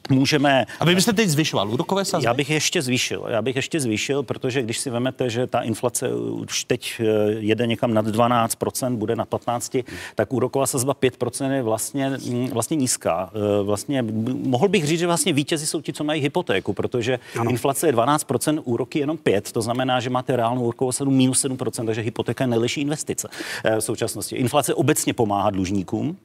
[0.10, 0.66] můžeme...
[0.80, 2.26] A vy byste teď zvyšoval úrokové sazby?
[2.26, 3.26] Já bych ještě zvýšil.
[3.30, 7.68] Já bych ještě zvýšil, protože když si vemete, že ta inflace už teď eh, jede
[7.68, 9.84] někam nad 12%, bude na 15%,
[10.16, 13.30] tak úroková sazba 5% je vlastně, mm, vlastně nízká.
[13.36, 14.02] Eh, vlastně
[14.44, 17.52] mohl bych říct, že vlastně vítězi jsou ti, co mají hypotéku, protože ano.
[17.52, 21.86] inflace je 12%, úroky jenom 5, to znamená, že máte reálnou úrokovou sazbu minus 7%,
[21.86, 23.28] takže hypotéka je nejlepší investice
[23.64, 24.36] eh, v současnosti.
[24.36, 26.18] Inflace obecně pomáhá dlužníkům,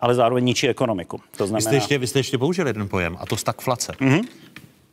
[0.00, 1.20] ale zároveň ničí ekonomiku.
[1.36, 1.58] To znamená...
[1.58, 3.92] Vy jste ještě, vy jste ještě použili jeden pojem, a to stagflace.
[3.92, 4.24] Mm-hmm.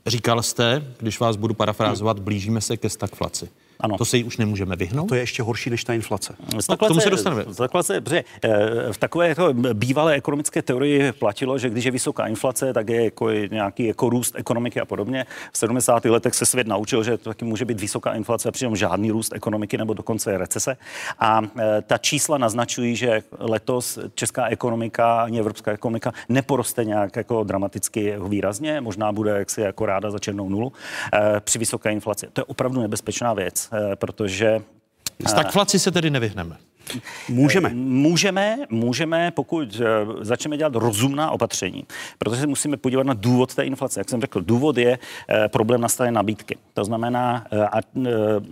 [0.08, 3.50] Říkal jste, když vás budu parafrázovat, blížíme se ke stagflaci.
[3.82, 3.98] Ano.
[3.98, 5.08] To se jí už nemůžeme vyhnout.
[5.08, 6.36] To je ještě horší než ta inflace.
[6.70, 7.46] No, k tomu se dostaneme.
[7.48, 8.50] Zaklase, protože eh,
[8.94, 13.30] v takové jako bývalé ekonomické teorii platilo, že když je vysoká inflace, tak je jako
[13.32, 15.26] nějaký jako růst ekonomiky a podobně.
[15.52, 16.06] V 70.
[16.06, 19.34] letech se svět naučil, že to taky může být vysoká inflace a přitom žádný růst
[19.36, 20.78] ekonomiky nebo dokonce recese.
[21.20, 27.44] A eh, ta čísla naznačují, že letos česká ekonomika ani evropská ekonomika neporoste nějak jako
[27.44, 30.74] dramaticky výrazně, možná bude jaksi jako ráda za černou nulu
[31.14, 32.28] eh, při vysoké inflaci.
[32.34, 33.69] To je opravdu nebezpečná věc.
[33.74, 34.60] Eh, protože...
[35.28, 36.58] Stagflaci se tedy nevyhneme.
[37.30, 37.70] Můžeme.
[37.74, 39.86] Můžeme, můžeme, pokud eh,
[40.22, 41.84] začneme dělat rozumná opatření,
[42.18, 44.00] protože se musíme podívat na důvod té inflace.
[44.00, 46.58] Jak jsem řekl, důvod je eh, problém na straně nabídky.
[46.74, 47.80] To znamená, eh, a,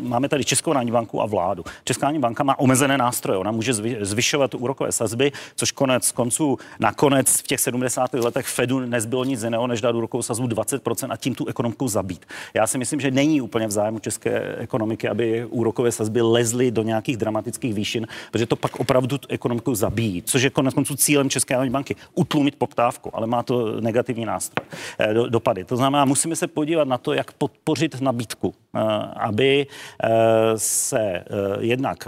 [0.02, 1.64] máme tady Českou národní banku a vládu.
[1.84, 3.40] Česká národní banka má omezené nástroje.
[3.40, 8.14] Ona může zvyšovat úrokové sazby, což konec konců nakonec v těch 70.
[8.14, 12.26] letech Fedu nezbylo nic jiného, než dát úrokovou sazbu 20% a tím tu ekonomiku zabít.
[12.54, 16.84] Já si myslím, že není úplně v zájmu české ekonomiky, aby úrokové sazby lezly do
[16.84, 21.30] nějakých dramatických výšin, protože to pak opravdu tu ekonomiku zabíjí, což je konec konců cílem
[21.30, 24.66] České národní banky, utlumit poptávku, ale má to negativní nástroj,
[25.00, 25.64] eh, do, dopady.
[25.64, 28.80] To znamená, musíme se podívat na to, jak podpořit nabídku, eh,
[29.16, 29.68] aby
[30.04, 30.10] eh,
[30.56, 31.24] se
[31.60, 32.08] jednak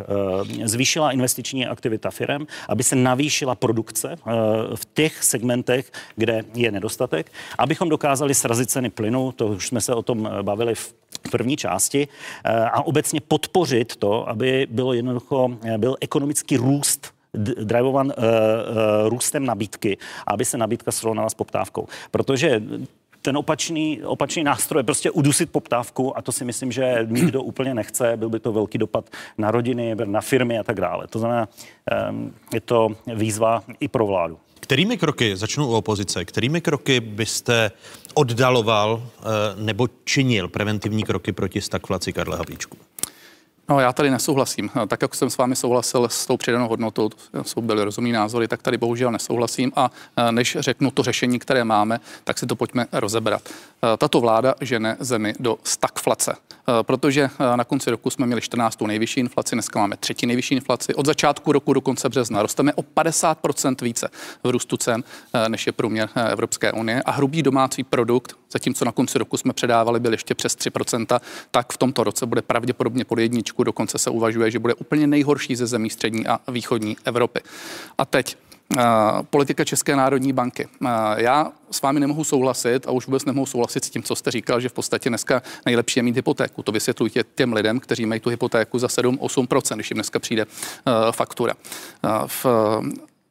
[0.64, 4.16] zvýšila investiční aktivita firm, aby se navýšila produkce
[4.76, 9.94] v těch segmentech, kde je nedostatek, abychom dokázali srazit ceny plynu, to už jsme se
[9.94, 10.94] o tom bavili v
[11.32, 12.08] první části,
[12.72, 17.14] a obecně podpořit to, aby bylo jednoducho, byl ekonomický růst
[17.64, 19.98] drivovan uh, uh, růstem nabídky,
[20.28, 21.88] aby se nabídka srovnala s poptávkou.
[22.12, 22.62] Protože
[23.22, 27.74] ten opačný, opačný nástroj je prostě udusit poptávku a to si myslím, že nikdo úplně
[27.74, 28.18] nechce.
[28.18, 31.08] Byl by to velký dopad na rodiny, na firmy a tak dále.
[31.08, 31.48] To znamená,
[32.10, 34.40] um, je to výzva i pro vládu.
[34.60, 37.72] Kterými kroky, začnu u opozice, kterými kroky byste
[38.14, 39.03] oddaloval
[39.56, 42.77] nebo činil preventivní kroky proti stagflaci Karla Havlíčku?
[43.69, 44.69] No, já tady nesouhlasím.
[44.88, 48.48] Tak, jak jsem s vámi souhlasil s tou přidanou hodnotou, to jsou byly rozumní názory,
[48.48, 52.56] tak tady bohužel nesouhlasím a e, než řeknu to řešení, které máme, tak si to
[52.56, 53.49] pojďme rozebrat.
[53.98, 56.36] Tato vláda žene zemi do stagflace.
[56.70, 58.82] Eh, protože eh, na konci roku jsme měli 14.
[58.82, 60.96] nejvyšší inflaci, dneska máme třetí nejvyšší inflaci.
[60.96, 64.10] Od začátku roku do konce března rosteme o 50% více
[64.44, 67.02] v růstu cen, eh, než je průměr Evropské unie.
[67.06, 71.22] A hrubý domácí produkt, zatímco na konci roku jsme předávali, byl ještě přes 3%,
[71.52, 73.64] tak v tomto roce bude pravděpodobně pod jedničku.
[73.64, 77.40] Dokonce se uvažuje, že bude úplně nejhorší ze zemí střední a východní Evropy.
[77.98, 78.38] A teď
[79.30, 80.68] politika České národní banky.
[81.16, 84.60] Já s vámi nemohu souhlasit a už vůbec nemohu souhlasit s tím, co jste říkal,
[84.60, 86.64] že v podstatě dneska nejlepší je mít hypotéku.
[86.64, 90.46] To vysvětlujte těm lidem, kteří mají tu hypotéku za 7-8%, když jim dneska přijde
[91.12, 91.54] faktura.
[92.28, 92.46] V,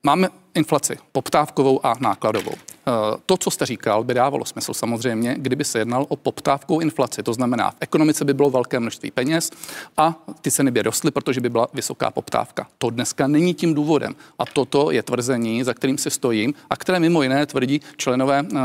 [0.02, 2.54] máme inflaci poptávkovou a nákladovou.
[2.88, 7.22] Eh, to, co jste říkal, by dávalo smysl samozřejmě, kdyby se jednal o poptávkou inflaci.
[7.22, 9.50] To znamená, v ekonomice by bylo velké množství peněz
[9.96, 12.66] a ty ceny by rostly, protože by byla vysoká poptávka.
[12.78, 14.14] To dneska není tím důvodem.
[14.38, 18.58] A toto je tvrzení, za kterým si stojím a které mimo jiné tvrdí členové uh,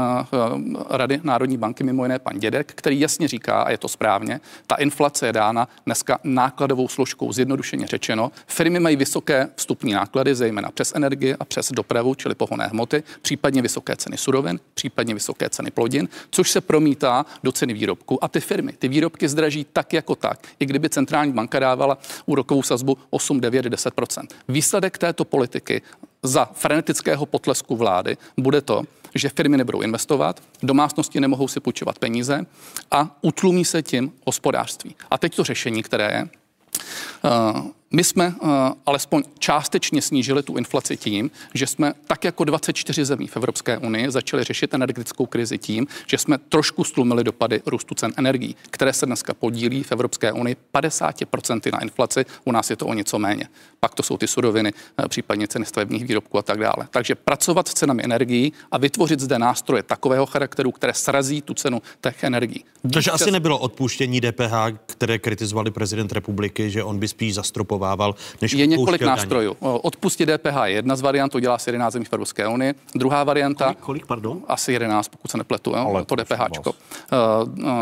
[0.89, 4.75] Rady Národní banky, mimo jiné pan Dědek, který jasně říká, a je to správně, ta
[4.75, 8.31] inflace je dána dneska nákladovou složkou, zjednodušeně řečeno.
[8.47, 13.61] Firmy mají vysoké vstupní náklady, zejména přes energie a přes dopravu, čili pohonné hmoty, případně
[13.61, 18.23] vysoké ceny surovin, případně vysoké ceny plodin, což se promítá do ceny výrobku.
[18.23, 22.63] A ty firmy, ty výrobky zdraží tak jako tak, i kdyby centrální banka dávala úrokovou
[22.63, 25.81] sazbu 8, 9, 10% Výsledek této politiky
[26.23, 28.83] za frenetického potlesku vlády bude to,
[29.15, 32.45] že firmy nebudou investovat, domácnosti nemohou si půjčovat peníze
[32.91, 34.95] a utlumí se tím hospodářství.
[35.11, 36.29] A teď to řešení, které je,
[37.53, 38.49] uh, my jsme uh,
[38.85, 44.11] alespoň částečně snížili tu inflaci tím, že jsme tak jako 24 zemí v Evropské unii
[44.11, 49.05] začali řešit energetickou krizi tím, že jsme trošku stlumili dopady růstu cen energií, které se
[49.05, 53.47] dneska podílí v Evropské unii 50% na inflaci, u nás je to o něco méně.
[53.83, 56.87] Pak to jsou ty suroviny, uh, případně ceny stavebních výrobků a tak dále.
[56.89, 61.81] Takže pracovat s cenami energií a vytvořit zde nástroje takového charakteru, které srazí tu cenu
[62.01, 62.63] těch energií.
[62.93, 64.53] Takže asi nebylo odpuštění DPH,
[64.85, 69.55] které kritizovali prezident republiky, že on by spíš zastropoval schovával, než Je několik nástrojů.
[69.59, 72.73] Odpustit DPH je jedna z variant, to dělá asi 11 zemí v Evropské unii.
[72.95, 73.65] Druhá varianta.
[73.65, 74.41] Kolik, kolik pardon?
[74.47, 76.41] Asi 11, pokud se nepletu, jo, Ale to DPH.
[76.65, 76.73] Uh,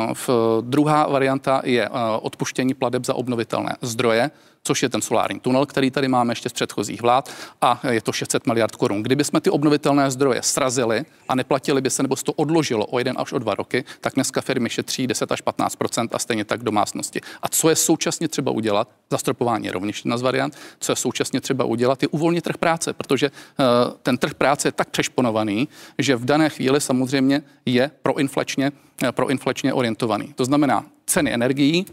[0.09, 4.31] uh, druhá varianta je uh, odpuštění pladeb za obnovitelné zdroje
[4.63, 7.29] což je ten solární tunel, který tady máme ještě z předchozích vlád
[7.61, 9.03] a je to 600 miliard korun.
[9.03, 12.99] Kdyby jsme ty obnovitelné zdroje srazili a neplatili by se, nebo se to odložilo o
[12.99, 16.63] jeden až o dva roky, tak dneska firmy šetří 10 až 15% a stejně tak
[16.63, 17.21] domácnosti.
[17.41, 21.41] A co je současně třeba udělat, zastropování je rovněž jedna z variant, co je současně
[21.41, 23.65] třeba udělat, je uvolnit trh práce, protože uh,
[24.03, 25.67] ten trh práce je tak přešponovaný,
[25.97, 28.71] že v dané chvíli samozřejmě je proinflačně,
[29.03, 30.33] uh, proinflačně orientovaný.
[30.33, 31.85] To znamená, ceny energií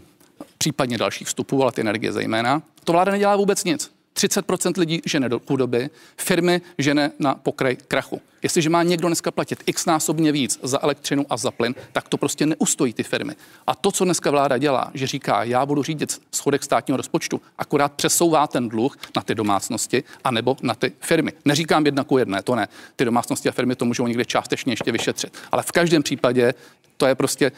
[0.59, 2.61] případně dalších vstupů, ale ty energie zejména.
[2.83, 3.91] To vláda nedělá vůbec nic.
[4.15, 8.21] 30% lidí žene do chudoby, firmy žene na pokraj krachu.
[8.43, 12.17] Jestliže má někdo dneska platit x násobně víc za elektřinu a za plyn, tak to
[12.17, 13.35] prostě neustojí ty firmy.
[13.67, 17.93] A to, co dneska vláda dělá, že říká, já budu řídit schodek státního rozpočtu, akorát
[17.93, 21.31] přesouvá ten dluh na ty domácnosti anebo na ty firmy.
[21.45, 22.67] Neříkám jedna ku jedné, to ne.
[22.95, 25.37] Ty domácnosti a firmy to můžou někde částečně ještě vyšetřit.
[25.51, 26.53] Ale v každém případě
[26.97, 27.51] to je prostě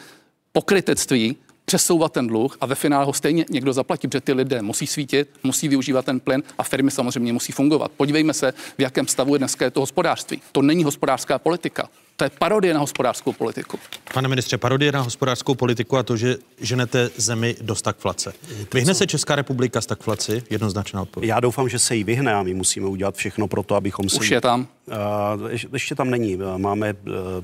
[0.52, 4.86] pokrytectví přesouvat ten dluh a ve finále ho stejně někdo zaplatí, protože ty lidé musí
[4.86, 7.92] svítit, musí využívat ten plyn a firmy samozřejmě musí fungovat.
[7.96, 10.42] Podívejme se, v jakém stavu je dneska je to hospodářství.
[10.52, 11.88] To není hospodářská politika.
[12.16, 13.78] To je parodie na hospodářskou politiku.
[14.14, 18.32] Pane ministře, parodie na hospodářskou politiku a to, že ženete zemi do stagflace.
[18.74, 20.42] Vyhne se Česká republika stagflaci?
[20.50, 21.28] Jednoznačná odpověď.
[21.28, 24.16] Já doufám, že se jí vyhne a my musíme udělat všechno pro to, abychom se...
[24.16, 24.66] Už je tam?
[24.86, 26.38] Uh, ještě tam není.
[26.56, 26.94] Máme,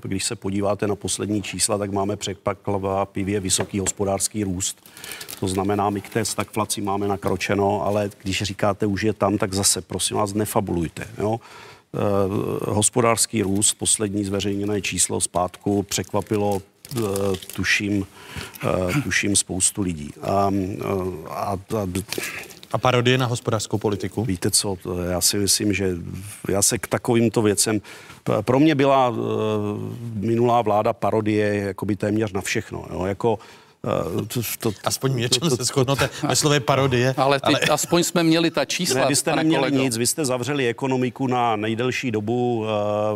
[0.03, 4.87] když se podíváte na poslední čísla, tak máme překvapivě vysoký hospodářský růst.
[5.41, 9.55] To znamená, my k té stagflaci máme nakročeno, ale když říkáte už je tam, tak
[9.55, 11.07] zase prosím vás nefabulujte.
[11.19, 11.41] Jo?
[11.93, 17.03] Uh, hospodářský růst, poslední zveřejněné číslo zpátku překvapilo uh,
[17.55, 18.07] tuším,
[18.65, 20.11] uh, tuším spoustu lidí.
[20.23, 20.51] A,
[21.31, 21.59] a, a,
[22.73, 24.25] a parodie na hospodářskou politiku?
[24.25, 24.77] Víte co,
[25.11, 25.97] já si myslím, že
[26.49, 27.81] já se k takovýmto věcem...
[28.41, 29.15] Pro mě byla
[30.15, 32.87] minulá vláda parodie jakoby téměř na všechno.
[32.91, 33.05] Jo?
[33.05, 33.68] Jako Eh,
[34.29, 37.15] to, to, aspoň něčem se shodnote ve slově parodie.
[37.17, 37.61] Ale, teď ale...
[37.61, 39.01] aspoň jsme měli ta čísla.
[39.01, 39.83] Ne, vy jste neměli kolego.
[39.83, 42.67] nic, vy jste zavřeli ekonomiku na nejdelší dobu uh,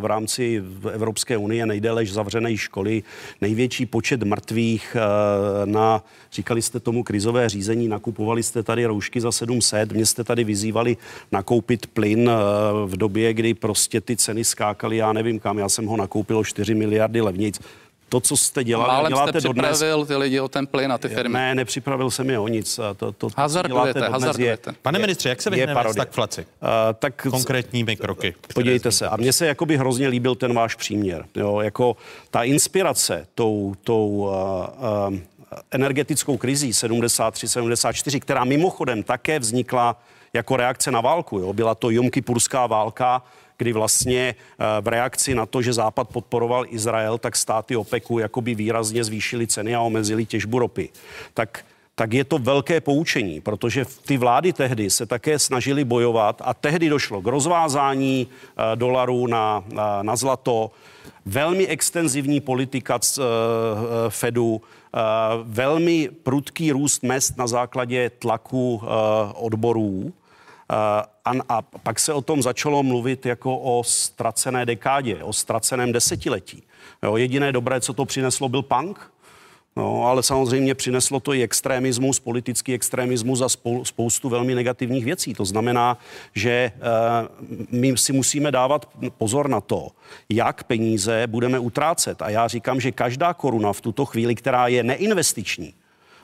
[0.02, 0.62] v rámci
[0.93, 3.02] Evropské unie, nejdélež zavřené školy,
[3.40, 6.02] největší počet mrtvých uh, na,
[6.32, 10.97] říkali jste tomu krizové řízení, nakupovali jste tady roušky za 700, mě jste tady vyzývali
[11.32, 15.86] nakoupit plyn uh, v době, kdy prostě ty ceny skákaly, já nevím kam, já jsem
[15.86, 17.60] ho nakoupil o 4 miliardy levnic
[18.12, 20.98] to, co jste dělali, Málem děláte jste připravil dodnes, ty lidi o ten plyn a
[20.98, 21.32] ty firmy.
[21.32, 22.80] Ne, nepřipravil jsem je o nic.
[22.97, 24.70] To, to, hazardujete, hazardujete.
[24.70, 26.40] Je, Pane ministře, jak se vyhneme stagflaci?
[26.40, 26.68] Uh,
[26.98, 28.34] tak Konkrétními kroky.
[28.55, 29.09] Podívejte se.
[29.09, 31.24] A mně se jakoby hrozně líbil ten váš příměr.
[31.36, 31.97] Jo, jako
[32.30, 34.30] ta inspirace tou, tou uh,
[35.09, 35.18] uh,
[35.70, 40.02] energetickou krizí 73-74, která mimochodem také vznikla
[40.32, 41.39] jako reakce na válku.
[41.39, 41.52] Jo.
[41.52, 43.22] Byla to Jomkypurská válka,
[43.62, 48.55] kdy vlastně eh, v reakci na to, že Západ podporoval Izrael, tak státy OPECu jakoby
[48.55, 50.89] výrazně zvýšily ceny a omezili těžbu ropy.
[51.34, 51.64] Tak
[51.94, 56.89] tak je to velké poučení, protože ty vlády tehdy se také snažili bojovat a tehdy
[56.89, 60.70] došlo k rozvázání uh, dolarů na, uh, na zlato,
[61.26, 63.24] velmi extenzivní politika uh,
[64.09, 64.62] Fedu,
[65.44, 68.82] velmi prudký růst mest na základě tlaku
[69.34, 70.12] odborů
[71.24, 76.62] a, a pak se o tom začalo mluvit jako o ztracené dekádě, o ztraceném desetiletí.
[77.03, 79.12] Jo, jediné dobré, co to přineslo, byl punk.
[79.77, 83.49] No, ale samozřejmě přineslo to i extremismus, politický extremismus a
[83.82, 85.35] spoustu velmi negativních věcí.
[85.35, 85.99] To znamená,
[86.35, 86.73] že e,
[87.70, 88.89] my si musíme dávat
[89.19, 89.89] pozor na to,
[90.28, 92.23] jak peníze budeme utrácet.
[92.23, 95.74] A já říkám, že každá koruna v tuto chvíli, která je neinvestiční,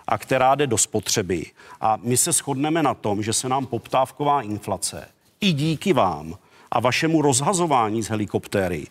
[0.08, 1.46] a která jde do spotřeby.
[1.80, 5.08] A my se shodneme na tom, že se nám poptávková inflace
[5.40, 6.38] i díky vám
[6.70, 8.86] a vašemu rozhazování z helikoptéry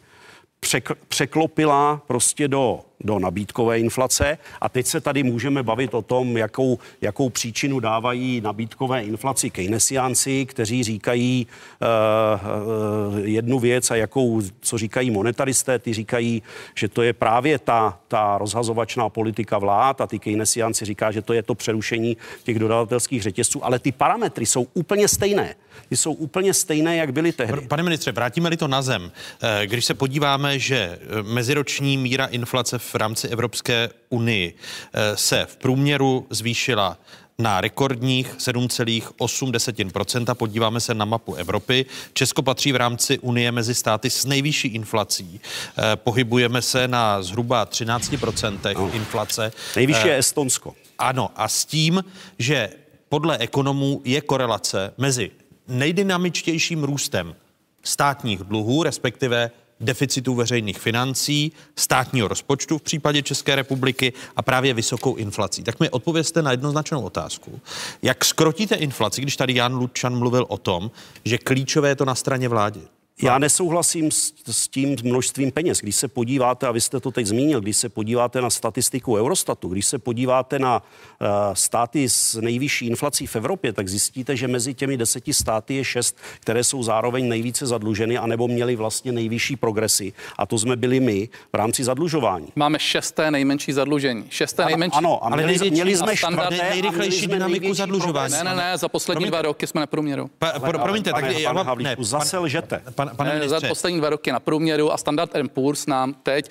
[1.08, 4.38] překlopila prostě do do nabídkové inflace.
[4.62, 10.46] A teď se tady můžeme bavit o tom, jakou, jakou příčinu dávají nabídkové inflaci keynesiánci,
[10.46, 11.48] kteří říkají
[11.82, 16.44] uh, jednu věc a jakou, co říkají monetaristé, ty říkají,
[16.76, 21.34] že to je právě ta, ta rozhazovačná politika vlád a ty keynesiánci říká, že to
[21.34, 25.56] je to přerušení těch dodavatelských řetězců, ale ty parametry jsou úplně stejné.
[25.90, 27.62] Ty jsou úplně stejné, jak byly tehdy.
[27.62, 29.12] Pane ministře, vrátíme-li to na zem.
[29.42, 34.54] Eh, když se podíváme, že meziroční míra inflace v rámci Evropské unii
[34.94, 36.98] eh, se v průměru zvýšila
[37.40, 40.36] na rekordních 7,8%.
[40.36, 41.86] Podíváme se na mapu Evropy.
[42.14, 45.40] Česko patří v rámci Unie mezi státy s nejvyšší inflací.
[45.78, 48.92] Eh, pohybujeme se na zhruba 13% no.
[48.94, 49.52] inflace.
[49.76, 50.76] Nejvyšší je eh, Estonsko.
[51.00, 52.04] Ano, a s tím,
[52.40, 52.70] že
[53.10, 55.32] podle ekonomů je korelace mezi
[55.68, 57.36] nejdynamičtějším růstem
[57.84, 65.16] státních dluhů, respektive deficitu veřejných financí, státního rozpočtu v případě České republiky a právě vysokou
[65.16, 65.64] inflací.
[65.64, 67.62] Tak mi odpovězte na jednoznačnou otázku.
[68.02, 70.92] Jak skrotíte inflaci, když tady Jan Lučan mluvil o tom,
[71.26, 72.80] že klíčové je to na straně vlády?
[73.22, 75.80] Já nesouhlasím s, s tím množstvím peněz.
[75.80, 79.70] Když se podíváte, a vy jste to teď zmínil, když se podíváte na statistiku Eurostatu,
[79.70, 84.74] když se podíváte na uh, státy s nejvyšší inflací v Evropě, tak zjistíte, že mezi
[84.74, 90.14] těmi deseti státy je šest, které jsou zároveň nejvíce zadluženy, anebo měly vlastně nejvyšší progresy.
[90.38, 92.48] A to jsme byli my v rámci zadlužování.
[92.56, 94.26] Máme šesté nejmenší zadlužení.
[94.30, 94.98] Šesté ano, nejmenší.
[94.98, 98.34] Ano, ale měli, měli jsme čtvrté, nejrychlejší dynamiku zadlužování.
[98.34, 100.30] Ne, ne, ne, za poslední promiňte, dva roky jsme na průměru.
[100.40, 101.78] Pa, pro, promiňte, tak já vám...
[101.80, 102.82] Ne, zase lžete.
[102.96, 103.60] Pan, pan, pane ministře.
[103.60, 106.50] Za poslední dva roky na průměru a Standard Poor's nám teď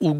[0.00, 0.18] uh,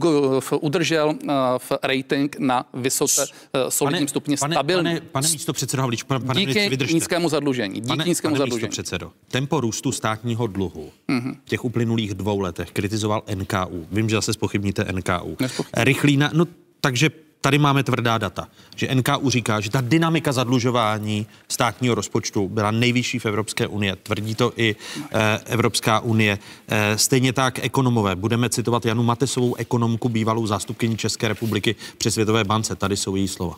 [0.60, 4.90] udržel uh, v rating na vysoce uh, solidním pane, stupni pane, stabilní.
[4.90, 6.94] Pane, pane místo předsedo Havlíč, pane, pane díky vydržte.
[6.94, 7.74] nízkému zadlužení.
[7.74, 8.70] Díky pane, nízkému pane zadlužení.
[8.70, 11.34] předsedo, tempo růstu státního dluhu mm-hmm.
[11.44, 13.86] v těch uplynulých dvou letech kritizoval NKU.
[13.92, 15.36] Vím, že zase spochybníte NKU.
[15.76, 16.46] Rychlý na, no
[16.80, 22.70] takže tady máme tvrdá data, že NKU říká, že ta dynamika zadlužování státního rozpočtu byla
[22.70, 23.96] nejvyšší v Evropské unie.
[23.96, 24.76] Tvrdí to i
[25.12, 26.38] eh, Evropská unie.
[26.68, 28.16] Eh, stejně tak ekonomové.
[28.16, 32.76] Budeme citovat Janu Matesovou, ekonomku, bývalou zástupkyni České republiky při Světové bance.
[32.76, 33.56] Tady jsou její slova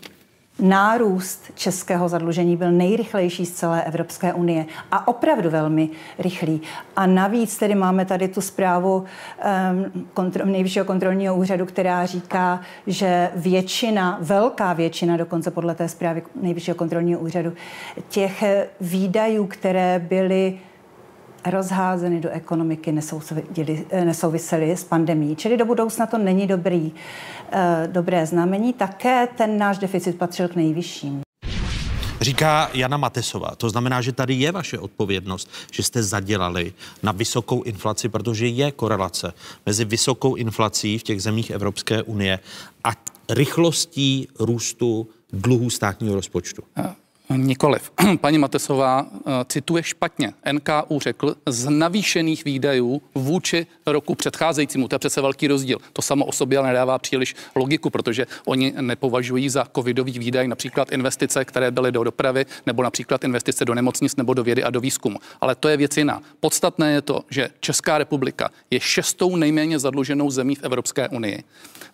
[0.60, 6.60] nárůst českého zadlužení byl nejrychlejší z celé Evropské unie a opravdu velmi rychlý.
[6.96, 13.30] A navíc tedy máme tady tu zprávu um, kontro, nejvyššího kontrolního úřadu, která říká, že
[13.36, 17.52] většina, velká většina, dokonce podle té zprávy nejvyššího kontrolního úřadu,
[18.08, 18.44] těch
[18.80, 20.58] výdajů, které byly
[21.44, 22.94] rozházeny do ekonomiky,
[24.04, 25.36] nesouvisely s pandemí.
[25.36, 26.92] Čili do budoucna to není dobrý,
[27.52, 28.72] eh, dobré znamení.
[28.72, 31.22] Také ten náš deficit patřil k nejvyšším.
[32.20, 33.50] Říká Jana Matesová.
[33.56, 36.72] To znamená, že tady je vaše odpovědnost, že jste zadělali
[37.02, 39.32] na vysokou inflaci, protože je korelace
[39.66, 42.38] mezi vysokou inflací v těch zemích Evropské unie
[42.84, 42.90] a
[43.28, 46.62] rychlostí růstu dluhů státního rozpočtu.
[47.36, 47.92] Nikoliv.
[48.20, 50.32] Paní Matesová eh, cituje špatně.
[50.52, 54.88] NKU řekl z navýšených výdajů vůči roku předcházejícímu.
[54.88, 55.78] To je přece velký rozdíl.
[55.92, 60.92] To samo o sobě ale nedává příliš logiku, protože oni nepovažují za covidový výdaj například
[60.92, 64.80] investice, které byly do dopravy, nebo například investice do nemocnic nebo do vědy a do
[64.80, 65.18] výzkumu.
[65.40, 66.22] Ale to je věc jiná.
[66.40, 71.44] Podstatné je to, že Česká republika je šestou nejméně zadluženou zemí v Evropské unii.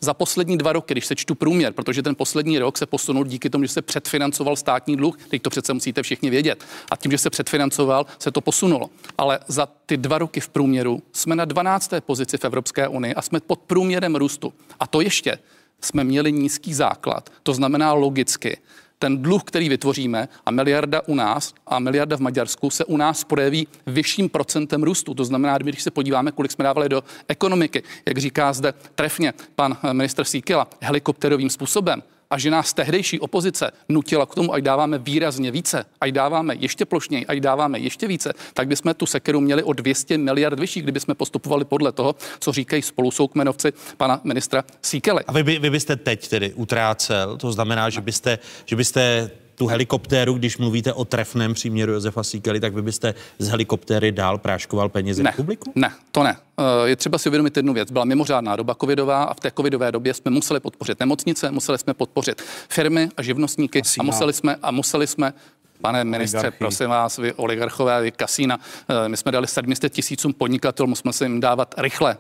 [0.01, 3.51] Za poslední dva roky, když se čtu průměr, protože ten poslední rok se posunul díky
[3.51, 6.65] tomu, že se předfinancoval státní dluh, Teď to přece musíte všichni vědět.
[6.91, 8.91] A tím, že se předfinancoval, se to posunulo.
[9.19, 11.91] Ale za ty dva roky v průměru jsme na 12.
[12.01, 14.53] pozici v Evropské unii a jsme pod průměrem růstu.
[14.81, 15.39] A to ještě
[15.81, 17.31] jsme měli nízký základ.
[17.43, 18.59] To znamená logicky,
[18.99, 23.25] ten dluh, který vytvoříme a miliarda u nás a miliarda v Maďarsku se u nás
[23.25, 25.15] projeví vyšším procentem růstu.
[25.15, 29.79] To znamená, když se podíváme, kolik jsme dávali do ekonomiky, jak říká zde trefně pan
[29.93, 35.51] ministr Síkela, helikopterovým způsobem, a že nás tehdejší opozice nutila k tomu, ať dáváme výrazně
[35.51, 39.73] více, ať dáváme ještě plošněji, ať dáváme ještě více, tak bychom tu sekeru měli o
[39.73, 45.25] 200 miliard vyšší, kdyby jsme postupovali podle toho, co říkají spolu soukmenovci pana ministra Síkely.
[45.27, 49.67] A vy, by, vy byste teď tedy utrácel, to znamená, že byste, že byste tu
[49.67, 54.89] helikoptéru, když mluvíte o trefném příměru Josefa Síkely, tak vy byste z helikoptéry dál práškoval
[54.89, 55.73] penězi ne, republiku?
[55.75, 56.37] Ne, to ne.
[56.59, 57.91] Eh, je třeba si uvědomit jednu věc.
[57.91, 61.95] Byla mimořádná doba covidová a v té covidové době jsme museli podpořit nemocnice, museli jsme
[61.95, 65.33] podpořit firmy a živnostníky a museli jsme, a museli jsme
[65.81, 66.59] Pane ministře, Oligarchy.
[66.59, 71.25] prosím vás, vy oligarchové, vy kasína, eh, my jsme dali 700 tisícům podnikatelům, musíme se
[71.25, 72.17] jim dávat rychle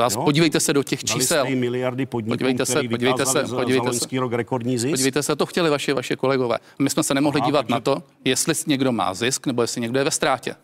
[0.00, 0.22] Vás jo?
[0.22, 1.46] podívejte se do těch čísel.
[1.54, 4.92] miliardy podniků, podívejte se, podívejte se, podívejte se, rok rekordní zisk.
[4.92, 6.58] Podívejte se, to chtěli vaše, vaše kolegové.
[6.78, 7.74] My jsme se nemohli Aha, dívat takže...
[7.74, 10.54] na to, jestli někdo má zisk nebo jestli někdo je ve ztrátě.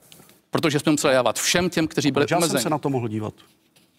[0.50, 2.42] Protože jsme museli dávat všem těm, kteří byli omezeni.
[2.42, 3.34] Já jsem se na to mohl dívat.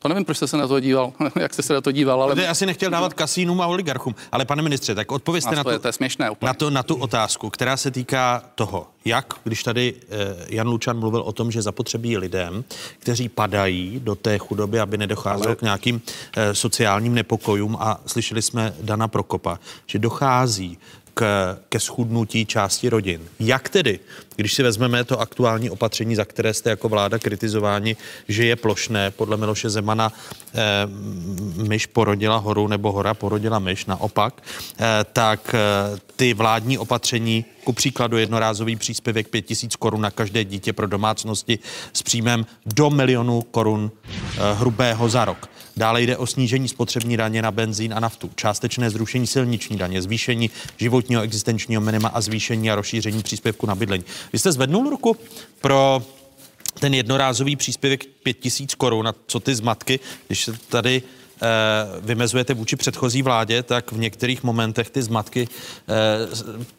[0.06, 2.42] To nevím, proč jste se na to díval, jak jste se na to díval, ale...
[2.42, 5.88] Já asi nechtěl dávat kasínům a oligarchům, ale pane ministře, tak odpověste na, to, to,
[5.88, 10.36] je směšné, na, to, na tu otázku, která se týká toho, jak, když tady eh,
[10.50, 12.64] Jan Lučan mluvil o tom, že zapotřebí lidem,
[13.00, 15.56] kteří padají do té chudoby, aby nedocházelo ale...
[15.56, 16.02] k nějakým
[16.36, 17.78] eh, sociálním nepokojům.
[17.80, 20.78] A slyšeli jsme Dana Prokopa, že dochází
[21.16, 23.22] k, ke schudnutí části rodin.
[23.40, 24.00] Jak tedy,
[24.36, 27.96] když si vezmeme to aktuální opatření, za které jste jako vláda kritizováni,
[28.28, 30.14] že je plošné, podle Miloše Zemana
[30.54, 30.62] eh,
[31.68, 34.44] myš porodila horu nebo hora porodila myš, naopak,
[34.80, 40.74] eh, tak eh, ty vládní opatření, ku příkladu jednorázový příspěvek 5000 korun na každé dítě
[40.74, 41.60] pro domácnosti
[41.94, 45.50] s příjmem do milionu korun eh, hrubého za rok.
[45.78, 50.50] Dále jde o snížení spotřební daně na benzín a naftu, částečné zrušení silniční daně, zvýšení
[50.78, 54.04] životního existenčního minima a zvýšení a rozšíření příspěvku na bydlení.
[54.34, 55.18] Vy jste zvednul ruku
[55.62, 56.04] pro
[56.80, 61.02] ten jednorázový příspěvek 5000 korun a co ty zmatky, když se tady
[62.02, 65.94] vymezujete vůči předchozí vládě, tak v některých momentech ty zmatky eh,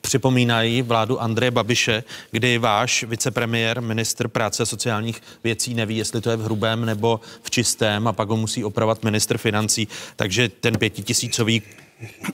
[0.01, 6.31] připomínají vládu Andreje Babiše, kdy váš vicepremiér, ministr práce a sociálních věcí neví, jestli to
[6.31, 9.89] je v hrubém nebo v čistém a pak ho musí opravovat ministr financí.
[10.17, 11.63] Takže ten pětitisícový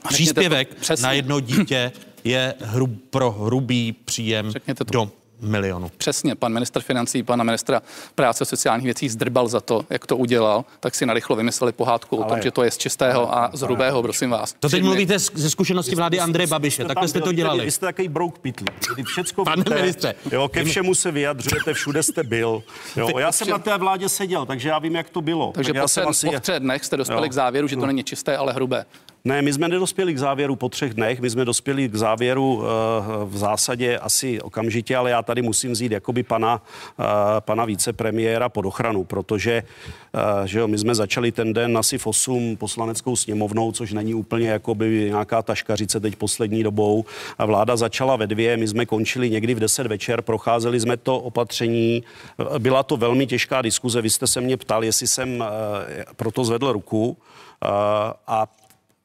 [0.09, 0.69] příspěvek
[1.01, 1.91] na jedno dítě
[2.23, 4.53] je hrub, pro hrubý příjem
[4.91, 5.11] do
[5.43, 5.91] milionů.
[5.97, 7.81] Přesně, pan ministr financí, pana ministra
[8.15, 12.17] práce a sociálních věcí zdrbal za to, jak to udělal, tak si narychlo vymysleli pohádku
[12.17, 12.25] Ale...
[12.25, 14.55] o tom, že to je z čistého a z hrubého, prosím vás.
[14.59, 17.65] To teď mluvíte ze zkušenosti vlády Andreje Babiše, takhle jste to dělali.
[17.65, 20.15] Vy jste takový brouk pitl, kdy všecko Pane víte, ministře.
[20.31, 22.63] Jo, ke všemu se vyjadřujete, všude jste byl.
[22.95, 25.51] Jo, já jsem na té vládě seděl, takže já vím, jak to bylo.
[25.51, 26.03] Takže tak po, třech,
[26.33, 27.29] po třech dnech jste dospěli jo.
[27.29, 28.85] k závěru, že to není čisté, ale hrubé.
[29.25, 32.63] Ne, my jsme nedospěli k závěru po třech dnech, my jsme dospěli k závěru uh,
[33.23, 36.61] v zásadě asi okamžitě, ale já tady musím vzít jakoby pana,
[36.99, 37.05] uh,
[37.39, 39.63] pana vicepremiéra pod ochranu, protože
[40.13, 44.13] uh, že jo, my jsme začali ten den asi v 8 poslaneckou sněmovnou, což není
[44.13, 47.05] úplně jakoby nějaká taškařice teď poslední dobou.
[47.37, 51.19] A vláda začala ve dvě, my jsme končili někdy v 10 večer, procházeli jsme to
[51.19, 52.03] opatření.
[52.59, 55.43] Byla to velmi těžká diskuze, vy jste se mě ptal, jestli jsem
[56.15, 57.17] proto zvedl ruku.
[58.27, 58.47] A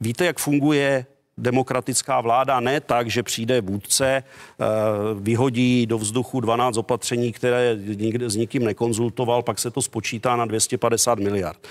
[0.01, 1.07] Víte, jak funguje
[1.39, 4.65] demokratická vláda ne tak, že přijde vůdce, eh,
[5.15, 10.45] vyhodí do vzduchu 12 opatření, které nikde s nikým nekonzultoval, pak se to spočítá na
[10.45, 11.67] 250 miliard.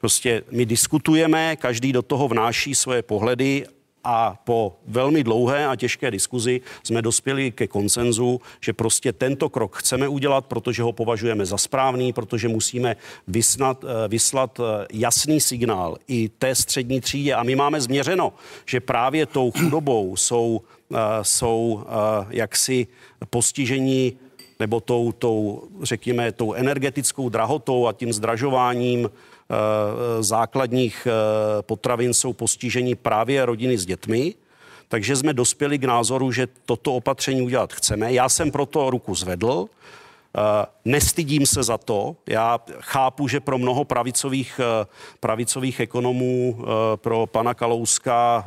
[0.00, 3.66] Prostě my diskutujeme, každý do toho vnáší svoje pohledy
[4.04, 9.76] a po velmi dlouhé a těžké diskuzi jsme dospěli ke konsenzu, že prostě tento krok
[9.76, 12.96] chceme udělat, protože ho považujeme za správný, protože musíme
[13.28, 17.34] vysnat, eh, vyslat eh, jasný signál i té střední třídě.
[17.34, 18.32] A my máme změřeno,
[18.66, 20.60] že právě tou chudobou jsou,
[20.94, 21.84] eh, jsou
[22.30, 22.86] jaksi
[23.30, 24.18] postižení
[24.60, 29.10] nebo tou, tou, řekněme, tou energetickou drahotou a tím zdražováním
[30.20, 34.34] základních eh, potravin jsou postiženi právě rodiny s dětmi.
[34.88, 38.12] Takže jsme dospěli k názoru, že toto opatření udělat chceme.
[38.12, 39.66] Já jsem proto ruku zvedl.
[39.66, 42.16] Eh, nestydím se za to.
[42.26, 44.60] Já chápu, že pro mnoho pravicových,
[45.20, 46.64] pravicových ekonomů,
[46.96, 48.44] pro pana Kalouska,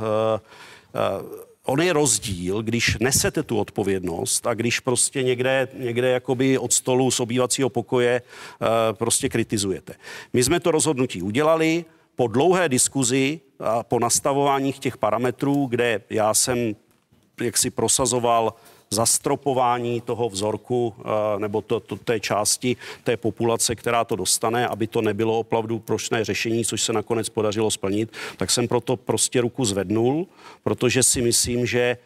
[1.65, 7.11] on je rozdíl, když nesete tu odpovědnost a když prostě někde, někde jakoby od stolu
[7.11, 8.67] z obývacího pokoje uh,
[8.97, 9.93] prostě kritizujete.
[10.33, 11.85] My jsme to rozhodnutí udělali
[12.15, 16.75] po dlouhé diskuzi a po nastavování těch parametrů, kde já jsem
[17.41, 18.53] jaksi prosazoval
[18.93, 24.87] zastropování toho vzorku eh, nebo to, to, té části té populace, která to dostane, aby
[24.87, 29.65] to nebylo opravdu prošné řešení, což se nakonec podařilo splnit, tak jsem proto prostě ruku
[29.65, 30.27] zvednul,
[30.63, 31.97] protože si myslím, že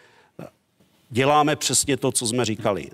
[1.09, 2.89] děláme přesně to, co jsme říkali.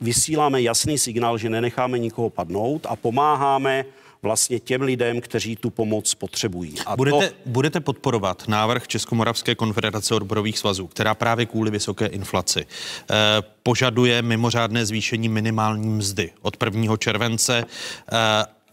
[0.00, 3.84] Vysíláme jasný signál, že nenecháme nikoho padnout a pomáháme
[4.22, 6.74] vlastně těm lidem, kteří tu pomoc potřebují.
[6.86, 7.34] A budete, to...
[7.46, 13.14] budete podporovat návrh Českomoravské konfederace odborových svazů, která právě kvůli vysoké inflaci eh,
[13.62, 16.96] požaduje mimořádné zvýšení minimální mzdy od 1.
[16.96, 17.64] července
[18.12, 18.16] eh,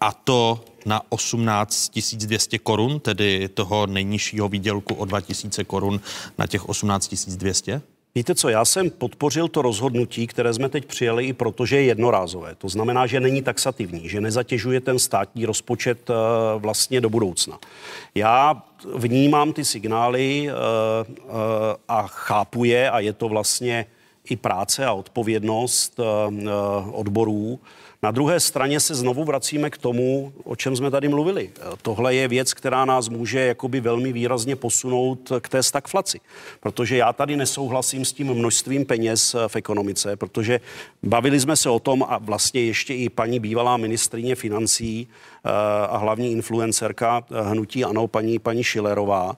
[0.01, 6.01] a to na 18 200 korun, tedy toho nejnižšího výdělku o 2 000 korun
[6.37, 7.81] na těch 18 200?
[8.17, 12.55] Víte co, já jsem podpořil to rozhodnutí, které jsme teď přijali i protože je jednorázové.
[12.55, 16.13] To znamená, že není taxativní, že nezatěžuje ten státní rozpočet eh,
[16.57, 17.59] vlastně do budoucna.
[18.15, 18.63] Já
[18.95, 21.29] vnímám ty signály eh, eh,
[21.87, 23.85] a chápu je a je to vlastně
[24.29, 25.99] i práce a odpovědnost
[26.91, 27.59] odborů,
[28.03, 31.49] na druhé straně se znovu vracíme k tomu, o čem jsme tady mluvili.
[31.81, 36.19] Tohle je věc, která nás může jakoby velmi výrazně posunout k té stagflaci.
[36.59, 40.59] Protože já tady nesouhlasím s tím množstvím peněz v ekonomice, protože
[41.03, 45.49] bavili jsme se o tom a vlastně ještě i paní bývalá ministrině financí eh,
[45.89, 49.37] a hlavní influencerka hnutí ano, paní, paní Šilerová,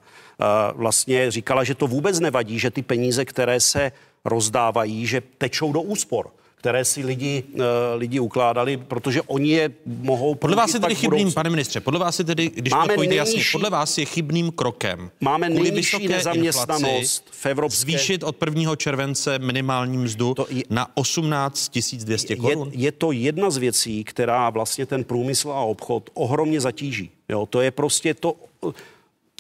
[0.73, 3.91] vlastně říkala, že to vůbec nevadí, že ty peníze, které se
[4.26, 7.61] rozdávají, že tečou do úspor které si lidi, uh,
[7.95, 10.36] lidi ukládali, protože oni je mohou...
[10.36, 13.41] Podle vás je tedy chybným, pane ministře, podle vás je tedy, když máme nejnižší, jasně,
[13.52, 17.81] podle vás je chybným krokem máme nejnižší nezaměstnanost v Evropské...
[17.81, 18.76] zvýšit od 1.
[18.76, 22.72] července minimální mzdu to je, na 18 200 korun?
[22.72, 27.11] Je, je to jedna z věcí, která vlastně ten průmysl a obchod ohromně zatíží.
[27.30, 28.36] Jo, to je prostě to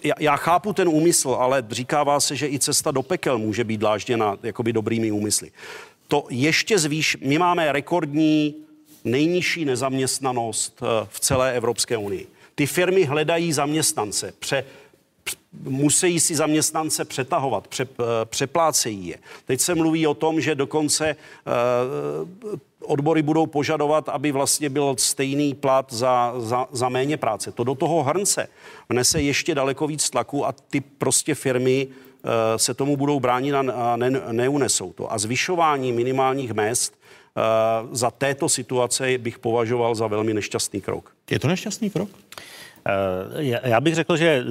[0.03, 3.77] já, já chápu ten úmysl, ale říkává se, že i cesta do pekel může být
[3.77, 5.51] dlážděna jakoby dobrými úmysly
[6.09, 7.17] to ještě zvýš.
[7.21, 8.55] My máme rekordní
[9.03, 12.27] nejnižší nezaměstnanost eh, v celé Evropské unii.
[12.55, 14.63] Ty firmy hledají zaměstnance, pře,
[15.63, 19.17] musí si zaměstnance přetahovat, pře, eh, přeplácejí je.
[19.45, 21.15] Teď se mluví o tom, že dokonce
[22.43, 27.51] uh, odbory budou požadovat, aby vlastně byl stejný plat za, za, za méně práce.
[27.51, 28.47] To do toho hrnce
[28.89, 32.08] vnese ještě daleko víc tlaku a ty prostě firmy Eh,
[32.57, 35.13] se tomu budou bránit a ne, neunesou to.
[35.13, 37.41] A zvyšování minimálních mest eh,
[37.91, 41.11] za této situace bych považoval za velmi nešťastný krok.
[41.31, 42.09] Je to nešťastný krok?
[42.89, 44.45] Eh, já bych řekl, že eh,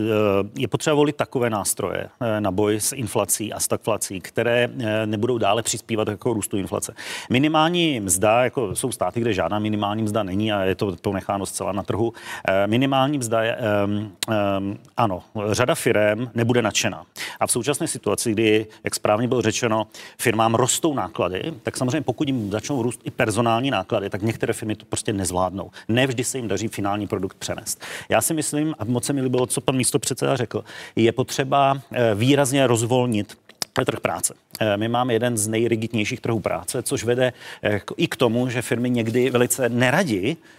[0.59, 4.69] je potřeba volit takové nástroje eh, na boj s inflací a stagflací, které
[5.05, 6.95] nebudou dále přispívat jako růstu inflace.
[7.31, 11.73] Minimální mzda, jako jsou státy, kde žádná minimální mzda není a je to ponecháno zcela
[11.73, 12.13] na trhu.
[12.67, 14.13] Minimální mzda je, um,
[14.59, 17.05] um, ano, řada firm nebude nadšená.
[17.41, 19.87] A v současné situaci, kdy, jak správně bylo řečeno,
[20.21, 24.77] firmám rostou náklady, tak samozřejmě pokud jim začnou růst i personální náklady, tak některé firmy
[24.77, 25.71] to prostě nezvládnou.
[25.89, 27.85] Nevždy se jim daří finální produkt přenést.
[28.09, 30.65] Já si myslím, a moc se mi líbilo, co pan místo předseda řekl,
[30.97, 33.37] je potřeba eh, výrazně rozvolnit
[33.85, 34.35] trh práce.
[34.61, 37.33] Eh, my máme jeden z nejrigidnějších trhů práce, což vede
[37.63, 40.58] eh, i k tomu, že firmy někdy velice neradí eh,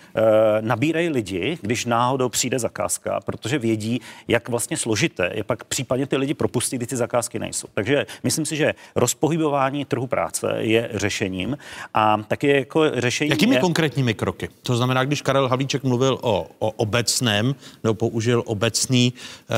[0.61, 6.17] nabírají lidi, když náhodou přijde zakázka, protože vědí, jak vlastně složité je pak případně ty
[6.17, 7.67] lidi propustit, kdy ty zakázky nejsou.
[7.73, 11.57] Takže myslím si, že rozpohybování trhu práce je řešením
[11.93, 13.29] a taky jako řešení.
[13.29, 13.61] Jakými je...
[13.61, 14.49] konkrétními kroky?
[14.63, 19.13] To znamená, když Karel Havlíček mluvil o, o obecném, nebo použil obecný
[19.49, 19.55] uh,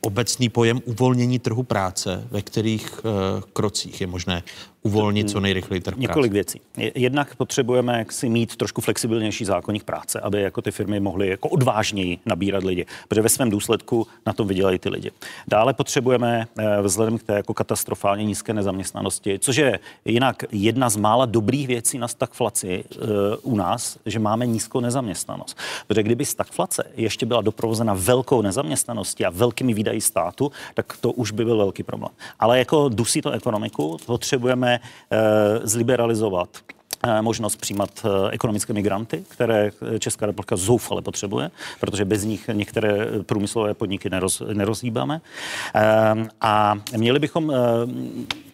[0.00, 3.10] obecný pojem uvolnění trhu práce, ve kterých uh,
[3.52, 4.42] krocích je možné
[4.82, 6.60] uvolnit co nejrychleji trh Několik věcí.
[6.94, 12.18] Jednak potřebujeme si mít trošku flexibilnější zákonník práce, aby jako ty firmy mohly jako odvážněji
[12.26, 15.10] nabírat lidi, protože ve svém důsledku na tom vydělají ty lidi.
[15.48, 20.96] Dále potřebujeme eh, vzhledem k té jako katastrofálně nízké nezaměstnanosti, což je jinak jedna z
[20.96, 23.06] mála dobrých věcí na stagflaci uh,
[23.42, 25.56] u nás, že máme nízkou nezaměstnanost.
[25.86, 31.30] Protože kdyby stagflace ještě byla doprovozena velkou nezaměstnaností a velkými výdaji státu, tak to už
[31.30, 32.12] by byl velký problém.
[32.38, 34.80] Ale jako dusí to ekonomiku, potřebujeme
[35.10, 36.48] Eh, zliberalizovat
[37.06, 41.50] eh, možnost přijímat eh, ekonomické migranty, které Česká republika zoufale potřebuje,
[41.80, 45.20] protože bez nich některé průmyslové podniky neroz, nerozhýbáme.
[46.40, 47.52] A měli bychom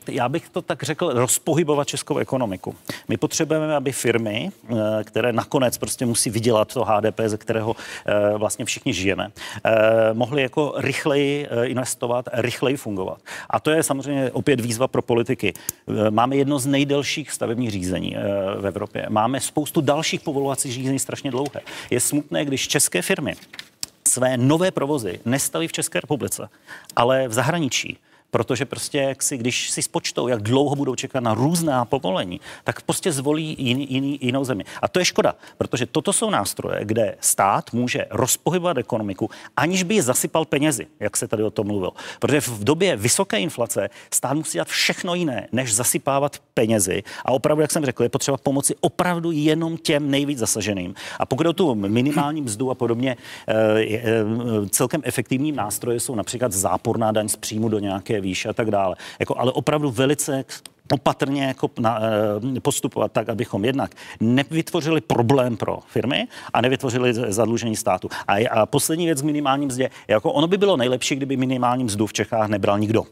[0.08, 2.74] já bych to tak řekl, rozpohybovat českou ekonomiku.
[3.08, 4.74] My potřebujeme, aby firmy, eh,
[5.04, 7.76] které nakonec prostě musí vydělat to HDP, ze kterého
[8.06, 9.30] eh, vlastně všichni žijeme,
[9.64, 9.70] eh,
[10.12, 13.18] mohly jako rychleji investovat, rychleji fungovat.
[13.50, 15.54] A to je samozřejmě opět výzva pro politiky.
[16.10, 18.16] Máme jedno z nejdelších stavebních řízení
[18.60, 19.06] v Evropě.
[19.08, 21.60] Máme spoustu dalších povolovacích řízení strašně dlouhé.
[21.90, 23.36] Je smutné, když české firmy
[24.08, 26.48] své nové provozy nestaví v České republice,
[26.96, 27.98] ale v zahraničí
[28.30, 32.82] protože prostě jak si, když si spočtou, jak dlouho budou čekat na různá povolení, tak
[32.82, 34.64] prostě zvolí jiný, jiný, jinou zemi.
[34.82, 39.94] A to je škoda, protože toto jsou nástroje, kde stát může rozpohybovat ekonomiku, aniž by
[39.94, 41.90] je zasypal penězi, jak se tady o tom mluvil.
[42.18, 47.02] Protože v době vysoké inflace stát musí dělat všechno jiné, než zasypávat penězi.
[47.24, 50.94] A opravdu, jak jsem řekl, je potřeba pomoci opravdu jenom těm nejvíc zasaženým.
[51.18, 53.16] A pokud o tu minimální mzdu a podobně,
[53.48, 54.02] eh, eh,
[54.70, 58.96] celkem efektivní nástroje jsou například záporná daň z příjmu do nějaké výše a tak dále.
[59.18, 60.44] Jako, ale opravdu velice
[60.92, 62.00] opatrně jako na,
[62.56, 68.08] eh, postupovat tak, abychom jednak nevytvořili problém pro firmy a nevytvořili zadlužení státu.
[68.28, 69.90] A, a poslední věc k minimální mzdě.
[70.08, 73.04] Jako ono by bylo nejlepší, kdyby minimální mzdu v Čechách nebral nikdo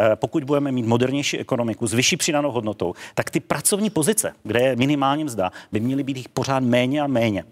[0.00, 4.60] eh, pokud budeme mít modernější ekonomiku s vyšší přidanou hodnotou, tak ty pracovní pozice, kde
[4.60, 7.44] je minimální mzda, by měly být jich pořád méně a méně.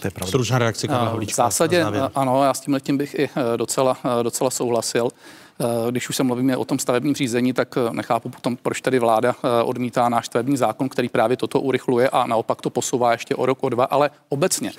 [0.00, 0.28] To je pravda.
[0.28, 0.88] Stručná reakce
[1.26, 1.84] V zásadě
[2.14, 5.08] ano, já s tím letím bych i eh, docela, docela souhlasil.
[5.60, 8.98] Eh, když už se mluvíme o tom stavebním řízení, tak eh, nechápu potom, proč tady
[8.98, 13.34] vláda eh, odmítá náš stavební zákon, který právě toto urychluje a naopak to posouvá ještě
[13.34, 13.84] o rok, o dva.
[13.84, 14.72] Ale obecně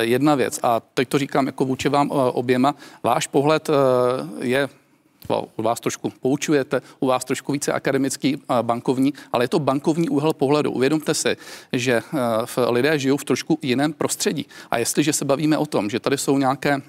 [0.00, 3.68] jedna věc, a teď to říkám jako vůči vám oběma, váš pohled
[4.40, 4.68] je
[5.56, 10.32] u vás trošku poučujete, u vás trošku více akademický, bankovní, ale je to bankovní úhel
[10.32, 10.70] pohledu.
[10.70, 11.36] Uvědomte si,
[11.72, 12.02] že
[12.68, 14.46] lidé žijou v trošku jiném prostředí.
[14.70, 16.82] A jestliže se bavíme o tom, že tady jsou nějaké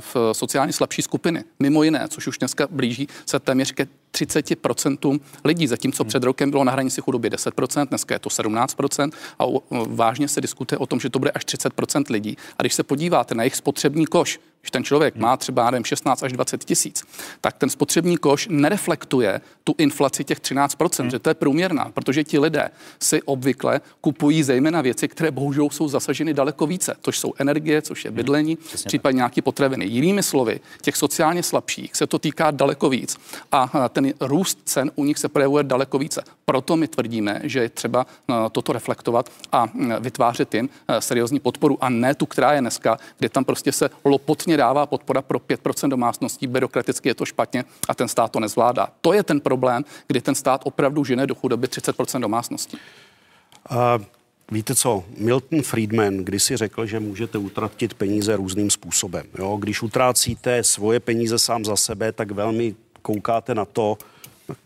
[0.00, 5.66] v sociálně slabší skupiny, mimo jiné, což už dneska blíží se téměř ke 30% lidí,
[5.66, 9.44] zatímco před rokem bylo na hranici chudoby 10%, dneska je to 17% a
[9.86, 12.36] vážně se diskutuje o tom, že to bude až 30% lidí.
[12.58, 16.22] A když se podíváte na jejich spotřební koš, když ten člověk má třeba nevím, 16
[16.22, 17.04] až 20 tisíc,
[17.40, 21.10] tak ten spotřební koš nereflektuje tu inflaci těch 13%, hmm.
[21.10, 22.70] že to je průměrná, protože ti lidé
[23.00, 28.04] si obvykle kupují zejména věci, které bohužel jsou zasaženy daleko více, což jsou energie, což
[28.04, 28.82] je bydlení, hmm.
[28.86, 29.84] případně nějaké potraviny.
[29.86, 33.16] Jinými slovy, těch sociálně slabších se to týká daleko víc
[33.52, 36.22] a ten růst cen u nich se projevuje daleko více.
[36.50, 41.40] Proto my tvrdíme, že je třeba eh, toto reflektovat a eh, vytvářet jim eh, seriózní
[41.40, 45.38] podporu a ne tu, která je dneska, kde tam prostě se lopotně dává podpora pro
[45.38, 48.88] 5% domácností, byrokraticky je to špatně a ten stát to nezvládá.
[49.00, 52.78] To je ten problém, kdy ten stát opravdu žene do chudoby 30% domácností.
[53.70, 54.04] Uh...
[54.50, 59.26] Víte co, Milton Friedman kdysi řekl, že můžete utratit peníze různým způsobem.
[59.38, 59.56] Jo?
[59.60, 63.98] Když utrácíte svoje peníze sám za sebe, tak velmi koukáte na to,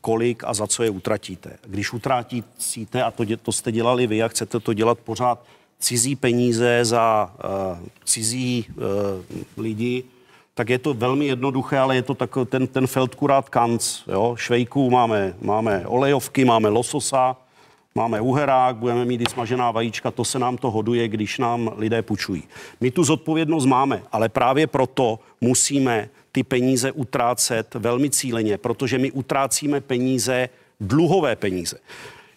[0.01, 1.59] kolik a za co je utratíte.
[1.66, 5.44] Když utratíte, a to, to jste dělali vy a chcete to dělat pořád,
[5.78, 8.82] cizí peníze za uh, cizí uh,
[9.57, 10.05] lidi,
[10.55, 14.01] tak je to velmi jednoduché, ale je to takový ten, ten Feldkurát Kanc.
[14.07, 14.35] Jo?
[14.36, 17.36] Švejků máme, máme olejovky, máme lososa,
[17.94, 22.02] máme uherák, budeme mít i smažená vajíčka, to se nám to hoduje, když nám lidé
[22.02, 22.43] půjčují.
[22.81, 29.11] My tu zodpovědnost máme, ale právě proto musíme ty peníze utrácet velmi cíleně, protože my
[29.11, 30.48] utrácíme peníze,
[30.81, 31.78] dluhové peníze.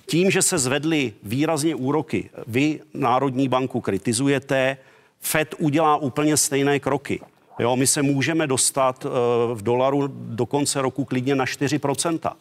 [0.06, 4.78] Tím, že se zvedly výrazně úroky, vy Národní banku kritizujete,
[5.20, 7.22] Fed udělá úplně stejné kroky.
[7.60, 9.06] Jo, my se můžeme dostat
[9.54, 12.32] v dolaru do konce roku klidně na 4%.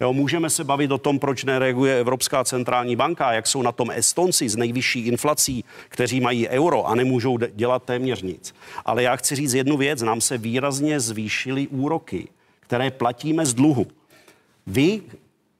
[0.00, 3.90] Jo, můžeme se bavit o tom, proč nereaguje Evropská centrální banka, jak jsou na tom
[3.90, 8.54] Estonci s nejvyšší inflací, kteří mají euro a nemůžou dělat téměř nic.
[8.84, 12.28] Ale já chci říct jednu věc, nám se výrazně zvýšily úroky,
[12.60, 13.86] které platíme z dluhu.
[14.66, 15.02] Vy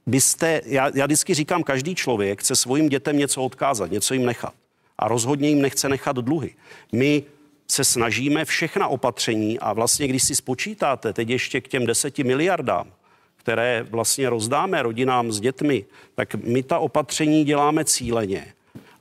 [0.06, 4.54] byste, já, já vždycky říkám, každý člověk chce svým dětem něco odkázat, něco jim nechat.
[4.98, 6.54] A rozhodně jim nechce nechat dluhy.
[6.92, 7.22] My
[7.70, 12.92] se snažíme všechna opatření a vlastně, když si spočítáte teď ještě k těm deseti miliardám,
[13.40, 15.84] které vlastně rozdáme rodinám s dětmi,
[16.14, 18.46] tak my ta opatření děláme cíleně.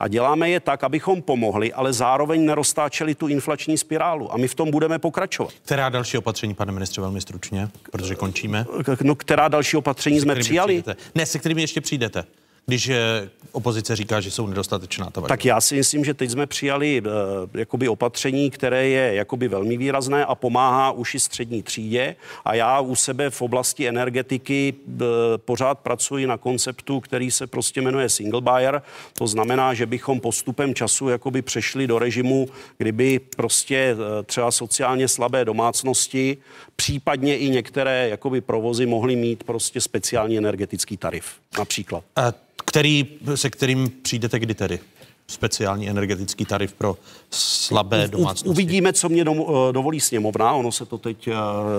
[0.00, 4.32] A děláme je tak, abychom pomohli, ale zároveň neroztáčeli tu inflační spirálu.
[4.32, 5.52] A my v tom budeme pokračovat.
[5.62, 8.66] Která další opatření, pane ministře, velmi stručně, protože končíme?
[9.02, 10.82] No, která další opatření jsme přijali?
[10.82, 11.02] Přijdete?
[11.14, 12.24] Ne, se kterými ještě přijdete
[12.66, 16.46] když eh, opozice říká, že jsou nedostatečná ta Tak já si myslím, že teď jsme
[16.46, 17.08] přijali uh,
[17.54, 22.16] jakoby opatření, které je jakoby velmi výrazné a pomáhá už i střední třídě.
[22.44, 25.02] A já u sebe v oblasti energetiky uh,
[25.36, 28.82] pořád pracuji na konceptu, který se prostě jmenuje single buyer.
[29.18, 35.08] To znamená, že bychom postupem času jakoby přešli do režimu, kdyby prostě uh, třeba sociálně
[35.08, 36.36] slabé domácnosti,
[36.80, 41.24] případně i některé jakoby provozy mohly mít prostě speciální energetický tarif
[41.58, 42.04] například.
[42.16, 42.32] A
[42.64, 44.78] který, se kterým přijdete kdy tedy?
[45.26, 46.96] speciální energetický tarif pro
[47.30, 48.48] slabé domácnosti.
[48.48, 50.52] Uvidíme, co mě eh, dovolí sněmovna.
[50.52, 51.34] Ono se to teď eh,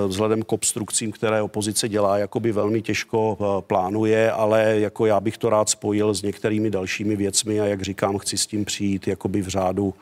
[0.08, 5.38] vzhledem k obstrukcím, které opozice dělá, jakoby velmi těžko eh, plánuje, ale jako já bych
[5.38, 9.42] to rád spojil s některými dalšími věcmi a jak říkám, chci s tím přijít jakoby
[9.42, 9.94] v řádu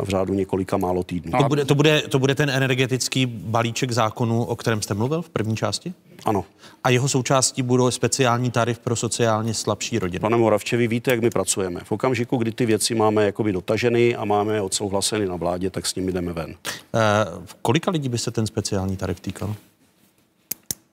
[0.00, 1.32] v řádu několika málo týdnů.
[1.38, 5.30] To bude, to, bude, to bude ten energetický balíček zákonu, o kterém jste mluvil v
[5.30, 5.94] první části?
[6.24, 6.44] Ano.
[6.84, 10.20] A jeho součástí budou speciální tarif pro sociálně slabší rodiny.
[10.20, 11.80] Pane Moravče, vy víte, jak my pracujeme.
[11.84, 15.86] V okamžiku, kdy ty věci máme jakoby dotaženy a máme je odsouhlaseny na vládě, tak
[15.86, 16.50] s nimi jdeme ven.
[16.50, 19.54] Uh, kolika lidí by se ten speciální tarif týkal?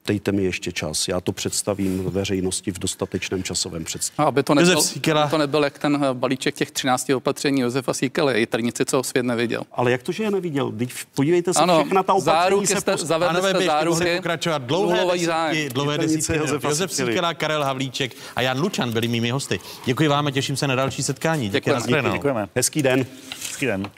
[0.09, 4.25] Dejte mi ještě čas, já to představím veřejnosti v dostatečném časovém představu.
[4.25, 4.81] A aby to nebyl,
[5.29, 9.23] to nebyl jak ten eh, balíček těch 13 opatření Josefa Síkely, i trnici, co svět
[9.23, 9.63] neviděl.
[9.71, 10.71] Ale jak to, že je neviděl?
[10.71, 15.05] Teď podívejte se, ano, všechna ta opatření záruky se jste, zavedli jste záruky, pokračovat dlouhé
[15.05, 16.39] desítky, dlouhé desítky.
[16.63, 19.59] Josef Síkela, Karel Havlíček a Jan Lučan byli mými hosty.
[19.85, 21.49] Děkuji vám a těším se na další setkání.
[21.49, 21.81] Děkujeme.
[21.81, 22.09] Děkujeme.
[22.11, 22.49] Děkujeme.
[22.55, 23.05] Hezký den.
[23.47, 23.89] Hezký den.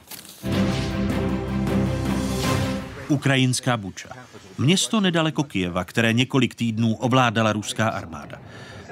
[3.07, 4.09] Ukrajinská buča.
[4.57, 8.37] Město nedaleko Kijeva, které několik týdnů ovládala ruská armáda.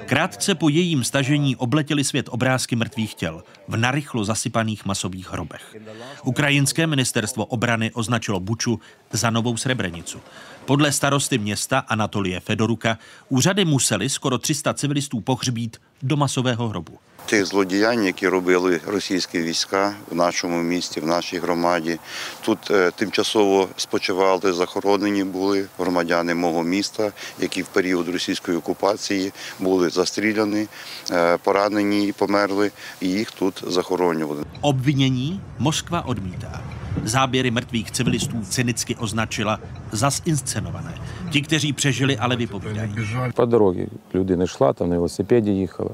[0.06, 5.76] Krátce po jejím stažení obletěli svět obrázky mrtvých těl v narychlo zasypaných masových hrobech.
[6.24, 8.80] Ukrajinské ministerstvo obrany označilo Buču
[9.12, 10.20] za novou Srebrenicu.
[10.64, 16.98] Podle starosty města Anatolie Fedoruka úřady museli skoro 300 civilistů pohřbít do masového hrobu.
[17.25, 21.99] Тих злодіянь, які робили російські війська в нашому місті, в нашій громаді.
[22.41, 29.89] Тут е, тимчасово спочивали, захоронені були громадяни мого міста, які в період російської окупації були
[29.89, 30.67] застріляні,
[31.11, 32.71] е, поранені і померли,
[33.01, 34.43] і їх тут захоронювали.
[34.61, 36.61] Obvinění Moskva odmítá.
[37.03, 39.59] Záběry mrtvých civilistů cynicky označila
[39.91, 40.93] za zinscenované.
[41.31, 42.95] Ti, kteří přežili, ale vypovídají.
[43.33, 45.91] По дорогі людина йшла, там на велосипеді їхала.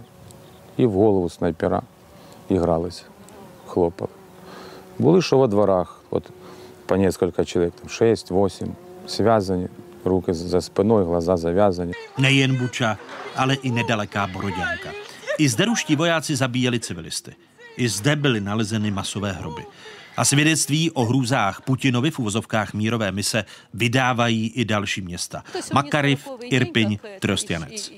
[0.78, 1.82] і в голову снайпера
[2.49, 3.03] і гралися,
[3.68, 4.12] хлопали.
[4.99, 6.30] Були що во дворах, от
[6.86, 8.68] по несколько чоловік, там 6-8,
[9.08, 9.68] зв'язані,
[10.06, 11.94] руки за спиною, глаза зав'язані.
[12.18, 12.98] Nejen Buča,
[13.36, 14.90] ale i nedaleká Boroděnka.
[15.40, 17.32] I zde ruští vojáci zabíjeli civilisty.
[17.78, 19.66] I zde byly nalezeny masové hroby.
[20.18, 25.44] A svědectví o hrůzách Putinovi v uvozovkách mírové mise vydávají i další města.
[25.74, 27.91] Makariv, Irpiň, Trostjanec.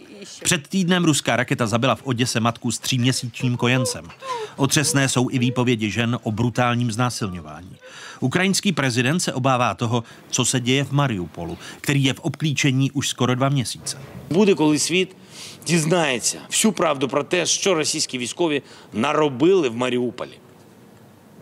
[0.43, 4.07] Před týdnem ruská raketa zabila v Oděse matku s tříměsíčním kojencem.
[4.55, 7.75] Otřesné jsou i výpovědi žen o brutálním znásilňování.
[8.19, 13.07] Ukrajinský prezident se obává toho, co se děje v Mariupolu, který je v obklíčení už
[13.07, 13.97] skoro dva měsíce.
[14.29, 15.15] Bude, коли світ
[15.65, 18.61] дізнається всю правду про те, що російські військові
[18.93, 20.37] наробили в Маріуполі.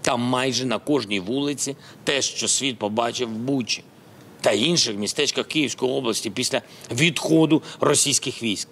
[0.02, 3.84] Там майже на кожній вулиці те, що світ побачив в Бучі
[4.42, 6.62] та інших містечках Київської області після
[6.92, 8.68] відходу російських військ.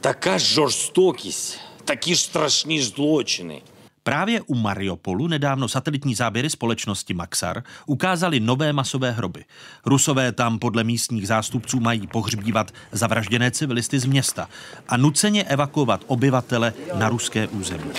[0.00, 3.62] Така жорстокість, такі ж страшні злочини.
[4.02, 9.44] Právě u Mariupolu nedávno satelitní záběry společnosti Maxar ukázaly nové masové hroby.
[9.84, 14.48] Rusové tam podle místních zástupců mají pohřbívat zavražděné civilisty z města
[14.88, 17.90] a nuceně evakuovat obyvatele na ruské území.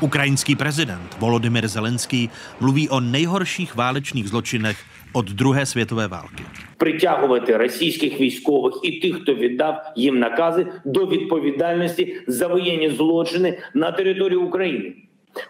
[0.00, 2.30] Ukrajinský prezident Volodymyr Zelenský
[2.60, 4.78] mluví o nejhorších válečných zločinech
[5.15, 6.43] od druhé světové války.
[6.77, 13.91] Притягувати російських військових і тих, хто віддав їм накази до відповідальності за воєнні злочини на
[13.91, 14.93] території України.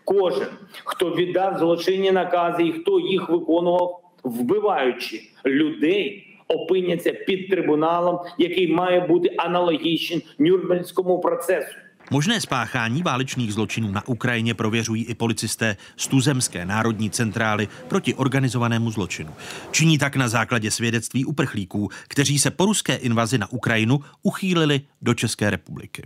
[0.06, 0.48] Кожен,
[0.84, 9.00] хто віддав злочинні накази і хто їх виконував, вбиваючи людей, опиняться під трибуналом, який має
[9.00, 11.76] бути аналогічним Нюрнберзькому процесу.
[12.11, 18.91] Možné spáchání válečných zločinů na Ukrajině prověřují i policisté z Tuzemské národní centrály proti organizovanému
[18.91, 19.34] zločinu.
[19.72, 25.14] Činí tak na základě svědectví uprchlíků, kteří se po ruské invazi na Ukrajinu uchýlili do
[25.14, 26.03] České republiky.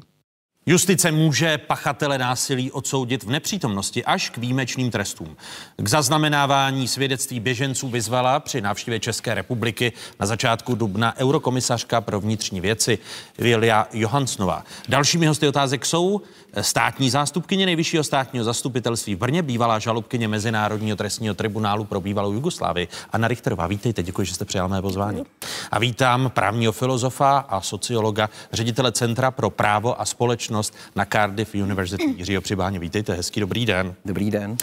[0.70, 5.38] Justice může pachatele násilí odsoudit v nepřítomnosti až k výjimečným trestům.
[5.78, 12.62] K zaznamenávání svědectví běženců vyzvala při návštěvě České republiky na začátku dubna eurokomisařka pro vnitřní
[12.62, 12.98] věci
[13.38, 14.64] Vilja Johansnová.
[14.90, 16.22] Dalšími hosty otázek jsou
[16.62, 22.88] státní zástupkyně nejvyššího státního zastupitelství v Brně, bývalá žalobkyně Mezinárodního trestního tribunálu pro bývalou Jugoslávii.
[23.12, 25.24] Anna Richterová, vítejte, děkuji, že jste přijal mé pozvání.
[25.72, 32.16] A vítám právního filozofa a sociologa, ředitele Centra pro právo a společnost na Cardiff University.
[32.18, 33.96] Jiřího Přibáně, vítejte, hezký dobrý den.
[34.06, 34.58] Dobrý den.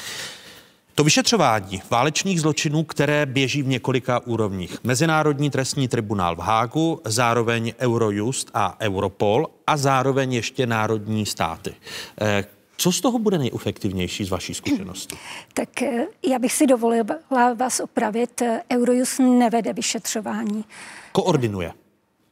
[0.97, 4.79] To vyšetřování válečných zločinů, které běží v několika úrovních.
[4.85, 11.75] Mezinárodní trestní tribunál v Hágu, zároveň Eurojust a Europol a zároveň ještě národní státy.
[12.21, 12.45] Eh,
[12.77, 15.17] co z toho bude nejefektivnější z vaší zkušenosti?
[15.55, 18.43] Tak eh, já bych si dovolila vás opravit.
[18.73, 20.65] Eurojust nevede vyšetřování.
[21.13, 21.73] Koordinuje.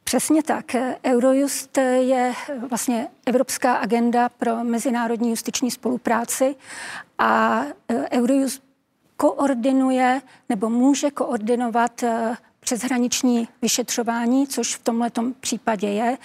[0.07, 0.75] Přesně tak.
[1.05, 2.33] Eurojust je
[2.69, 6.55] vlastně Evropská agenda pro mezinárodní justiční spolupráci
[7.17, 7.61] a
[8.11, 8.63] Eurojust
[9.17, 12.03] koordinuje nebo může koordinovat
[12.59, 16.17] přeshraniční vyšetřování, což v tomhle případě je.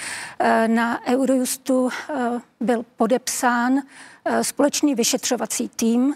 [0.66, 1.90] Na Eurojustu
[2.61, 3.81] byl podepsán
[4.43, 6.15] společný vyšetřovací tým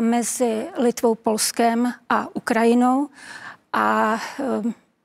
[0.00, 3.08] mezi Litvou, Polskem a Ukrajinou
[3.72, 4.20] a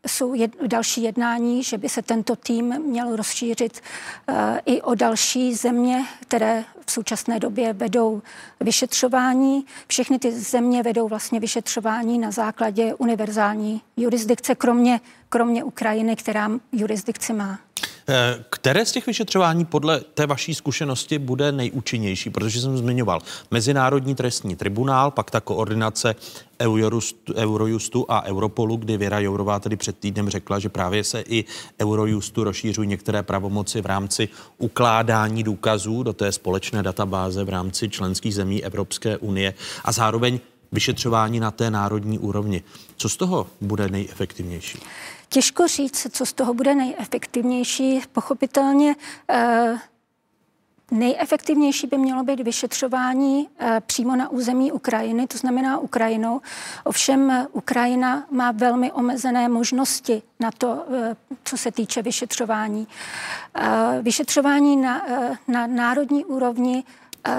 [0.07, 3.81] jsou jed, další jednání, že by se tento tým měl rozšířit
[4.29, 4.35] uh,
[4.65, 8.21] i o další země, které v současné době vedou
[8.59, 9.65] vyšetřování.
[9.87, 17.33] Všechny ty země vedou vlastně vyšetřování na základě univerzální jurisdikce, kromě, kromě Ukrajiny, která jurisdikci
[17.33, 17.59] má.
[18.09, 22.29] Eh, které z těch vyšetřování podle té vaší zkušenosti bude nejúčinnější?
[22.29, 23.19] Protože jsem zmiňoval
[23.51, 26.15] Mezinárodní trestní tribunál, pak ta koordinace
[27.35, 31.45] Eurojustu, a Europolu, kdy Věra Jourová tedy před týdnem řekla, že právě se i
[31.81, 38.35] Eurojustu rozšířují některé pravomoci v rámci ukládání důkazů do té společné databáze v rámci členských
[38.35, 39.53] zemí Evropské unie
[39.85, 40.39] a zároveň
[40.71, 42.63] vyšetřování na té národní úrovni.
[42.97, 44.79] Co z toho bude nejefektivnější?
[45.29, 48.01] Těžko říct, co z toho bude nejefektivnější.
[48.11, 48.95] Pochopitelně
[49.29, 49.79] eh,
[50.91, 56.41] Nejefektivnější by mělo být vyšetřování eh, přímo na území Ukrajiny, to znamená Ukrajinou.
[56.83, 62.87] Ovšem Ukrajina má velmi omezené možnosti na to, eh, co se týče vyšetřování.
[64.01, 65.05] Vyšetřování na,
[65.47, 66.83] na národní úrovni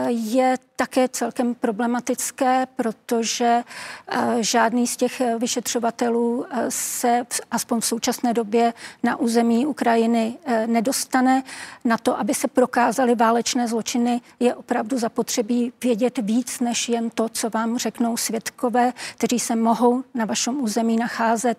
[0.09, 3.65] je také celkem problematické, protože
[4.09, 10.66] eh, žádný z těch vyšetřovatelů eh, se aspoň v současné době na území Ukrajiny eh,
[10.66, 11.43] nedostane.
[11.85, 17.28] Na to, aby se prokázaly válečné zločiny, je opravdu zapotřebí vědět víc, než jen to,
[17.28, 21.59] co vám řeknou svědkové, kteří se mohou na vašem území nacházet.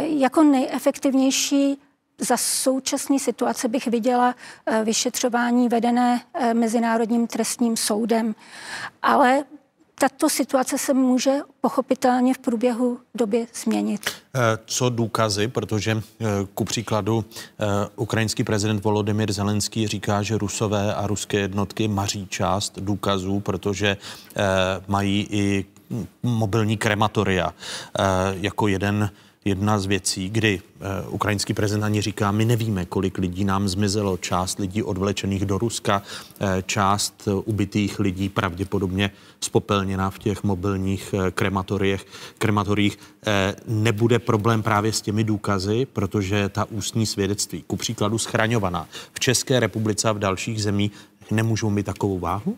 [0.00, 1.78] Jako nejefektivnější
[2.18, 4.34] za současné situace bych viděla
[4.66, 8.34] eh, vyšetřování vedené eh, Mezinárodním trestním soudem,
[9.02, 9.44] ale
[9.94, 14.10] tato situace se může pochopitelně v průběhu doby změnit.
[14.34, 16.02] Eh, co důkazy, protože
[16.54, 17.24] ku příkladu
[17.96, 23.96] ukrajinský prezident Volodymyr Zelenský říká, že rusové a ruské jednotky maří část důkazů, protože
[24.88, 25.64] mají i
[26.22, 27.54] mobilní krematoria
[28.40, 29.10] jako jeden
[29.48, 34.16] jedna z věcí, kdy uh, ukrajinský prezident ani říká, my nevíme, kolik lidí nám zmizelo,
[34.16, 36.02] část lidí odvlečených do Ruska,
[36.40, 39.10] uh, část uh, ubitých lidí pravděpodobně
[39.40, 41.28] spopelněná v těch mobilních uh,
[42.38, 42.98] krematoriích.
[43.66, 49.60] nebude problém právě s těmi důkazy, protože ta ústní svědectví, ku příkladu schraňovaná v České
[49.60, 50.92] republice a v dalších zemích,
[51.30, 52.56] nemůžou mít takovou váhu?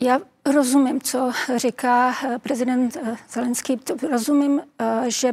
[0.00, 3.80] Já rozumím, co říká eh, prezident eh, Zelenský.
[4.10, 5.32] Rozumím, eh, že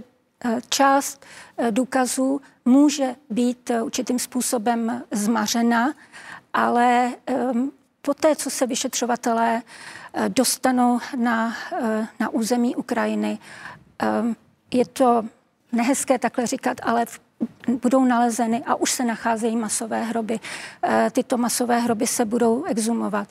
[0.70, 1.26] část
[1.72, 5.94] důkazů může být určitým způsobem zmařena,
[6.54, 7.12] ale
[8.02, 9.62] po té, co se vyšetřovatelé
[10.28, 11.56] dostanou na,
[12.20, 13.40] na území Ukrajiny,
[14.72, 15.26] je to
[15.72, 17.20] nehezké takhle říkat, ale v
[17.82, 20.40] budou nalezeny a už se nacházejí masové hroby.
[20.84, 23.28] Eh, tyto masové hroby se budou exumovat.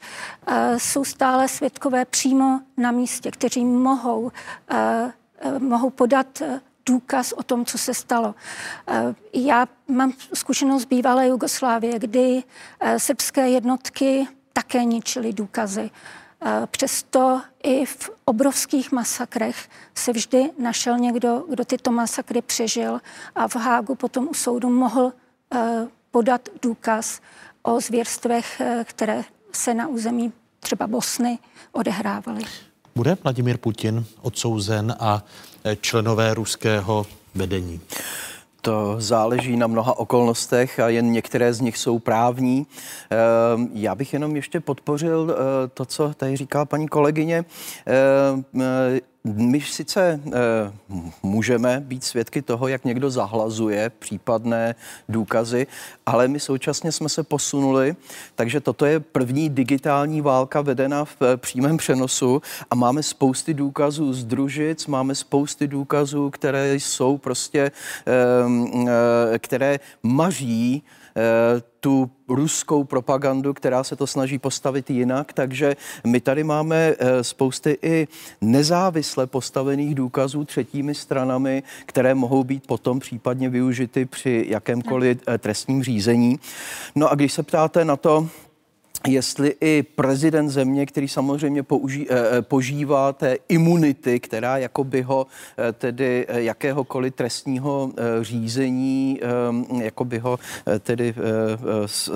[0.46, 4.32] Eh, jsou stále svědkové přímo na místě, kteří mohou,
[4.70, 5.12] eh,
[5.58, 6.42] mohou podat
[6.86, 8.34] důkaz o tom, co se stalo.
[9.34, 12.42] Já mám zkušenost z bývalé Jugoslávie, kdy
[12.96, 15.90] srbské jednotky také ničili důkazy.
[16.42, 23.00] Eh, přesto i v obrovských masakrech se vždy našel někdo, kdo tyto masakry přežil
[23.34, 25.12] a v Hágu potom u soudu mohl
[25.54, 27.20] eh, podat důkaz
[27.62, 31.38] o zvěrstvech, eh, které se na území třeba Bosny
[31.72, 32.42] odehrávaly.
[32.94, 35.24] Bude Vladimír Putin odsouzen a
[35.80, 37.80] členové ruského vedení?
[38.60, 42.66] To záleží na mnoha okolnostech a jen některé z nich jsou právní.
[43.10, 47.44] Ehm, já bych jenom ještě podpořil eh, to, co tady říká paní kolegyně.
[49.24, 50.20] My sice e,
[51.22, 54.74] můžeme být svědky toho, jak někdo zahlazuje případné
[55.08, 55.66] důkazy,
[56.06, 57.96] ale my současně jsme se posunuli,
[58.34, 64.12] takže toto je první digitální válka vedena v e, přímém přenosu a máme spousty důkazů
[64.12, 67.70] z družic, máme spousty důkazů, které jsou prostě, e,
[69.34, 70.82] e, které maří
[71.80, 75.32] tu ruskou propagandu, která se to snaží postavit jinak.
[75.32, 75.76] Takže
[76.06, 78.08] my tady máme eh, spousty i
[78.40, 85.82] nezávisle postavených důkazů třetími stranami, které mohou být potom případně využity při jakémkoliv eh, trestním
[85.82, 86.38] řízení.
[86.94, 88.28] No a když se ptáte na to,
[89.06, 95.02] jestli i prezident země, který samozřejmě použí, eh, eh, požívá té imunity, která jako by
[95.02, 95.26] ho
[95.58, 99.20] eh, tedy jakéhokoliv trestního řízení,
[99.82, 100.38] jako by ho
[100.80, 101.14] tedy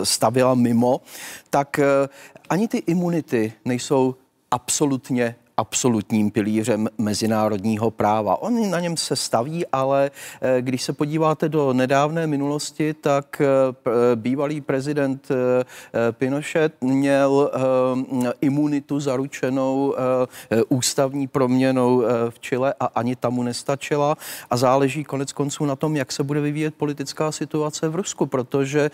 [0.02, 1.00] stavila mimo,
[1.50, 1.80] tak
[2.50, 4.14] ani ty imunity nejsou
[4.50, 8.42] absolutně absolutním pilířem mezinárodního práva.
[8.42, 10.10] On na něm se staví, ale
[10.40, 13.46] eh, když se podíváte do nedávné minulosti, tak eh,
[14.14, 15.64] bývalý prezident eh,
[16.12, 17.50] Pinochet měl
[18.40, 19.94] imunitu zaručenou
[20.68, 24.16] ústavní proměnou v Chile a ani tam mu nestačila
[24.50, 28.90] a záleží konec konců na tom, jak se bude vyvíjet politická situace v Rusku, protože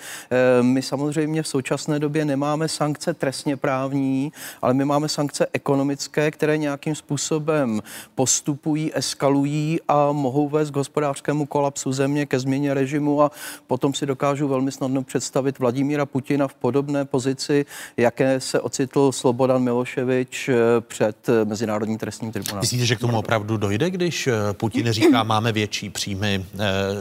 [0.63, 4.33] my samozřejmě v současné době nemáme sankce trestně právní,
[4.63, 7.83] ale my máme sankce ekonomické, které které nějakým způsobem
[8.15, 13.31] postupují, eskalují a mohou vést k hospodářskému kolapsu země, ke změně režimu a
[13.67, 17.67] potom si dokážu velmi snadno představit Vladimíra Putina v podobné pozici,
[17.97, 22.61] jaké se ocitl Slobodan Miloševič eh, před eh, Mezinárodním trestním tribunálem.
[22.61, 26.45] Myslíte, že k tomu opravdu dojde, když eh, Putin říká, máme větší příjmy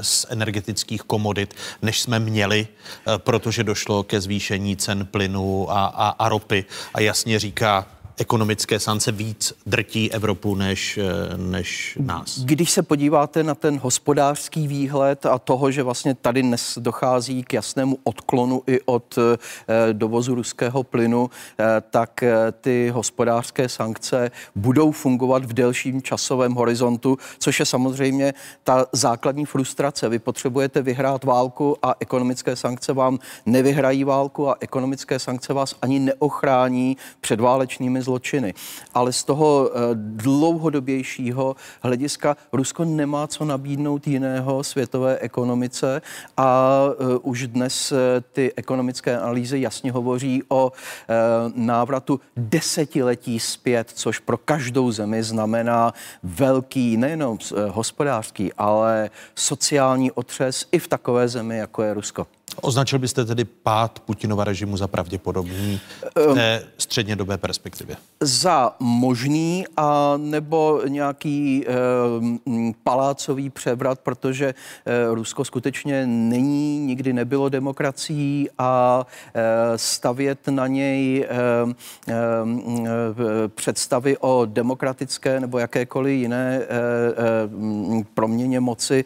[0.01, 2.67] z energetických komodit, než jsme měli,
[3.17, 7.85] protože došlo ke zvýšení cen plynu a, a, a ropy a jasně říká,
[8.19, 12.39] ekonomické sance víc drtí Evropu než, eh, než nás.
[12.39, 17.53] Když se podíváte na ten hospodářský výhled a toho, že vlastně tady dnes dochází k
[17.53, 21.29] jasnému odklonu i od eh, dovozu ruského plynu,
[21.59, 22.23] eh, tak
[22.61, 28.33] ty hospodářské sankce budou fungovat v delším časovém horizontu, což je samozřejmě
[28.63, 30.09] ta základní frustrace.
[30.09, 35.99] Vy potřebujete vyhrát válku a ekonomické sankce vám nevyhrají válku a ekonomické sankce vás ani
[35.99, 38.53] neochrání před válečnými zločiny.
[38.93, 46.01] Ale z toho eh, dlouhodobějšího hlediska Rusko nemá co nabídnout jiného světové ekonomice
[46.37, 50.71] a eh, už dnes eh, ty ekonomické analýzy jasně hovoří o
[51.55, 57.37] návratu desetiletí zpět, což pro každou zemi znamená velký nejenom
[57.69, 62.38] hospodářský, ale sociální otřes i v takové zemi, jako je Rusko.
[62.61, 65.79] Označil byste tedy pád Putinova režimu za pravděpodobný
[66.15, 67.95] v té střednědobé perspektivě?
[68.21, 71.71] Za možný a nebo nějaký e,
[72.83, 74.53] palácový převrat, protože e,
[75.15, 81.27] Rusko skutečně není, nikdy nebylo demokracií a e, stavět na něj e,
[82.07, 82.17] e,
[83.47, 89.05] představy o demokratické nebo jakékoliv jiné e, e, proměně moci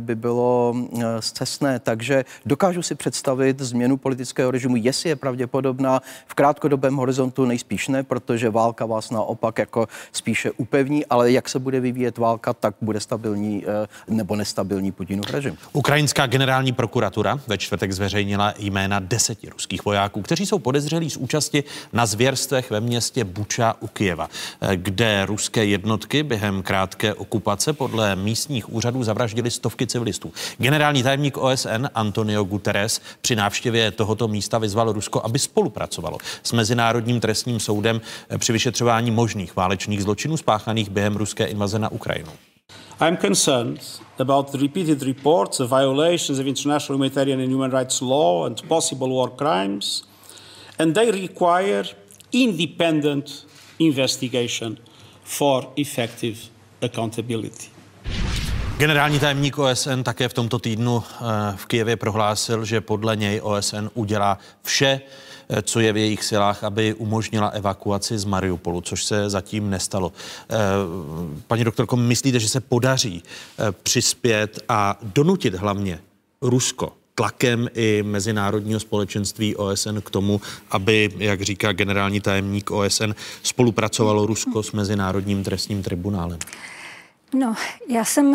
[0.00, 0.74] by bylo
[1.20, 1.78] zcestné.
[1.78, 7.88] Takže dokážu Dokážu si představit změnu politického režimu, jestli je pravděpodobná v krátkodobém horizontu nejspíš
[7.88, 12.74] ne, protože válka vás naopak jako spíše upevní, ale jak se bude vyvíjet válka, tak
[12.80, 15.56] bude stabilní eh, nebo nestabilní Putinův režim.
[15.72, 21.64] Ukrajinská generální prokuratura ve čtvrtek zveřejnila jména deseti ruských vojáků, kteří jsou podezřelí z účasti
[21.92, 24.28] na zvěrstvech ve městě Buča u Kijeva,
[24.60, 30.32] eh, kde ruské jednotky během krátké okupace podle místních úřadů zavraždili stovky civilistů.
[30.58, 37.20] Generální tajemník OSN Antonio Guterres při návštěvě tohoto místa vyzval Rusko, aby spolupracovalo s Mezinárodním
[37.20, 38.00] trestním soudem
[38.38, 42.30] při vyšetřování možných válečných zločinů spáchaných během ruské invaze na Ukrajinu.
[43.00, 43.80] I'm concerned
[44.18, 49.08] about the repeated reports of violations of international humanitarian and human rights law and possible
[49.08, 50.04] war crimes,
[50.78, 51.84] and they require
[52.32, 53.46] independent
[53.78, 54.76] investigation
[55.24, 56.36] for effective
[56.82, 57.79] accountability.
[58.80, 61.24] Generální tajemník OSN také v tomto týdnu eh,
[61.56, 65.00] v Kijevě prohlásil, že podle něj OSN udělá vše,
[65.48, 70.12] eh, co je v jejich silách, aby umožnila evakuaci z Mariupolu, což se zatím nestalo.
[70.50, 70.56] Eh,
[71.46, 73.22] paní doktorko, myslíte, že se podaří
[73.82, 76.00] přispět a donutit hlavně
[76.42, 80.40] Rusko tlakem i mezinárodního společenství OSN k tomu,
[80.70, 83.12] aby, jak říká generální tajemník OSN,
[83.42, 86.38] spolupracovalo Rusko s Mezinárodním trestním tribunálem?
[87.34, 87.54] No,
[87.88, 88.34] já jsem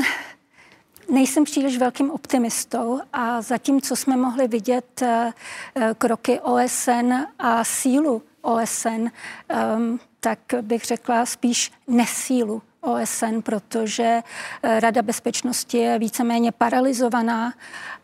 [1.09, 5.33] Nejsem příliš velkým optimistou a zatím, co jsme mohli vidět eh,
[5.75, 9.07] eh, kroky OSN a sílu OSN,
[9.49, 14.21] ehm, tak bych řekla spíš nesílu OSN, protože
[14.63, 17.53] eh, Rada bezpečnosti je víceméně paralizovaná,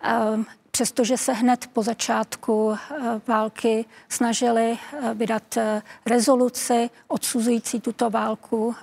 [0.02, 2.78] ehm, přestože se hned po začátku
[3.28, 4.78] války snažili
[5.14, 5.58] vydat
[6.06, 8.76] rezoluci odsuzující tuto válku.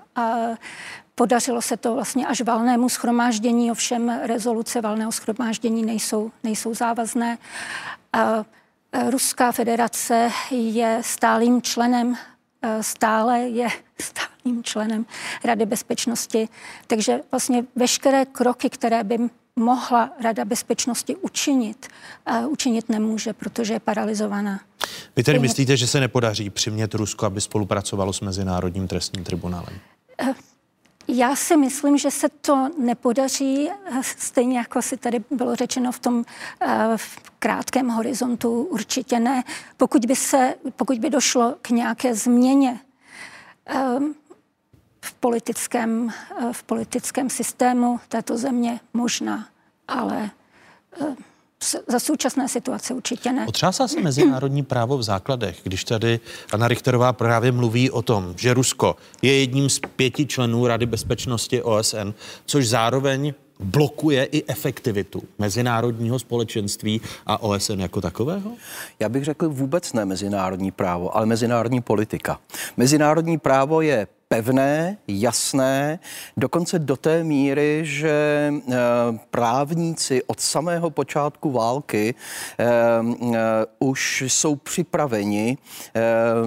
[1.18, 7.38] Podařilo se to vlastně až valnému schromáždění, ovšem rezoluce valného schromáždění nejsou, nejsou závazné.
[8.12, 8.44] A
[9.10, 12.14] Ruská federace je stálým členem,
[12.80, 13.68] stále je
[14.00, 15.06] stálým členem
[15.44, 16.48] Rady bezpečnosti,
[16.86, 19.18] takže vlastně veškeré kroky, které by
[19.56, 21.86] mohla Rada bezpečnosti učinit,
[22.48, 24.60] učinit nemůže, protože je paralizovaná.
[25.16, 29.80] Vy tedy myslíte, že se nepodaří přimět Rusko, aby spolupracovalo s Mezinárodním trestním tribunálem?
[31.08, 33.70] Eh, já si myslím, že se to nepodaří,
[34.02, 36.24] stejně jako si tady bylo řečeno v tom
[36.60, 39.44] eh, v krátkém horizontu, určitě ne.
[39.76, 42.80] Pokud by, se, pokud by došlo k nějaké změně
[43.66, 44.14] ehm,
[45.04, 49.48] v politickém, eh, v politickém systému této země, možná,
[49.88, 50.30] ale
[51.00, 51.16] eh,
[51.86, 53.46] za současné situace určitě ne.
[53.48, 56.20] Otřásá se mezinárodní právo v základech, když tady
[56.52, 61.62] Anna Richterová právě mluví o tom, že Rusko je jedním z pěti členů Rady bezpečnosti
[61.62, 62.14] OSN,
[62.46, 68.52] což zároveň blokuje i efektivitu mezinárodního společenství a OSN jako takového?
[69.00, 72.40] Já bych řekl vůbec ne mezinárodní právo, ale mezinárodní politika.
[72.76, 75.98] Mezinárodní právo je pevné, jasné,
[76.36, 78.74] dokonce do té míry, že eh,
[79.30, 82.14] právníci od samého počátku války
[82.58, 83.38] eh, eh,
[83.78, 85.58] už jsou připraveni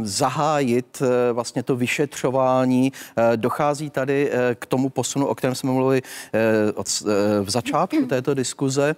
[0.02, 1.02] zahájit
[1.34, 2.92] vlastně to vyšetřování.
[3.36, 6.02] Dochází tady k tomu posunu, o kterém jsme mluvili
[7.44, 8.96] v začátku této diskuze,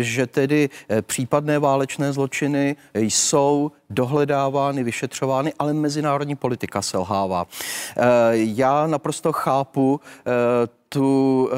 [0.00, 0.70] že tedy
[1.02, 7.46] případné válečné zločiny jsou dohledávány, vyšetřovány, ale mezinárodní politika selhává.
[7.96, 8.02] Eh,
[8.32, 10.30] já naprosto chápu eh,
[10.88, 11.50] tu,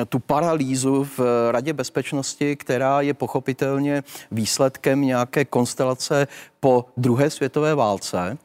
[0.00, 1.20] eh, tu paralýzu v
[1.50, 6.28] Radě bezpečnosti, která je pochopitelně výsledkem nějaké konstelace
[6.60, 8.38] po druhé světové válce.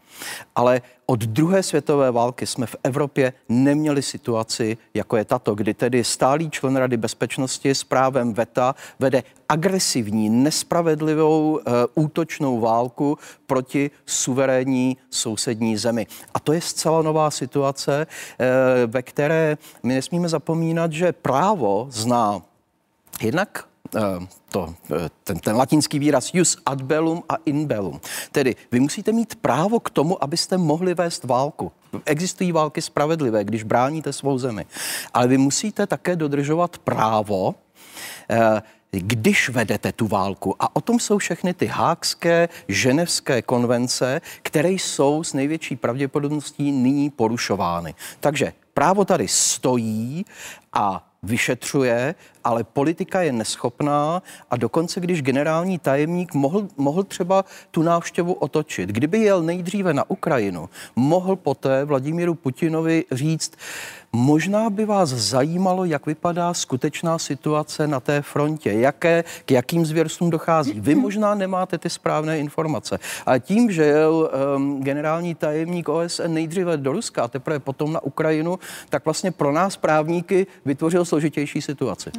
[0.55, 6.03] Ale od druhé světové války jsme v Evropě neměli situaci, jako je tato, kdy tedy
[6.03, 11.61] stálý člen Rady bezpečnosti s právem VETA vede agresivní, nespravedlivou e,
[11.95, 13.17] útočnou válku
[13.47, 16.07] proti suverénní sousední zemi.
[16.33, 18.07] A to je zcela nová situace, e,
[18.87, 22.41] ve které my nesmíme zapomínat, že právo zná
[23.21, 23.72] jednak
[24.49, 28.01] to, eh, ten, ten latinský výraz jus ad bellum a in bellum.
[28.31, 31.71] Tedy vy musíte mít právo k tomu, abyste mohli vést válku.
[32.05, 34.65] Existují války spravedlivé, když bráníte svou zemi.
[35.13, 37.55] Ale vy musíte také dodržovat právo,
[38.29, 38.61] eh,
[38.91, 40.55] když vedete tu válku.
[40.59, 47.09] A o tom jsou všechny ty hákské, ženevské konvence, které jsou s největší pravděpodobností nyní
[47.09, 47.95] porušovány.
[48.19, 50.25] Takže právo tady stojí
[50.73, 57.81] a vyšetřuje, ale politika je neschopná a dokonce, když generální tajemník mohl, mohl třeba tu
[57.81, 63.53] návštěvu otočit, kdyby jel nejdříve na Ukrajinu, mohl poté Vladimíru Putinovi říct,
[64.15, 70.29] Možná by vás zajímalo, jak vypadá skutečná situace na té frontě, jaké, k jakým zvěrstvům
[70.29, 70.79] dochází.
[70.79, 72.99] Vy možná nemáte ty správné informace.
[73.25, 78.03] A tím, že jel um, generální tajemník OSN nejdříve do Ruska a teprve potom na
[78.03, 78.59] Ukrajinu,
[78.89, 82.11] tak vlastně pro nás právníky vytvořil složitější situaci.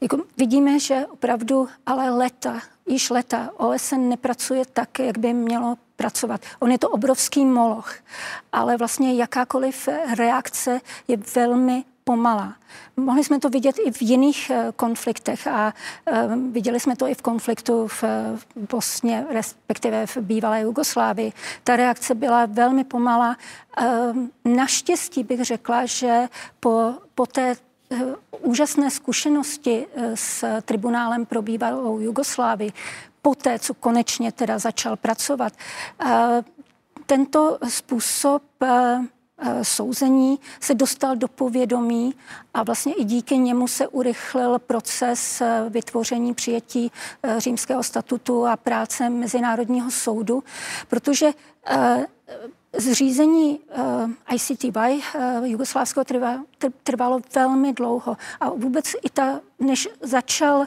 [0.00, 2.60] Jako vidíme, že opravdu ale leta,
[2.90, 6.40] již leta OSN nepracuje tak, jak by mělo pracovat.
[6.58, 7.94] On je to obrovský moloch,
[8.52, 12.54] ale vlastně jakákoliv reakce je velmi pomalá.
[12.96, 15.74] Mohli jsme to vidět i v jiných uh, konfliktech a
[16.12, 18.02] uh, viděli jsme to i v konfliktu v,
[18.36, 21.32] v Bosně, respektive v bývalé Jugoslávii.
[21.64, 23.36] Ta reakce byla velmi pomalá.
[23.80, 26.28] Uh, naštěstí bych řekla, že
[26.60, 27.56] po, po té
[28.40, 32.72] úžasné zkušenosti s tribunálem pro bývalou Jugoslávii,
[33.22, 35.52] poté, co konečně teda začal pracovat,
[37.10, 39.00] tento způsob eh,
[39.62, 42.14] souzení se dostal do povědomí
[42.54, 46.92] a vlastně i díky němu se urychlil proces eh, vytvoření přijetí
[47.22, 50.44] eh, římského statutu a práce Mezinárodního soudu,
[50.88, 51.30] protože
[52.78, 56.44] Zřízení uh, ICTY uh, jugoslávského trvalo,
[56.82, 58.16] trvalo velmi dlouho.
[58.40, 60.66] A vůbec i ta, než začal, uh,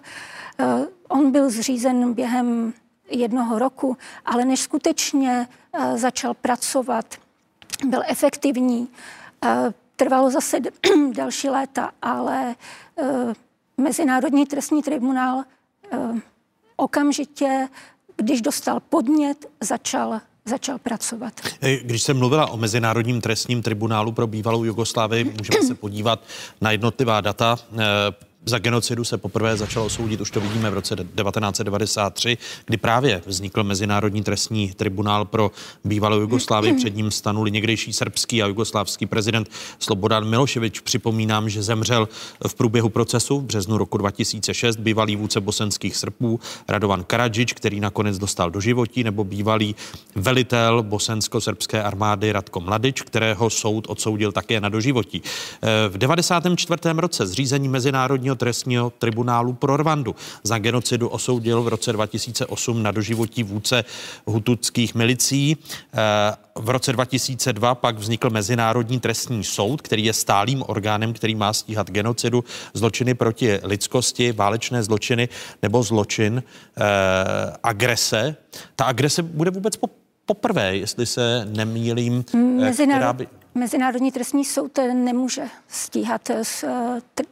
[1.08, 2.74] on byl zřízen během
[3.10, 5.48] jednoho roku, ale než skutečně
[5.80, 7.16] uh, začal pracovat,
[7.86, 8.88] byl efektivní,
[9.44, 9.50] uh,
[9.96, 10.58] trvalo zase
[11.12, 12.56] další léta, ale
[12.96, 13.34] uh,
[13.78, 15.44] Mezinárodní trestní tribunál
[15.94, 16.20] uh,
[16.76, 17.68] okamžitě,
[18.16, 21.34] když dostal podnět, začal začal pracovat.
[21.82, 26.24] Když jsem mluvila o Mezinárodním trestním tribunálu pro bývalou Jugoslávii, můžeme se podívat
[26.62, 27.60] na jednotlivá data.
[28.46, 33.64] Za genocidu se poprvé začalo soudit, už to vidíme v roce 1993, kdy právě vznikl
[33.64, 35.52] Mezinárodní trestní tribunál pro
[35.84, 36.74] bývalou Jugoslávii.
[36.78, 39.50] Před ním stanuli někdejší srbský a jugoslávský prezident
[39.80, 40.80] Slobodan Miloševič.
[40.80, 42.10] Připomínám, že zemřel
[42.48, 48.18] v průběhu procesu v březnu roku 2006 bývalý vůdce bosenských Srbů Radovan Karadžič, který nakonec
[48.18, 49.76] dostal do životí, nebo bývalý
[50.16, 55.22] velitel bosensko-srbské armády Radko Mladič, kterého soud odsoudil také na doživotí.
[55.90, 56.80] V 94.
[56.98, 60.16] roce zřízení Mezinárodního Mezinárodního trestního tribunálu pro Rwandu.
[60.44, 63.86] Za genocidu osoudil v roce 2008 na doživotí vůdce
[64.26, 65.58] hututských milicí.
[65.58, 71.54] Eh, v roce 2002 pak vznikl Mezinárodní trestní soud, který je stálým orgánem, který má
[71.54, 72.44] stíhat genocidu,
[72.74, 75.30] zločiny proti lidskosti, válečné zločiny
[75.62, 76.84] nebo zločin eh,
[77.64, 78.36] agrese.
[78.76, 79.90] Ta agrese bude vůbec po,
[80.26, 82.26] poprvé, jestli se nemýlím.
[82.34, 83.16] Eh, Mezinárod...
[83.16, 83.28] by...
[83.56, 86.66] Mezinárodní trestní soud nemůže stíhat s,
[87.14, 87.24] t,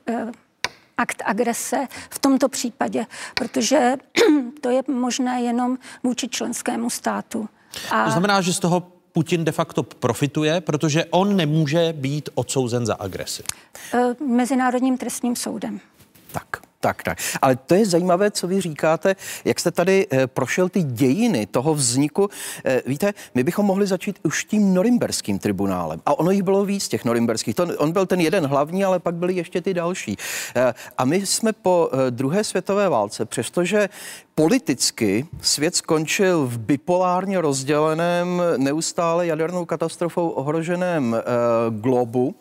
[0.97, 3.93] akt agrese v tomto případě, protože
[4.61, 7.49] to je možné jenom vůči členskému státu.
[7.91, 8.05] A...
[8.05, 12.95] To znamená, že z toho Putin de facto profituje, protože on nemůže být odsouzen za
[12.95, 13.43] agresi.
[13.93, 15.79] Eh, Mezinárodním trestním soudem.
[16.31, 16.70] Tak.
[16.81, 17.17] Tak, tak.
[17.41, 21.73] Ale to je zajímavé, co vy říkáte, jak jste tady e, prošel ty dějiny toho
[21.73, 22.29] vzniku.
[22.65, 26.01] E, víte, my bychom mohli začít už tím norimberským tribunálem.
[26.05, 27.55] A ono jich bylo víc, těch norimberských.
[27.55, 30.17] To, on byl ten jeden hlavní, ale pak byly ještě ty další.
[30.55, 33.89] E, a my jsme po druhé světové válce, přestože
[34.35, 41.15] politicky svět skončil v bipolárně rozděleném, neustále jadernou katastrofou ohroženém
[41.69, 42.35] globu,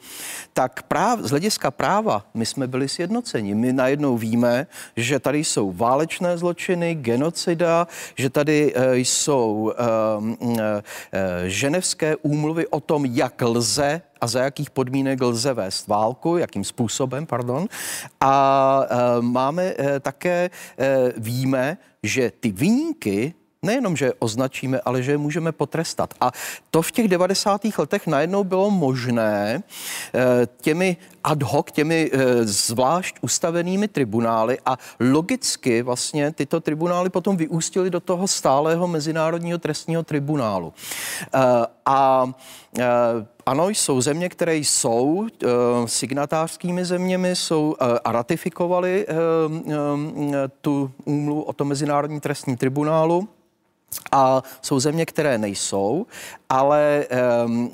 [0.52, 3.54] tak práv, z hlediska práva my jsme byli sjednoceni.
[3.54, 4.66] My najednou víme,
[4.96, 7.86] že tady jsou válečné zločiny, genocida,
[8.16, 10.82] že tady e, jsou e,
[11.12, 16.64] e, ženevské úmluvy o tom, jak lze a za jakých podmínek lze vést válku, jakým
[16.64, 17.66] způsobem, pardon.
[18.20, 18.86] A
[19.20, 20.50] máme také,
[21.16, 26.14] víme, že ty výjimky nejenom, že označíme, ale že je můžeme potrestat.
[26.20, 26.32] A
[26.70, 27.60] to v těch 90.
[27.78, 29.62] letech najednou bylo možné
[30.14, 37.36] eh, těmi ad hoc, těmi eh, zvlášť ustavenými tribunály a logicky vlastně tyto tribunály potom
[37.36, 40.72] vyústily do toho stálého mezinárodního trestního tribunálu.
[41.34, 41.38] Eh,
[41.86, 42.32] a
[43.46, 45.26] ano, jsou země, které jsou
[45.84, 49.06] signatářskými zeměmi, jsou a ratifikovali
[50.60, 53.28] tu úmluvu o tom mezinárodním trestním tribunálu.
[54.12, 56.06] A jsou země, které nejsou,
[56.48, 57.06] ale
[57.44, 57.70] um,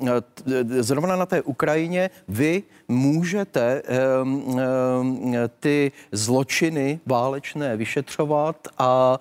[0.79, 3.81] zrovna na té Ukrajině vy můžete
[4.21, 9.19] um, um, ty zločiny válečné vyšetřovat a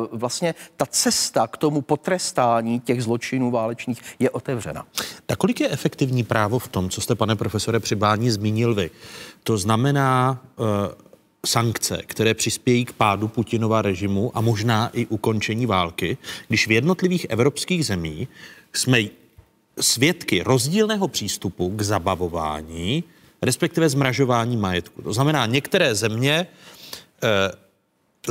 [0.00, 4.86] uh, vlastně ta cesta k tomu potrestání těch zločinů válečných je otevřena.
[5.26, 8.90] Tak kolik je efektivní právo v tom, co jste, pane profesore Přibání, zmínil vy?
[9.42, 10.66] To znamená, uh,
[11.46, 16.18] sankce, které přispějí k pádu Putinova režimu a možná i ukončení války,
[16.48, 18.28] když v jednotlivých evropských zemích
[18.72, 18.98] jsme
[19.80, 23.04] svědky rozdílného přístupu k zabavování,
[23.42, 25.02] respektive zmražování majetku.
[25.02, 26.46] To znamená, některé země e,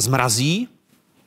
[0.02, 0.68] zmrazí,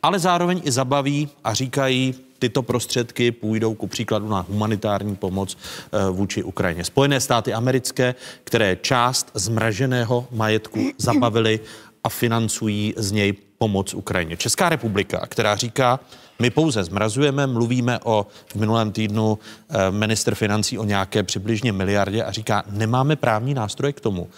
[0.03, 6.11] ale zároveň i zabaví a říkají, tyto prostředky půjdou ku příkladu na humanitární pomoc eh,
[6.11, 6.85] vůči Ukrajině.
[6.85, 11.61] Spojené státy americké, které část zmraženého majetku zabavili
[12.05, 14.37] a financují z něj pomoc Ukrajině.
[14.37, 16.01] Česká republika, která říká,
[16.39, 22.23] my pouze zmrazujeme, mluvíme o v minulém týdnu eh, minister financí o nějaké přibližně miliardě
[22.23, 24.29] a říká, nemáme právní nástroje k tomu,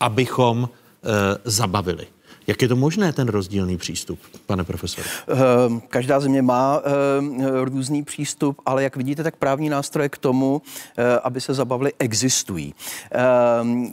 [0.00, 2.06] abychom e, zabavili.
[2.50, 5.04] Jak je to možné, ten rozdílný přístup, pane profesor?
[5.28, 10.62] Ehm, každá země má ehm, různý přístup, ale jak vidíte, tak právní nástroje k tomu,
[10.98, 12.74] eh, aby se zabavili, existují.
[13.10, 13.90] Ehm,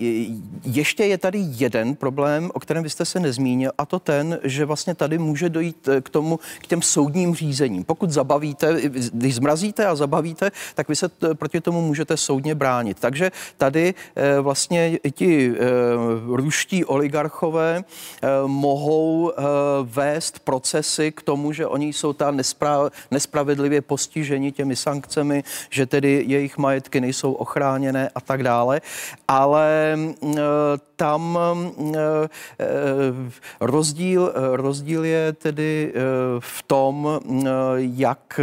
[0.63, 4.65] ještě je tady jeden problém, o kterém vy jste se nezmínil, a to ten, že
[4.65, 7.83] vlastně tady může dojít eh, k tomu, k těm soudním řízením.
[7.83, 8.81] Pokud zabavíte,
[9.13, 12.97] když zmrazíte a zabavíte, tak vy se proti tomu můžete soudně bránit.
[12.99, 15.53] Takže tady eh, vlastně ti
[16.27, 17.83] ruští oligarchové
[18.47, 19.33] mohou
[19.83, 26.23] vést procesy k tomu, že oni jsou ta nespra- nespravedlivě postiženi těmi sankcemi, že tedy
[26.27, 28.81] jejich majetky nejsou ochráněné a tak dále.
[29.27, 29.97] Ale
[30.95, 31.39] tam
[33.59, 35.93] rozdíl, rozdíl je tedy
[36.39, 37.19] v tom,
[37.75, 38.39] jak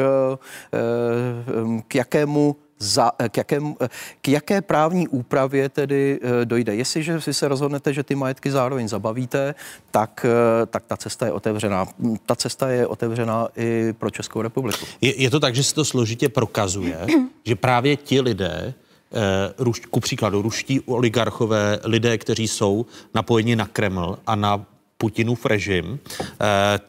[1.89, 3.74] k jakému za, k, jakém,
[4.20, 6.74] k jaké právní úpravě tedy eh, dojde.
[6.74, 9.55] Jestliže si se rozhodnete, že ty majetky zároveň zabavíte,
[9.90, 11.86] tak, eh, tak ta cesta je otevřená.
[12.27, 14.86] Ta cesta je otevřená i pro Českou republiku.
[15.01, 16.98] Je, je to tak, že se to složitě prokazuje,
[17.44, 18.74] že právě ti lidé,
[19.12, 24.65] eh, ku příkladu ruští oligarchové, lidé, kteří jsou napojeni na Kreml a na
[24.98, 25.98] Putinův režim,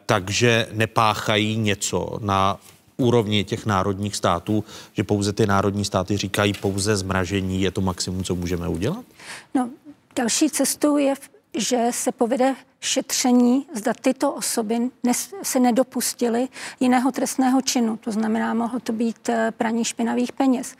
[0.06, 2.58] takže nepáchají něco na
[2.96, 8.24] úrovni těch národních států, že pouze ty národní státy říkají pouze zmražení je to maximum,
[8.24, 9.04] co můžeme udělat?
[9.54, 9.70] No,
[10.16, 11.14] další cestou je,
[11.56, 16.48] že se povede šetření, zda tyto osoby nes, se nedopustily
[16.80, 17.96] jiného trestného činu.
[17.96, 20.74] To znamená, mohlo to být eh, praní špinavých peněz.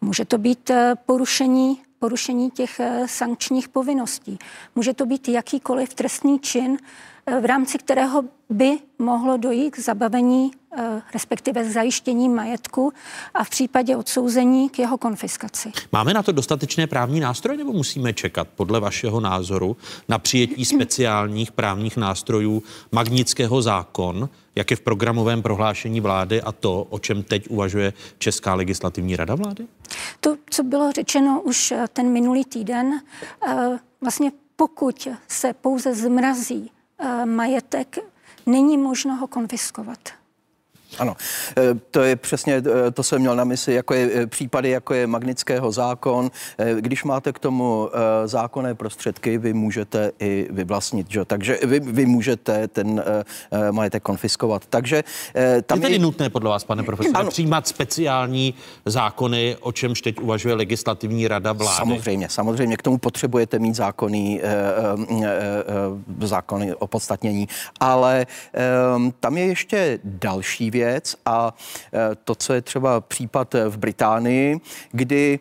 [0.00, 4.38] Může to být eh, porušení porušení těch eh, sankčních povinností.
[4.74, 6.78] Může to být jakýkoliv trestný čin,
[7.26, 12.92] v rámci kterého by mohlo dojít k zabavení, eh, respektive zajištění majetku
[13.34, 15.72] a v případě odsouzení k jeho konfiskaci.
[15.92, 19.76] Máme na to dostatečné právní nástroje nebo musíme čekat podle vašeho názoru
[20.08, 22.62] na přijetí speciálních právních nástrojů
[22.92, 28.54] magnického zákon, jak je v programovém prohlášení vlády a to, o čem teď uvažuje Česká
[28.54, 29.66] legislativní rada vlády?
[30.20, 33.00] To, co bylo řečeno už eh, ten minulý týden,
[33.46, 36.70] eh, vlastně pokud se pouze zmrazí
[37.24, 37.98] majetek
[38.46, 39.98] není možno ho konfiskovat.
[40.98, 41.16] Ano,
[41.56, 44.94] e, to je přesně, e, to jsem měl na mysli, jako je e, případy, jako
[44.94, 46.30] je Magnického zákon.
[46.80, 47.88] Když máte k tomu
[48.24, 51.24] zákonné prostředky, vy můžete i vyvlastnit, že?
[51.24, 53.04] takže vy, vy můžete ten
[53.70, 54.66] majetek konfiskovat.
[54.66, 55.04] Takže
[55.66, 55.98] tam je tedy je...
[55.98, 57.30] nutné podle vás, pane profesore, ano.
[57.30, 58.54] přijímat speciální
[58.86, 61.76] zákony, o čemž teď uvažuje legislativní rada vlády?
[61.76, 62.76] Samozřejmě, samozřejmě.
[62.76, 64.40] K tomu potřebujete mít zákonný,
[66.20, 67.48] zákony o podstatnění.
[67.80, 68.26] Ale
[69.20, 71.54] tam je ještě další věc, věc a
[71.94, 74.60] e, to, co je třeba případ v Británii,
[74.92, 75.40] kdy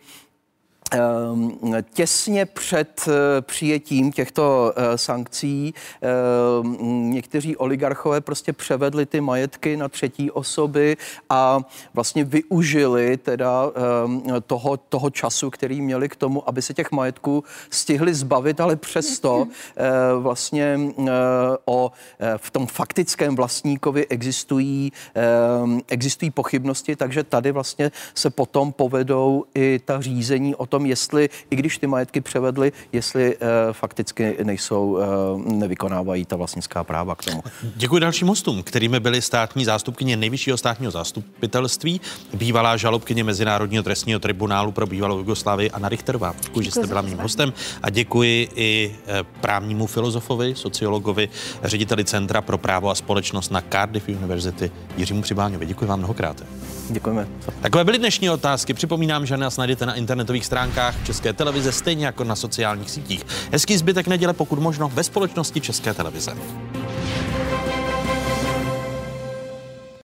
[1.94, 9.90] těsně před eh, přijetím těchto eh, sankcí ehm, někteří oligarchové prostě převedli ty majetky na
[9.90, 10.98] třetí osoby
[11.30, 11.60] a
[11.94, 17.44] vlastně využili teda ehm, toho, toho času, který měli k tomu, aby se těch majetků
[17.70, 19.48] stihli zbavit, ale přesto
[19.78, 19.84] eh,
[20.20, 20.80] vlastně
[21.66, 21.92] o,
[22.38, 24.92] v tom faktickém vlastníkovi existují,
[25.88, 31.30] existují pochybnosti, takže tady vlastně se potom povedou i ta řízení o tom, tom, jestli,
[31.52, 33.42] i když ty majetky převedly, jestli uh,
[33.72, 37.44] fakticky nejsou, uh, nevykonávají ta vlastnická práva k tomu.
[37.76, 42.02] Děkuji dalším hostům, kterými byly státní zástupkyně nejvyššího státního zástupitelství,
[42.34, 46.36] bývalá žalobkyně Mezinárodního trestního tribunálu pro bývalou Jugoslávii Anna Richterová.
[46.44, 47.54] Děkuji, že jste byla mým hostem
[47.84, 51.30] a děkuji i eh, právnímu filozofovi, sociologovi,
[51.64, 55.66] řediteli Centra pro právo a společnost na Cardiff University Jiřímu Přibáňovi.
[55.66, 56.44] Děkuji vám mnohokrát.
[56.90, 57.28] Děkujeme.
[57.62, 58.74] Takové byly dnešní otázky.
[58.74, 63.26] Připomínám, že nás najdete na internetových stránkách České televize, stejně jako na sociálních sítích.
[63.52, 66.32] Hezký zbytek neděle, pokud možno, ve společnosti České televize.